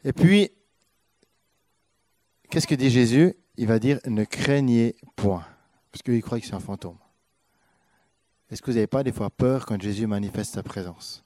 Et 0.05 0.13
puis, 0.13 0.51
qu'est-ce 2.49 2.65
que 2.65 2.75
dit 2.75 2.89
Jésus? 2.89 3.35
Il 3.57 3.67
va 3.67 3.77
dire 3.77 3.99
ne 4.05 4.23
craignez 4.23 4.95
point, 5.17 5.45
parce 5.91 6.01
qu'il 6.01 6.21
croit 6.21 6.39
que 6.39 6.45
c'est 6.45 6.53
un 6.53 6.61
fantôme. 6.61 6.97
Est-ce 8.49 8.61
que 8.61 8.71
vous 8.71 8.75
n'avez 8.75 8.87
pas 8.87 9.03
des 9.03 9.11
fois 9.11 9.29
peur 9.29 9.65
quand 9.65 9.79
Jésus 9.79 10.07
manifeste 10.07 10.53
sa 10.53 10.63
présence 10.63 11.23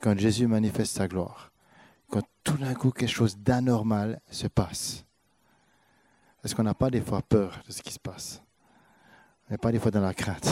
Quand 0.00 0.16
Jésus 0.18 0.46
manifeste 0.46 0.94
sa 0.96 1.08
gloire 1.08 1.50
Quand 2.08 2.22
tout 2.44 2.56
d'un 2.56 2.74
coup 2.74 2.90
quelque 2.90 3.10
chose 3.10 3.36
d'anormal 3.36 4.20
se 4.30 4.46
passe? 4.46 5.04
Est-ce 6.44 6.54
qu'on 6.54 6.62
n'a 6.62 6.74
pas 6.74 6.90
des 6.90 7.00
fois 7.00 7.22
peur 7.22 7.60
de 7.66 7.72
ce 7.72 7.82
qui 7.82 7.92
se 7.92 7.98
passe? 7.98 8.40
On 9.48 9.54
n'est 9.54 9.58
pas 9.58 9.72
des 9.72 9.80
fois 9.80 9.90
dans 9.90 10.00
la 10.00 10.14
crainte. 10.14 10.46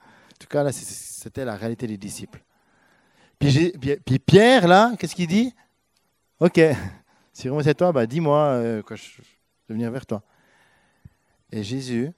En 0.00 0.36
tout 0.38 0.48
cas, 0.48 0.62
là, 0.62 0.72
c'était 0.72 1.44
la 1.44 1.56
réalité 1.56 1.86
des 1.86 1.96
disciples. 1.96 2.42
Puis, 3.38 4.18
Pierre, 4.18 4.68
là, 4.68 4.92
qu'est-ce 4.98 5.14
qu'il 5.14 5.26
dit? 5.26 5.54
Ok, 6.40 6.60
si 7.32 7.48
vraiment 7.48 7.62
c'est 7.62 7.74
toi, 7.74 7.92
bah, 7.92 8.06
dis-moi 8.06 8.38
euh, 8.38 8.82
je, 8.90 9.22
vais 9.68 9.74
venir 9.74 9.90
vers 9.90 10.04
toi. 10.04 10.22
Et 11.50 11.62
Jésus 11.62 12.10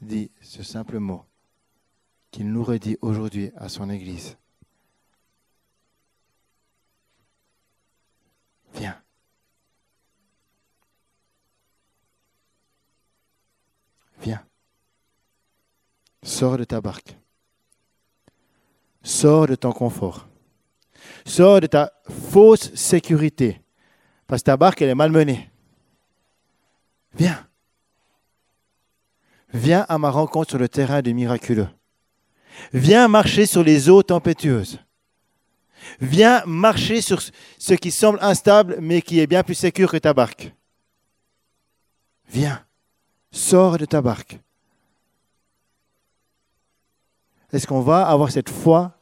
dit 0.00 0.30
ce 0.40 0.62
simple 0.62 0.98
mot 0.98 1.22
qu'il 2.36 2.52
nous 2.52 2.62
redit 2.62 2.98
aujourd'hui 3.00 3.50
à 3.56 3.70
son 3.70 3.88
Église. 3.88 4.36
Viens. 8.74 9.00
Viens. 14.20 14.44
Sors 16.22 16.58
de 16.58 16.64
ta 16.64 16.82
barque. 16.82 17.16
Sors 19.02 19.46
de 19.46 19.54
ton 19.54 19.72
confort. 19.72 20.28
Sors 21.24 21.62
de 21.62 21.68
ta 21.68 21.90
fausse 22.30 22.74
sécurité. 22.74 23.62
Parce 24.26 24.42
que 24.42 24.46
ta 24.46 24.58
barque, 24.58 24.82
elle 24.82 24.90
est 24.90 24.94
malmenée. 24.94 25.50
Viens. 27.14 27.48
Viens 29.54 29.86
à 29.88 29.96
ma 29.96 30.10
rencontre 30.10 30.50
sur 30.50 30.58
le 30.58 30.68
terrain 30.68 31.00
du 31.00 31.14
miraculeux. 31.14 31.68
Viens 32.72 33.08
marcher 33.08 33.46
sur 33.46 33.62
les 33.62 33.88
eaux 33.88 34.02
tempétueuses. 34.02 34.78
Viens 36.00 36.42
marcher 36.46 37.00
sur 37.00 37.22
ce 37.22 37.74
qui 37.74 37.90
semble 37.90 38.18
instable, 38.20 38.78
mais 38.80 39.02
qui 39.02 39.20
est 39.20 39.26
bien 39.26 39.42
plus 39.42 39.54
sécur 39.54 39.90
que 39.90 39.96
ta 39.96 40.12
barque. 40.12 40.52
Viens. 42.28 42.64
Sors 43.30 43.78
de 43.78 43.84
ta 43.84 44.00
barque. 44.00 44.40
Est-ce 47.52 47.66
qu'on 47.66 47.82
va 47.82 48.06
avoir 48.06 48.30
cette 48.30 48.50
foi? 48.50 48.92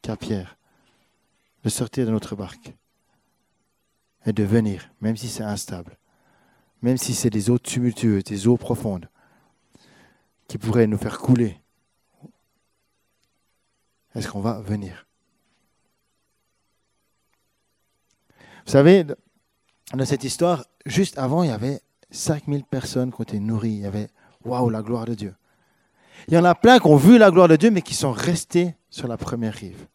Qu'a 0.00 0.16
Pierre 0.16 0.58
de 1.64 1.68
sortir 1.68 2.06
de 2.06 2.10
notre 2.10 2.36
barque 2.36 2.72
et 4.26 4.32
de 4.32 4.42
venir, 4.44 4.90
même 5.00 5.16
si 5.16 5.28
c'est 5.28 5.42
instable, 5.42 5.98
même 6.82 6.96
si 6.96 7.14
c'est 7.14 7.30
des 7.30 7.50
eaux 7.50 7.58
tumultueuses, 7.58 8.24
des 8.24 8.46
eaux 8.46 8.56
profondes, 8.56 9.08
qui 10.46 10.58
pourraient 10.58 10.86
nous 10.86 10.98
faire 10.98 11.18
couler. 11.18 11.60
Est-ce 14.18 14.28
qu'on 14.28 14.40
va 14.40 14.60
venir? 14.60 15.06
Vous 18.66 18.72
savez, 18.72 19.04
dans 19.94 20.04
cette 20.04 20.24
histoire, 20.24 20.64
juste 20.84 21.16
avant, 21.16 21.42
il 21.42 21.48
y 21.48 21.52
avait 21.52 21.80
5000 22.10 22.64
personnes 22.64 23.12
qui 23.12 23.20
ont 23.20 23.24
été 23.24 23.40
nourries. 23.40 23.70
Il 23.70 23.80
y 23.80 23.86
avait, 23.86 24.08
waouh, 24.44 24.68
la 24.68 24.82
gloire 24.82 25.06
de 25.06 25.14
Dieu. 25.14 25.34
Il 26.26 26.34
y 26.34 26.38
en 26.38 26.44
a 26.44 26.54
plein 26.54 26.78
qui 26.78 26.86
ont 26.88 26.96
vu 26.96 27.16
la 27.16 27.30
gloire 27.30 27.48
de 27.48 27.56
Dieu, 27.56 27.70
mais 27.70 27.80
qui 27.80 27.94
sont 27.94 28.12
restés 28.12 28.74
sur 28.90 29.08
la 29.08 29.16
première 29.16 29.54
rive 29.54 29.86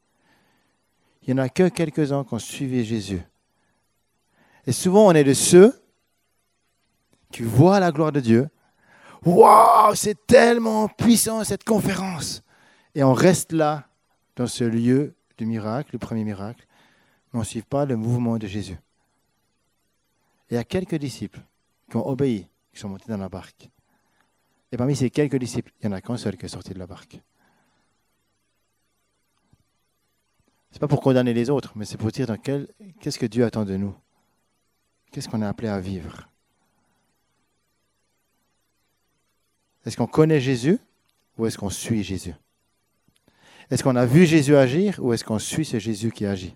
il 1.25 1.33
n'y 1.33 1.39
en 1.39 1.43
a 1.43 1.49
que 1.49 1.69
quelques-uns 1.69 2.23
qui 2.23 2.33
ont 2.33 2.39
suivi 2.39 2.83
Jésus. 2.83 3.21
Et 4.65 4.71
souvent, 4.71 5.07
on 5.07 5.11
est 5.13 5.23
de 5.23 5.33
ceux 5.33 5.81
qui 7.31 7.43
voient 7.43 7.79
la 7.79 7.91
gloire 7.91 8.11
de 8.11 8.19
Dieu. 8.19 8.49
Waouh, 9.25 9.95
c'est 9.95 10.27
tellement 10.27 10.87
puissant 10.89 11.43
cette 11.43 11.63
conférence. 11.63 12.41
Et 12.93 13.03
on 13.03 13.13
reste 13.13 13.53
là, 13.53 13.87
dans 14.35 14.47
ce 14.47 14.63
lieu 14.63 15.15
du 15.37 15.45
miracle, 15.45 15.91
le 15.93 15.99
premier 15.99 16.23
miracle, 16.23 16.65
mais 17.31 17.37
on 17.37 17.41
ne 17.41 17.47
suit 17.47 17.61
pas 17.61 17.85
le 17.85 17.95
mouvement 17.95 18.37
de 18.37 18.47
Jésus. 18.47 18.77
il 20.49 20.55
y 20.55 20.57
a 20.57 20.63
quelques 20.63 20.95
disciples 20.95 21.41
qui 21.89 21.97
ont 21.97 22.07
obéi, 22.07 22.47
qui 22.71 22.79
sont 22.79 22.89
montés 22.89 23.05
dans 23.07 23.17
la 23.17 23.29
barque. 23.29 23.69
Et 24.71 24.77
parmi 24.77 24.95
ces 24.95 25.09
quelques 25.09 25.37
disciples, 25.37 25.71
il 25.79 25.87
n'y 25.87 25.93
en 25.93 25.97
a 25.97 26.01
qu'un 26.01 26.17
seul 26.17 26.37
qui 26.37 26.45
est 26.45 26.49
sorti 26.49 26.73
de 26.73 26.79
la 26.79 26.87
barque. 26.87 27.19
n'est 30.73 30.79
pas 30.79 30.87
pour 30.87 31.01
condamner 31.01 31.33
les 31.33 31.49
autres, 31.49 31.73
mais 31.75 31.85
c'est 31.85 31.97
pour 31.97 32.11
dire 32.11 32.25
dans 32.25 32.37
quel, 32.37 32.67
qu'est-ce 32.99 33.19
que 33.19 33.27
Dieu 33.27 33.45
attend 33.45 33.65
de 33.65 33.77
nous? 33.77 33.95
Qu'est-ce 35.11 35.29
qu'on 35.29 35.41
est 35.43 35.45
appelé 35.45 35.67
à 35.67 35.79
vivre? 35.79 36.27
Est-ce 39.85 39.97
qu'on 39.97 40.07
connaît 40.07 40.39
Jésus 40.39 40.79
ou 41.37 41.45
est-ce 41.45 41.57
qu'on 41.57 41.69
suit 41.69 42.03
Jésus? 42.03 42.33
Est-ce 43.73 43.81
qu'on 43.81 43.95
a 43.95 44.05
vu 44.05 44.27
Jésus 44.27 44.55
agir 44.55 44.99
ou 44.99 45.13
est-ce 45.13 45.23
qu'on 45.23 45.39
suit 45.39 45.65
ce 45.65 45.79
Jésus 45.79 46.11
qui 46.11 46.27
agit? 46.27 46.55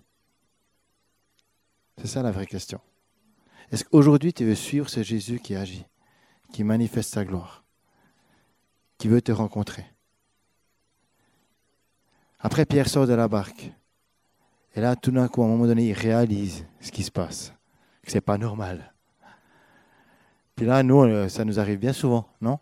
C'est 1.96 2.06
ça 2.06 2.22
la 2.22 2.30
vraie 2.30 2.46
question. 2.46 2.80
Est-ce 3.72 3.82
qu'aujourd'hui 3.82 4.32
tu 4.32 4.44
veux 4.44 4.54
suivre 4.54 4.88
ce 4.88 5.02
Jésus 5.02 5.40
qui 5.40 5.56
agit, 5.56 5.84
qui 6.52 6.62
manifeste 6.62 7.12
sa 7.12 7.24
gloire, 7.24 7.64
qui 8.98 9.08
veut 9.08 9.20
te 9.20 9.32
rencontrer? 9.32 9.84
Après, 12.38 12.64
Pierre 12.64 12.88
sort 12.88 13.08
de 13.08 13.14
la 13.14 13.26
barque 13.26 13.72
Et 14.76 14.80
là, 14.80 14.94
tout 14.94 15.10
d'un 15.10 15.26
coup, 15.26 15.42
à 15.42 15.46
un 15.46 15.48
moment 15.48 15.66
donné, 15.66 15.88
il 15.88 15.94
réalise 15.94 16.66
ce 16.78 16.92
qui 16.92 17.02
se 17.02 17.10
passe, 17.10 17.52
que 18.04 18.12
c'est 18.12 18.20
pas 18.20 18.38
normal. 18.38 18.94
Puis 20.54 20.66
là, 20.66 20.84
nous, 20.84 21.02
euh, 21.02 21.28
ça 21.28 21.44
nous 21.44 21.58
arrive 21.58 21.80
bien 21.80 21.92
souvent, 21.92 22.28
non? 22.40 22.60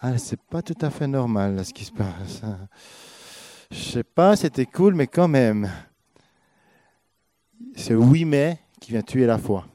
Ah, 0.00 0.16
c'est 0.18 0.40
pas 0.40 0.62
tout 0.62 0.78
à 0.82 0.90
fait 0.90 1.08
normal 1.08 1.64
ce 1.64 1.72
qui 1.72 1.84
se 1.84 1.92
passe. 1.92 2.42
Je 3.72 3.80
sais 3.80 4.04
pas, 4.04 4.36
c'était 4.36 4.66
cool, 4.66 4.94
mais 4.94 5.06
quand 5.06 5.28
même, 5.28 5.70
c'est 7.74 7.94
oui 7.94 8.26
mais 8.26 8.58
qui 8.78 8.90
vient 8.90 9.00
tuer 9.00 9.24
la 9.24 9.38
foi. 9.38 9.66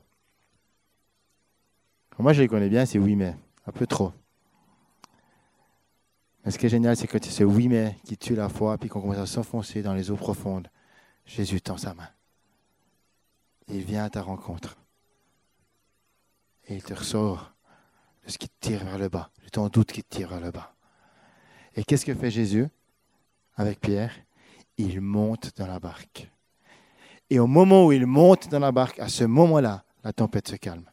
Moi, 2.19 2.33
je 2.33 2.41
les 2.43 2.47
connais 2.47 2.69
bien, 2.69 2.85
c'est 2.85 2.99
oui 2.99 3.15
mais, 3.15 3.35
un 3.65 3.71
peu 3.71 3.87
trop. 3.87 4.13
Mais 6.45 6.51
ce 6.51 6.59
qui 6.59 6.67
est 6.67 6.69
génial, 6.69 6.95
c'est 6.95 7.07
que 7.07 7.17
c'est 7.19 7.31
ce 7.31 7.43
oui 7.43 7.67
mais 7.69 7.97
qui 8.03 8.17
tue 8.17 8.35
la 8.35 8.49
foi, 8.49 8.77
puis 8.77 8.87
qu'on 8.87 9.01
commence 9.01 9.17
à 9.17 9.25
s'enfoncer 9.25 9.81
dans 9.81 9.95
les 9.95 10.11
eaux 10.11 10.15
profondes. 10.15 10.67
Jésus 11.25 11.59
tend 11.59 11.77
sa 11.77 11.95
main. 11.95 12.09
Il 13.67 13.81
vient 13.81 14.03
à 14.03 14.09
ta 14.11 14.21
rencontre. 14.21 14.77
Et 16.67 16.75
il 16.75 16.83
te 16.83 16.93
ressort 16.93 17.51
de 18.25 18.31
ce 18.31 18.37
qui 18.37 18.47
te 18.47 18.55
tire 18.59 18.85
vers 18.85 18.99
le 18.99 19.09
bas, 19.09 19.31
de 19.43 19.49
ton 19.49 19.69
doute 19.69 19.91
qui 19.91 20.03
te 20.03 20.15
tire 20.15 20.29
vers 20.29 20.39
le 20.39 20.51
bas. 20.51 20.75
Et 21.75 21.83
qu'est-ce 21.83 22.05
que 22.05 22.13
fait 22.13 22.29
Jésus? 22.29 22.67
Avec 23.57 23.81
Pierre 23.81 24.13
Il 24.77 25.01
monte 25.01 25.51
dans 25.57 25.67
la 25.67 25.79
barque. 25.79 26.29
Et 27.29 27.39
au 27.39 27.47
moment 27.47 27.85
où 27.85 27.91
il 27.91 28.05
monte 28.05 28.47
dans 28.47 28.59
la 28.59 28.71
barque, 28.71 28.99
à 28.99 29.09
ce 29.09 29.25
moment-là, 29.25 29.83
la 30.03 30.13
tempête 30.13 30.47
se 30.47 30.55
calme. 30.55 30.89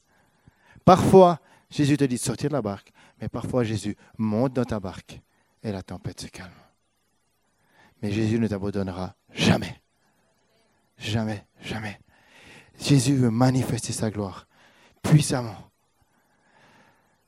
Parfois, 0.84 1.38
Jésus 1.70 1.96
te 1.96 2.04
dit 2.04 2.16
de 2.16 2.20
sortir 2.20 2.50
de 2.50 2.54
la 2.54 2.62
barque, 2.62 2.92
mais 3.20 3.28
parfois 3.28 3.62
Jésus 3.62 3.96
monte 4.18 4.52
dans 4.54 4.64
ta 4.64 4.80
barque 4.80 5.20
et 5.62 5.70
la 5.70 5.82
tempête 5.82 6.20
se 6.20 6.26
calme. 6.26 6.50
Mais 8.02 8.10
Jésus 8.10 8.38
ne 8.38 8.48
t'abandonnera 8.48 9.14
jamais. 9.32 9.80
Jamais, 10.98 11.46
jamais. 11.62 12.00
Jésus 12.80 13.14
veut 13.14 13.30
manifester 13.30 13.92
sa 13.92 14.10
gloire 14.10 14.46
puissamment. 15.02 15.56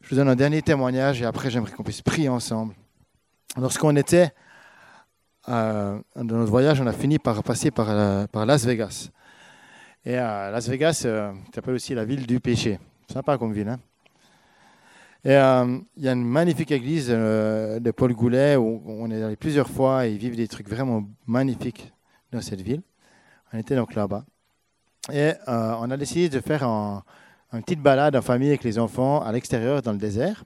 Je 0.01 0.11
vous 0.11 0.17
donne 0.17 0.29
un 0.29 0.37
dernier 0.37 0.63
témoignage 0.63 1.23
et 1.23 1.25
après 1.25 1.51
j'aimerais 1.51 1.73
qu'on 1.73 1.83
puisse 1.83 2.03
prier 2.03 2.29
ensemble. 2.29 2.75
Lorsqu'on 3.57 3.95
était 3.97 4.33
euh, 5.49 5.99
dans 6.17 6.37
notre 6.37 6.51
voyage, 6.51 6.81
on 6.81 6.87
a 6.87 6.93
fini 6.93 7.19
par 7.19 7.43
passer 7.43 7.71
par, 7.71 7.89
euh, 7.91 8.27
Las 8.47 8.65
Vegas. 8.65 9.11
Et 10.05 10.17
Las 10.17 10.69
Vegas, 10.69 11.03
euh, 11.05 11.33
tu 11.53 11.71
aussi 11.71 11.95
la 11.95 12.05
ville 12.05 12.27
du 12.27 12.41
péché. 12.41 12.79
Sympa 13.13 13.39
comme 13.39 13.53
ville. 13.53 13.69
Hein 13.69 13.81
et 15.25 15.33
il 15.97 16.05
y 16.05 16.09
a 16.09 16.13
une 16.13 16.25
magnifique 16.25 16.71
église 16.71 17.09
de 17.09 17.91
Paul 17.91 18.13
Goulet 18.13 18.55
où 18.55 18.81
on 18.87 19.11
est 19.11 19.21
allé 19.21 19.35
plusieurs 19.35 19.69
fois 19.69 20.07
et 20.07 20.13
ils 20.13 20.19
vivent 20.19 20.37
des 20.37 20.47
trucs 20.47 20.69
vraiment 20.69 21.03
magnifiques 21.27 21.93
dans 22.31 22.41
cette 22.41 22.61
ville. 22.61 22.83
On 23.53 23.59
était 23.59 23.75
donc 23.75 23.97
là-bas. 23.97 24.25
Et 25.13 25.33
on 25.49 25.91
a 25.91 25.97
décidé 25.97 26.29
de 26.29 26.39
faire 26.39 26.63
un, 26.63 27.03
une 27.53 27.63
petite 27.63 27.81
balade 27.81 28.15
en 28.15 28.23
famille 28.23 28.51
avec 28.51 28.63
les 28.63 28.79
enfants 28.79 29.21
à 29.21 29.33
l'extérieur 29.33 29.83
dans 29.83 29.93
le 29.93 29.99
désert. 29.99 30.45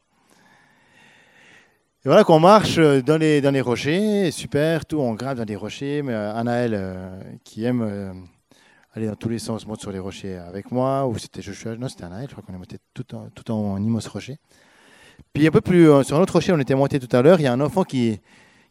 Et 2.02 2.08
voilà 2.08 2.24
qu'on 2.24 2.40
marche 2.40 2.78
dans 2.78 3.18
les, 3.18 3.42
dans 3.42 3.50
les 3.50 3.60
rochers, 3.60 4.30
super, 4.30 4.86
tout, 4.86 4.98
on 5.00 5.12
grimpe 5.12 5.36
dans 5.36 5.44
des 5.44 5.54
rochers. 5.54 6.00
Mais 6.00 6.14
euh, 6.14 6.34
Anaël, 6.34 6.72
euh, 6.72 7.20
qui 7.44 7.62
aime 7.62 7.82
euh, 7.82 8.14
aller 8.94 9.06
dans 9.06 9.16
tous 9.16 9.28
les 9.28 9.38
sens, 9.38 9.66
monte 9.66 9.82
sur 9.82 9.92
les 9.92 9.98
rochers 9.98 10.36
avec 10.38 10.70
moi, 10.70 11.06
ou 11.06 11.18
c'était 11.18 11.42
Joshua, 11.42 11.76
non, 11.76 11.90
c'était 11.90 12.04
Anaël, 12.04 12.26
je 12.26 12.32
crois 12.32 12.42
qu'on 12.42 12.54
est 12.54 12.58
monté 12.58 12.78
tout 12.94 13.14
en, 13.14 13.28
tout 13.28 13.50
en, 13.50 13.76
immense 13.76 14.06
rocher. 14.06 14.38
Puis 15.34 15.46
un 15.46 15.50
peu 15.50 15.60
plus, 15.60 15.88
sur 16.04 16.16
un 16.16 16.22
autre 16.22 16.32
rocher, 16.32 16.54
on 16.54 16.58
était 16.58 16.74
monté 16.74 16.98
tout 16.98 17.14
à 17.14 17.20
l'heure, 17.20 17.38
il 17.38 17.42
y 17.42 17.46
a 17.46 17.52
un 17.52 17.60
enfant 17.60 17.84
qui, 17.84 18.18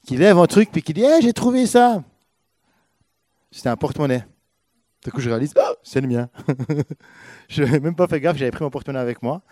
qui 0.04 0.18
lève 0.18 0.40
un 0.40 0.48
truc, 0.48 0.72
puis 0.72 0.82
qui 0.82 0.96
dit 0.96 1.04
hey, 1.04 1.22
J'ai 1.22 1.34
trouvé 1.34 1.68
ça 1.68 2.04
C'était 3.52 3.70
un 3.70 3.78
porte-monnaie. 3.78 4.26
Du 5.06 5.12
coup, 5.12 5.22
je 5.22 5.30
réalise 5.30 5.54
oh, 5.56 5.76
C'est 5.84 6.02
le 6.02 6.08
mien. 6.08 6.30
je 7.48 7.62
n'ai 7.62 7.80
même 7.80 7.96
pas 7.96 8.08
fait 8.08 8.20
gaffe, 8.20 8.38
j'avais 8.38 8.50
pris 8.50 8.64
mon 8.64 8.72
porte-monnaie 8.72 8.98
avec 8.98 9.22
moi. 9.22 9.44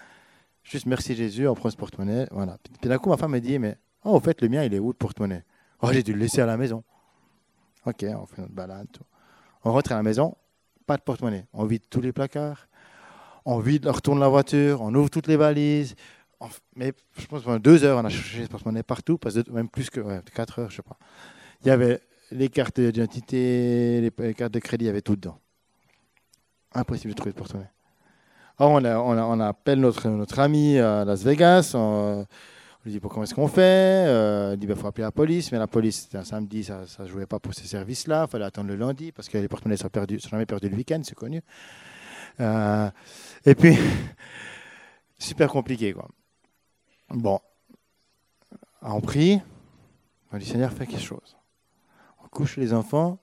Juste 0.67 0.85
merci 0.85 1.15
Jésus, 1.15 1.47
on 1.47 1.55
prend 1.55 1.69
ce 1.69 1.77
porte-monnaie. 1.77 2.27
Voilà. 2.29 2.57
Puis 2.81 2.89
d'un 2.89 2.97
coup, 2.97 3.09
ma 3.09 3.15
femme 3.15 3.31
me 3.31 3.39
dit, 3.39 3.57
mais 3.57 3.77
oh, 4.03 4.15
au 4.15 4.19
fait, 4.19 4.41
le 4.41 4.49
mien, 4.49 4.63
il 4.65 4.73
est 4.73 4.79
où 4.79 4.89
le 4.89 4.93
porte-monnaie? 4.93 5.45
Oh, 5.81 5.89
j'ai 5.93 6.03
dû 6.03 6.11
le 6.11 6.19
laisser 6.19 6.41
à 6.41 6.45
la 6.45 6.57
maison. 6.57 6.83
Ok, 7.85 8.03
on 8.03 8.25
fait 8.25 8.41
notre 8.41 8.53
balade. 8.53 8.87
On 9.63 9.71
rentre 9.71 9.93
à 9.93 9.95
la 9.95 10.03
maison, 10.03 10.35
pas 10.85 10.97
de 10.97 11.03
porte-monnaie. 11.03 11.45
On 11.53 11.65
vide 11.65 11.83
tous 11.89 12.01
les 12.01 12.11
placards, 12.11 12.67
on 13.45 13.59
vide, 13.59 13.87
on 13.87 13.93
retourne 13.93 14.19
la 14.19 14.27
voiture, 14.27 14.81
on 14.81 14.93
ouvre 14.93 15.09
toutes 15.09 15.27
les 15.27 15.37
valises. 15.37 15.95
mais 16.75 16.91
je 17.17 17.25
pense 17.27 17.43
pendant 17.43 17.59
deux 17.59 17.85
heures, 17.85 17.97
on 17.99 18.05
a 18.05 18.09
cherché 18.09 18.43
ce 18.43 18.49
porte-monnaie 18.49 18.83
partout, 18.83 19.17
parce 19.17 19.37
même 19.47 19.69
plus 19.69 19.89
que 19.89 20.19
quatre 20.31 20.59
heures, 20.59 20.69
je 20.69 20.77
sais 20.77 20.81
pas. 20.81 20.97
Il 21.61 21.67
y 21.67 21.71
avait 21.71 22.01
les 22.31 22.49
cartes 22.49 22.81
d'identité, 22.81 24.01
les 24.01 24.33
cartes 24.33 24.53
de 24.53 24.59
crédit, 24.59 24.83
il 24.83 24.87
y 24.87 24.91
avait 24.91 25.01
tout 25.01 25.15
dedans. 25.15 25.39
Impossible 26.73 27.13
de 27.13 27.15
trouver 27.15 27.31
le 27.31 27.37
porte-monnaie. 27.37 27.69
Alors 28.59 28.71
on, 28.71 29.39
appelle 29.39 29.79
notre, 29.79 30.39
ami 30.39 30.79
à 30.79 31.05
Las 31.05 31.21
Vegas, 31.21 31.73
on, 31.75 32.25
lui 32.85 32.91
dit 32.91 32.99
comment 32.99 33.21
est-ce 33.21 33.35
qu'on 33.35 33.47
fait, 33.47 33.61
euh, 34.07 34.53
il 34.53 34.57
dit 34.57 34.65
il 34.65 34.69
bah, 34.69 34.75
faut 34.75 34.87
appeler 34.87 35.03
la 35.03 35.11
police, 35.11 35.51
mais 35.51 35.59
la 35.59 35.67
police 35.67 36.05
c'était 36.05 36.17
un 36.17 36.23
samedi, 36.23 36.63
ça 36.63 36.81
ne 36.97 37.07
jouait 37.07 37.27
pas 37.27 37.37
pour 37.37 37.53
ces 37.53 37.67
services-là, 37.67 38.25
il 38.27 38.31
fallait 38.31 38.45
attendre 38.45 38.69
le 38.69 38.75
lundi 38.75 39.11
parce 39.11 39.29
que 39.29 39.37
les 39.37 39.47
porte-monnaies 39.47 39.77
sont, 39.77 39.89
sont 39.93 40.29
jamais 40.29 40.47
perdus 40.47 40.69
le 40.69 40.75
week-end, 40.75 40.99
c'est 41.03 41.13
connu. 41.13 41.43
Euh, 42.39 42.89
et 43.45 43.53
puis, 43.53 43.77
super 45.19 45.51
compliqué 45.51 45.93
quoi. 45.93 46.07
Bon, 47.11 47.39
on 48.81 49.01
prie, 49.01 49.39
on 50.33 50.37
dit 50.39 50.47
Seigneur, 50.47 50.71
fais 50.71 50.87
quelque 50.87 50.99
chose. 50.99 51.37
On 52.23 52.27
couche 52.27 52.57
les 52.57 52.73
enfants, 52.73 53.19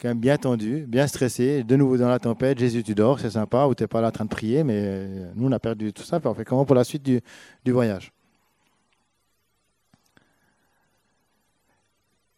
quand 0.00 0.08
même 0.08 0.20
bien 0.20 0.36
tendu, 0.36 0.84
bien 0.86 1.06
stressé, 1.06 1.64
de 1.64 1.76
nouveau 1.76 1.96
dans 1.96 2.08
la 2.08 2.18
tempête, 2.18 2.58
Jésus 2.58 2.82
tu 2.82 2.94
dors, 2.94 3.18
c'est 3.18 3.30
sympa, 3.30 3.66
ou 3.66 3.74
tu 3.74 3.82
n'es 3.82 3.88
pas 3.88 4.00
là 4.00 4.08
en 4.08 4.12
train 4.12 4.24
de 4.24 4.30
prier, 4.30 4.62
mais 4.62 4.80
euh, 4.80 5.32
nous 5.34 5.48
on 5.48 5.52
a 5.52 5.58
perdu 5.58 5.92
tout 5.92 6.04
ça, 6.04 6.20
on 6.22 6.34
fait 6.34 6.44
comment 6.44 6.64
pour 6.64 6.76
la 6.76 6.84
suite 6.84 7.02
du, 7.02 7.20
voyage? 7.66 8.12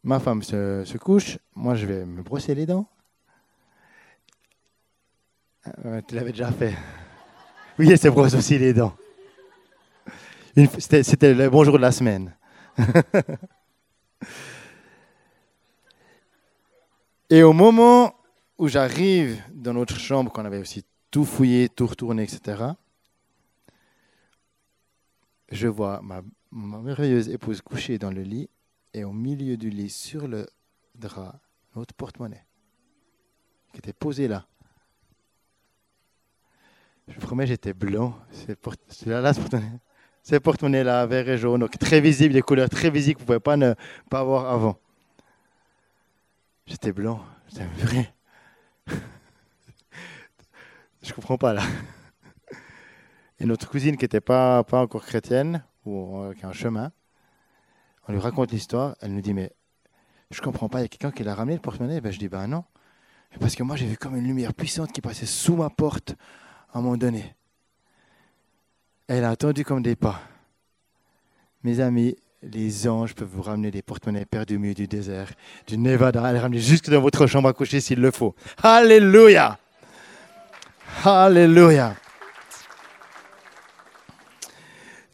Ma 0.02 0.18
femme 0.18 0.42
se, 0.42 0.96
couche, 0.96 1.38
moi 1.54 1.74
je 1.74 1.84
vais 1.84 2.06
me 2.06 2.22
brosser 2.22 2.54
les 2.54 2.64
dents. 2.64 2.86
Euh, 5.84 6.00
tu 6.08 6.14
l'avais 6.14 6.32
déjà 6.32 6.50
fait. 6.50 6.74
Oui, 7.78 7.90
elle 7.90 7.98
se 7.98 8.08
brosse 8.08 8.34
aussi 8.34 8.58
les 8.58 8.74
dents. 8.74 8.92
C'était 10.78 11.32
le 11.32 11.48
bonjour 11.48 11.78
de 11.78 11.82
la 11.82 11.92
semaine. 11.92 12.34
Et 17.30 17.44
au 17.44 17.52
moment 17.52 18.16
où 18.58 18.66
j'arrive 18.66 19.40
dans 19.54 19.72
notre 19.72 19.96
chambre, 19.96 20.32
qu'on 20.32 20.44
avait 20.44 20.58
aussi 20.58 20.84
tout 21.12 21.24
fouillé, 21.24 21.68
tout 21.68 21.86
retourné, 21.86 22.24
etc., 22.24 22.64
je 25.52 25.68
vois 25.68 26.00
ma, 26.02 26.22
merveilleuse 26.50 27.28
épouse 27.28 27.60
couchée 27.60 27.98
dans 27.98 28.10
le 28.10 28.22
lit 28.22 28.50
et 28.94 29.04
au 29.04 29.12
milieu 29.12 29.56
du 29.56 29.70
lit, 29.70 29.90
sur 29.90 30.26
le 30.26 30.48
drap, 30.96 31.40
notre 31.76 31.94
porte-monnaie 31.94 32.44
qui 33.72 33.78
était 33.78 33.92
posé 33.92 34.26
là. 34.26 34.46
Je 37.06 37.14
vous 37.14 37.20
promets, 37.20 37.46
j'étais 37.46 37.72
blanc. 37.72 38.16
C'est 38.30 39.06
là, 39.06 39.32
ce 39.32 39.40
porte-monnaie. 39.40 39.80
C'est 40.22 40.40
porte-monnaie 40.40 40.82
là, 40.82 41.06
vert 41.06 41.28
et 41.28 41.38
jaune, 41.38 41.60
donc 41.60 41.78
très 41.78 42.00
visible, 42.00 42.34
des 42.34 42.42
couleurs 42.42 42.68
très 42.68 42.90
visibles 42.90 43.20
que 43.20 43.24
vous 43.24 43.32
ne 43.32 43.38
pouvez 43.38 43.40
pas 43.40 43.56
ne 43.56 43.74
pas 44.08 44.24
voir 44.24 44.52
avant. 44.52 44.78
J'étais 46.70 46.92
blanc. 46.92 47.20
J'étais 47.48 47.64
vrai. 47.64 48.14
Je 51.02 51.12
comprends 51.12 51.36
pas 51.36 51.52
là. 51.52 51.64
Et 53.40 53.44
notre 53.44 53.68
cousine 53.68 53.96
qui 53.96 54.04
n'était 54.04 54.20
pas, 54.20 54.64
encore 54.70 55.04
chrétienne, 55.04 55.64
ou 55.84 56.20
euh, 56.20 56.32
qui 56.32 56.44
a 56.44 56.48
un 56.48 56.52
chemin, 56.52 56.92
on 58.06 58.12
lui 58.12 58.20
raconte 58.20 58.52
l'histoire, 58.52 58.94
elle 59.00 59.12
nous 59.12 59.20
dit 59.20 59.34
Mais 59.34 59.52
je 60.30 60.40
comprends 60.40 60.68
pas, 60.68 60.78
il 60.78 60.82
y 60.82 60.84
a 60.84 60.88
quelqu'un 60.88 61.10
qui 61.10 61.24
l'a 61.24 61.34
ramené 61.34 61.56
le 61.56 61.60
porte-monnaie 61.60 62.00
ben, 62.00 62.12
Je 62.12 62.20
dis 62.20 62.28
Ben 62.28 62.46
non. 62.46 62.62
Parce 63.40 63.56
que 63.56 63.64
moi 63.64 63.74
j'ai 63.74 63.86
vu 63.86 63.96
comme 63.96 64.14
une 64.14 64.26
lumière 64.26 64.54
puissante 64.54 64.92
qui 64.92 65.00
passait 65.00 65.26
sous 65.26 65.56
ma 65.56 65.70
porte 65.70 66.14
à 66.72 66.78
un 66.78 66.82
moment 66.82 66.96
donné. 66.96 67.34
Elle 69.08 69.24
a 69.24 69.30
attendu 69.30 69.64
comme 69.64 69.82
des 69.82 69.96
pas. 69.96 70.20
Mes 71.64 71.80
amis, 71.80 72.14
les 72.42 72.88
anges 72.88 73.14
peuvent 73.14 73.28
vous 73.28 73.42
ramener 73.42 73.70
des 73.70 73.82
porte-monnaies 73.82 74.24
perdus 74.24 74.56
au 74.56 74.58
milieu 74.58 74.74
du 74.74 74.86
désert, 74.86 75.30
du 75.66 75.76
Nevada, 75.76 76.32
les 76.32 76.38
ramener 76.38 76.60
jusque 76.60 76.90
dans 76.90 77.00
votre 77.00 77.26
chambre 77.26 77.48
à 77.48 77.52
coucher 77.52 77.80
s'il 77.80 78.00
le 78.00 78.10
faut. 78.10 78.34
Alléluia! 78.62 79.58
Alléluia! 81.04 81.94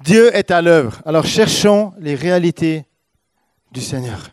Dieu 0.01 0.35
est 0.37 0.51
à 0.53 0.63
l'œuvre. 0.63 1.03
Alors 1.05 1.27
cherchons 1.27 1.93
les 1.99 2.15
réalités 2.15 2.85
du 3.73 3.81
Seigneur. 3.81 4.31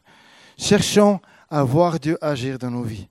Cherchons 0.57 1.19
à 1.49 1.63
voir 1.63 1.99
Dieu 1.99 2.17
agir 2.21 2.59
dans 2.59 2.69
nos 2.69 2.83
vies. 2.83 3.07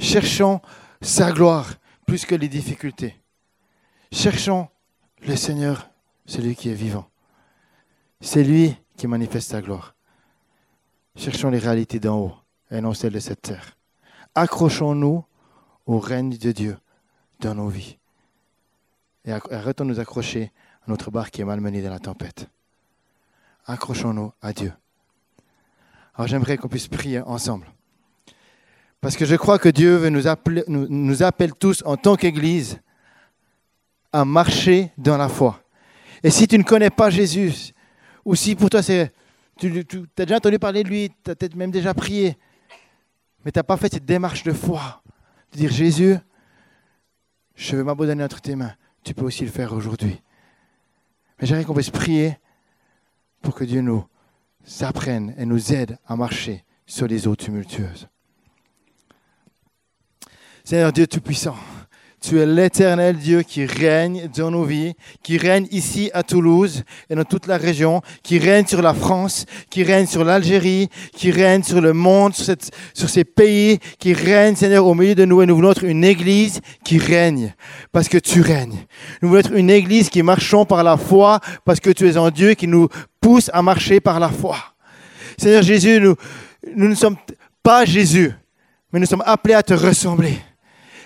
Cherchons 0.00 0.60
sa 1.00 1.30
gloire 1.30 1.74
plus 2.06 2.26
que 2.26 2.34
les 2.34 2.48
difficultés. 2.48 3.14
Cherchons 4.10 4.68
le 5.24 5.36
Seigneur, 5.36 5.88
celui 6.26 6.56
qui 6.56 6.70
est 6.70 6.74
vivant. 6.74 7.08
C'est 8.20 8.42
lui 8.42 8.76
qui 9.00 9.06
manifeste 9.06 9.50
sa 9.50 9.62
gloire. 9.62 9.94
Cherchons 11.16 11.48
les 11.48 11.58
réalités 11.58 11.98
d'en 11.98 12.18
haut 12.18 12.34
et 12.70 12.82
non 12.82 12.92
celles 12.92 13.14
de 13.14 13.18
cette 13.18 13.40
terre. 13.40 13.78
Accrochons-nous 14.34 15.24
au 15.86 15.98
règne 15.98 16.36
de 16.36 16.52
Dieu 16.52 16.76
dans 17.40 17.54
nos 17.54 17.68
vies. 17.68 17.96
Et 19.24 19.32
arrêtons 19.32 19.86
de 19.86 19.90
nous 19.90 20.00
accrocher 20.00 20.52
à 20.86 20.90
notre 20.90 21.10
barque 21.10 21.30
qui 21.30 21.40
est 21.40 21.46
malmenée 21.46 21.80
dans 21.80 21.88
la 21.88 21.98
tempête. 21.98 22.50
Accrochons-nous 23.64 24.32
à 24.42 24.52
Dieu. 24.52 24.70
Alors 26.14 26.28
j'aimerais 26.28 26.58
qu'on 26.58 26.68
puisse 26.68 26.88
prier 26.88 27.22
ensemble. 27.22 27.66
Parce 29.00 29.16
que 29.16 29.24
je 29.24 29.34
crois 29.34 29.58
que 29.58 29.70
Dieu 29.70 29.96
veut 29.96 30.10
nous, 30.10 30.26
appeler, 30.26 30.62
nous, 30.68 30.86
nous 30.90 31.22
appelle 31.22 31.54
tous 31.54 31.82
en 31.86 31.96
tant 31.96 32.16
qu'Église 32.16 32.78
à 34.12 34.26
marcher 34.26 34.92
dans 34.98 35.16
la 35.16 35.30
foi. 35.30 35.62
Et 36.22 36.28
si 36.28 36.46
tu 36.46 36.58
ne 36.58 36.64
connais 36.64 36.90
pas 36.90 37.08
Jésus, 37.08 37.72
ou 38.24 38.34
si 38.34 38.54
pour 38.54 38.70
toi 38.70 38.82
c'est... 38.82 39.12
Tu, 39.58 39.84
tu 39.84 40.06
as 40.18 40.24
déjà 40.24 40.36
entendu 40.36 40.58
parler 40.58 40.82
de 40.82 40.88
lui, 40.88 41.10
tu 41.22 41.30
as 41.30 41.34
peut-être 41.34 41.54
même 41.54 41.70
déjà 41.70 41.92
prié, 41.92 42.38
mais 43.44 43.52
tu 43.52 43.58
n'as 43.58 43.62
pas 43.62 43.76
fait 43.76 43.92
cette 43.92 44.06
démarche 44.06 44.42
de 44.42 44.52
foi, 44.52 45.02
de 45.52 45.58
dire 45.58 45.70
Jésus, 45.70 46.16
je 47.54 47.76
veux 47.76 47.84
m'abandonner 47.84 48.24
entre 48.24 48.40
tes 48.40 48.56
mains. 48.56 48.74
Tu 49.02 49.12
peux 49.12 49.24
aussi 49.24 49.44
le 49.44 49.50
faire 49.50 49.72
aujourd'hui. 49.74 50.22
Mais 51.38 51.46
j'aimerais 51.46 51.64
qu'on 51.64 51.74
puisse 51.74 51.90
prier 51.90 52.38
pour 53.42 53.54
que 53.54 53.64
Dieu 53.64 53.80
nous 53.80 54.04
apprenne 54.80 55.34
et 55.36 55.44
nous 55.44 55.72
aide 55.72 55.98
à 56.06 56.16
marcher 56.16 56.64
sur 56.86 57.06
les 57.06 57.26
eaux 57.26 57.36
tumultueuses. 57.36 58.08
Seigneur 60.64 60.92
Dieu 60.92 61.06
Tout-Puissant, 61.06 61.56
tu 62.20 62.38
es 62.38 62.46
l'éternel 62.46 63.16
Dieu 63.16 63.42
qui 63.42 63.64
règne 63.64 64.28
dans 64.36 64.50
nos 64.50 64.64
vies, 64.64 64.94
qui 65.22 65.38
règne 65.38 65.66
ici 65.70 66.10
à 66.12 66.22
Toulouse 66.22 66.82
et 67.08 67.14
dans 67.14 67.24
toute 67.24 67.46
la 67.46 67.56
région, 67.56 68.02
qui 68.22 68.38
règne 68.38 68.66
sur 68.66 68.82
la 68.82 68.92
France, 68.92 69.46
qui 69.70 69.82
règne 69.82 70.06
sur 70.06 70.22
l'Algérie, 70.22 70.88
qui 71.14 71.30
règne 71.30 71.62
sur 71.62 71.80
le 71.80 71.92
monde, 71.94 72.34
sur, 72.34 73.08
ces 73.08 73.24
pays, 73.24 73.78
qui 73.98 74.12
règne, 74.12 74.54
Seigneur, 74.54 74.86
au 74.86 74.94
milieu 74.94 75.14
de 75.14 75.24
nous. 75.24 75.40
Et 75.40 75.46
nous 75.46 75.56
voulons 75.56 75.72
être 75.72 75.84
une 75.84 76.04
église 76.04 76.60
qui 76.84 76.98
règne 76.98 77.54
parce 77.90 78.08
que 78.08 78.18
tu 78.18 78.42
règnes. 78.42 78.84
Nous 79.22 79.28
voulons 79.28 79.40
être 79.40 79.54
une 79.54 79.70
église 79.70 80.10
qui 80.10 80.22
marchons 80.22 80.66
par 80.66 80.84
la 80.84 80.98
foi 80.98 81.40
parce 81.64 81.80
que 81.80 81.90
tu 81.90 82.06
es 82.06 82.16
un 82.18 82.30
Dieu 82.30 82.52
qui 82.52 82.66
nous 82.66 82.88
pousse 83.20 83.50
à 83.52 83.62
marcher 83.62 84.00
par 84.00 84.20
la 84.20 84.28
foi. 84.28 84.56
Seigneur 85.38 85.62
Jésus, 85.62 86.00
nous 86.00 86.88
ne 86.88 86.94
sommes 86.94 87.16
pas 87.62 87.86
Jésus, 87.86 88.32
mais 88.92 89.00
nous 89.00 89.06
sommes 89.06 89.24
appelés 89.24 89.54
à 89.54 89.62
te 89.62 89.72
ressembler. 89.72 90.38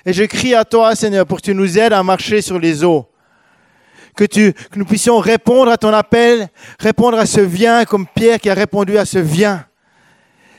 Et 0.07 0.13
je 0.13 0.25
crie 0.25 0.55
à 0.55 0.65
toi, 0.65 0.95
Seigneur, 0.95 1.27
pour 1.27 1.39
que 1.39 1.47
tu 1.47 1.55
nous 1.55 1.79
aides 1.79 1.93
à 1.93 2.03
marcher 2.03 2.43
sur 2.43 2.59
les 2.59 2.85
eaux. 2.85 3.07
Que, 4.15 4.25
tu, 4.25 4.53
que 4.53 4.79
nous 4.79 4.85
puissions 4.85 5.19
répondre 5.19 5.71
à 5.73 5.77
ton 5.77 5.93
appel, 5.93 6.49
répondre 6.79 7.19
à 7.19 7.27
ce 7.27 7.41
vient 7.41 7.85
comme 7.85 8.07
Pierre 8.07 8.39
qui 8.39 8.51
a 8.51 8.55
répondu 8.55 8.97
à 8.99 9.05
ce 9.05 9.19
vient. 9.19 9.65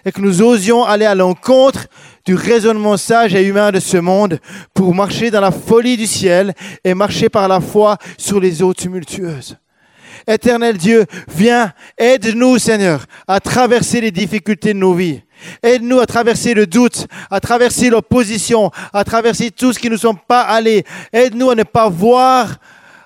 Et 0.03 0.11
que 0.11 0.21
nous 0.21 0.41
osions 0.41 0.83
aller 0.83 1.05
à 1.05 1.15
l'encontre 1.15 1.87
du 2.25 2.35
raisonnement 2.35 2.97
sage 2.97 3.33
et 3.33 3.43
humain 3.43 3.71
de 3.71 3.79
ce 3.79 3.97
monde 3.97 4.39
pour 4.73 4.93
marcher 4.93 5.31
dans 5.31 5.41
la 5.41 5.51
folie 5.51 5.97
du 5.97 6.05
ciel 6.05 6.53
et 6.83 6.93
marcher 6.93 7.29
par 7.29 7.47
la 7.47 7.61
foi 7.61 7.97
sur 8.17 8.39
les 8.39 8.61
eaux 8.61 8.73
tumultueuses. 8.73 9.57
Éternel 10.27 10.77
Dieu, 10.77 11.05
viens, 11.27 11.71
aide-nous, 11.97 12.57
Seigneur, 12.57 13.05
à 13.27 13.39
traverser 13.39 14.01
les 14.01 14.11
difficultés 14.11 14.73
de 14.73 14.79
nos 14.79 14.93
vies. 14.93 15.21
Aide-nous 15.63 15.99
à 15.99 16.05
traverser 16.05 16.53
le 16.53 16.67
doute, 16.67 17.07
à 17.29 17.39
traverser 17.39 17.89
l'opposition, 17.89 18.71
à 18.93 19.03
traverser 19.03 19.51
tout 19.51 19.73
ce 19.73 19.79
qui 19.79 19.87
ne 19.87 19.93
nous 19.93 19.99
sont 19.99 20.15
pas 20.15 20.41
allés. 20.41 20.83
Aide-nous 21.13 21.49
à 21.49 21.55
ne 21.55 21.63
pas 21.63 21.89
voir, 21.89 22.57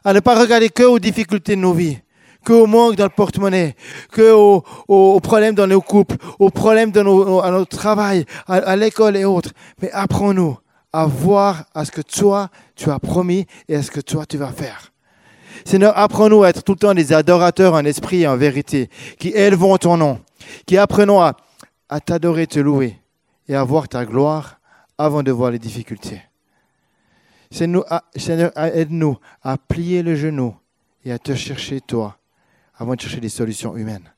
à 0.03 0.13
ne 0.13 0.19
pas 0.19 0.39
regarder 0.39 0.69
que 0.69 0.84
aux 0.84 0.99
difficultés 0.99 1.55
de 1.55 1.61
nos 1.61 1.73
vies, 1.73 1.99
que 2.43 2.53
au 2.53 2.67
manque 2.67 2.95
dans 2.95 3.05
le 3.05 3.09
porte-monnaie, 3.09 3.75
que 4.11 4.32
aux, 4.32 5.19
problèmes 5.19 5.55
dans 5.55 5.67
nos 5.67 5.82
couples, 5.82 6.15
aux 6.39 6.49
problèmes 6.49 6.91
dans 6.91 7.03
nos, 7.03 7.41
à 7.41 7.51
notre 7.51 7.77
travail, 7.77 8.25
à, 8.47 8.55
à 8.55 8.75
l'école 8.75 9.17
et 9.17 9.25
autres. 9.25 9.51
Mais 9.82 9.91
apprends-nous 9.91 10.57
à 10.91 11.05
voir 11.05 11.65
à 11.75 11.86
ce 11.86 11.91
que 11.91 12.01
toi, 12.01 12.49
tu 12.75 12.89
as 12.89 12.99
promis 12.99 13.45
et 13.67 13.75
à 13.75 13.84
ce 13.84 13.91
que 13.91 13.99
toi, 13.99 14.25
tu 14.25 14.38
vas 14.38 14.51
faire. 14.51 14.91
Seigneur, 15.65 15.97
apprends-nous 15.97 16.43
à 16.43 16.49
être 16.49 16.63
tout 16.63 16.73
le 16.73 16.80
temps 16.80 16.93
des 16.93 17.13
adorateurs 17.13 17.73
en 17.73 17.86
esprit 17.86 18.21
et 18.23 18.27
en 18.27 18.38
vérité, 18.38 18.89
qui 19.19 19.30
élevons 19.30 19.77
ton 19.77 19.97
nom, 19.97 20.19
qui 20.65 20.77
apprenons 20.77 21.21
à 21.21 21.36
à 21.90 22.00
t'adorer, 22.00 22.48
te 22.48 22.60
louer 22.60 23.00
et 23.48 23.56
à 23.56 23.64
voir 23.64 23.90
ta 23.90 24.06
gloire 24.06 24.60
avant 24.98 25.24
de 25.24 25.32
voir 25.32 25.52
les 25.52 25.60
difficultés. 25.60 26.22
Seigneur, 27.52 27.86
aide-nous 28.56 29.18
à 29.42 29.58
plier 29.58 30.04
le 30.04 30.16
genou 30.16 30.56
et 31.04 31.12
à 31.12 31.18
te 31.18 31.34
chercher, 31.34 31.82
toi, 31.82 32.20
avant 32.76 32.94
de 32.96 33.02
chercher 33.02 33.20
des 33.20 33.30
solutions 33.30 33.76
humaines. 33.76 34.14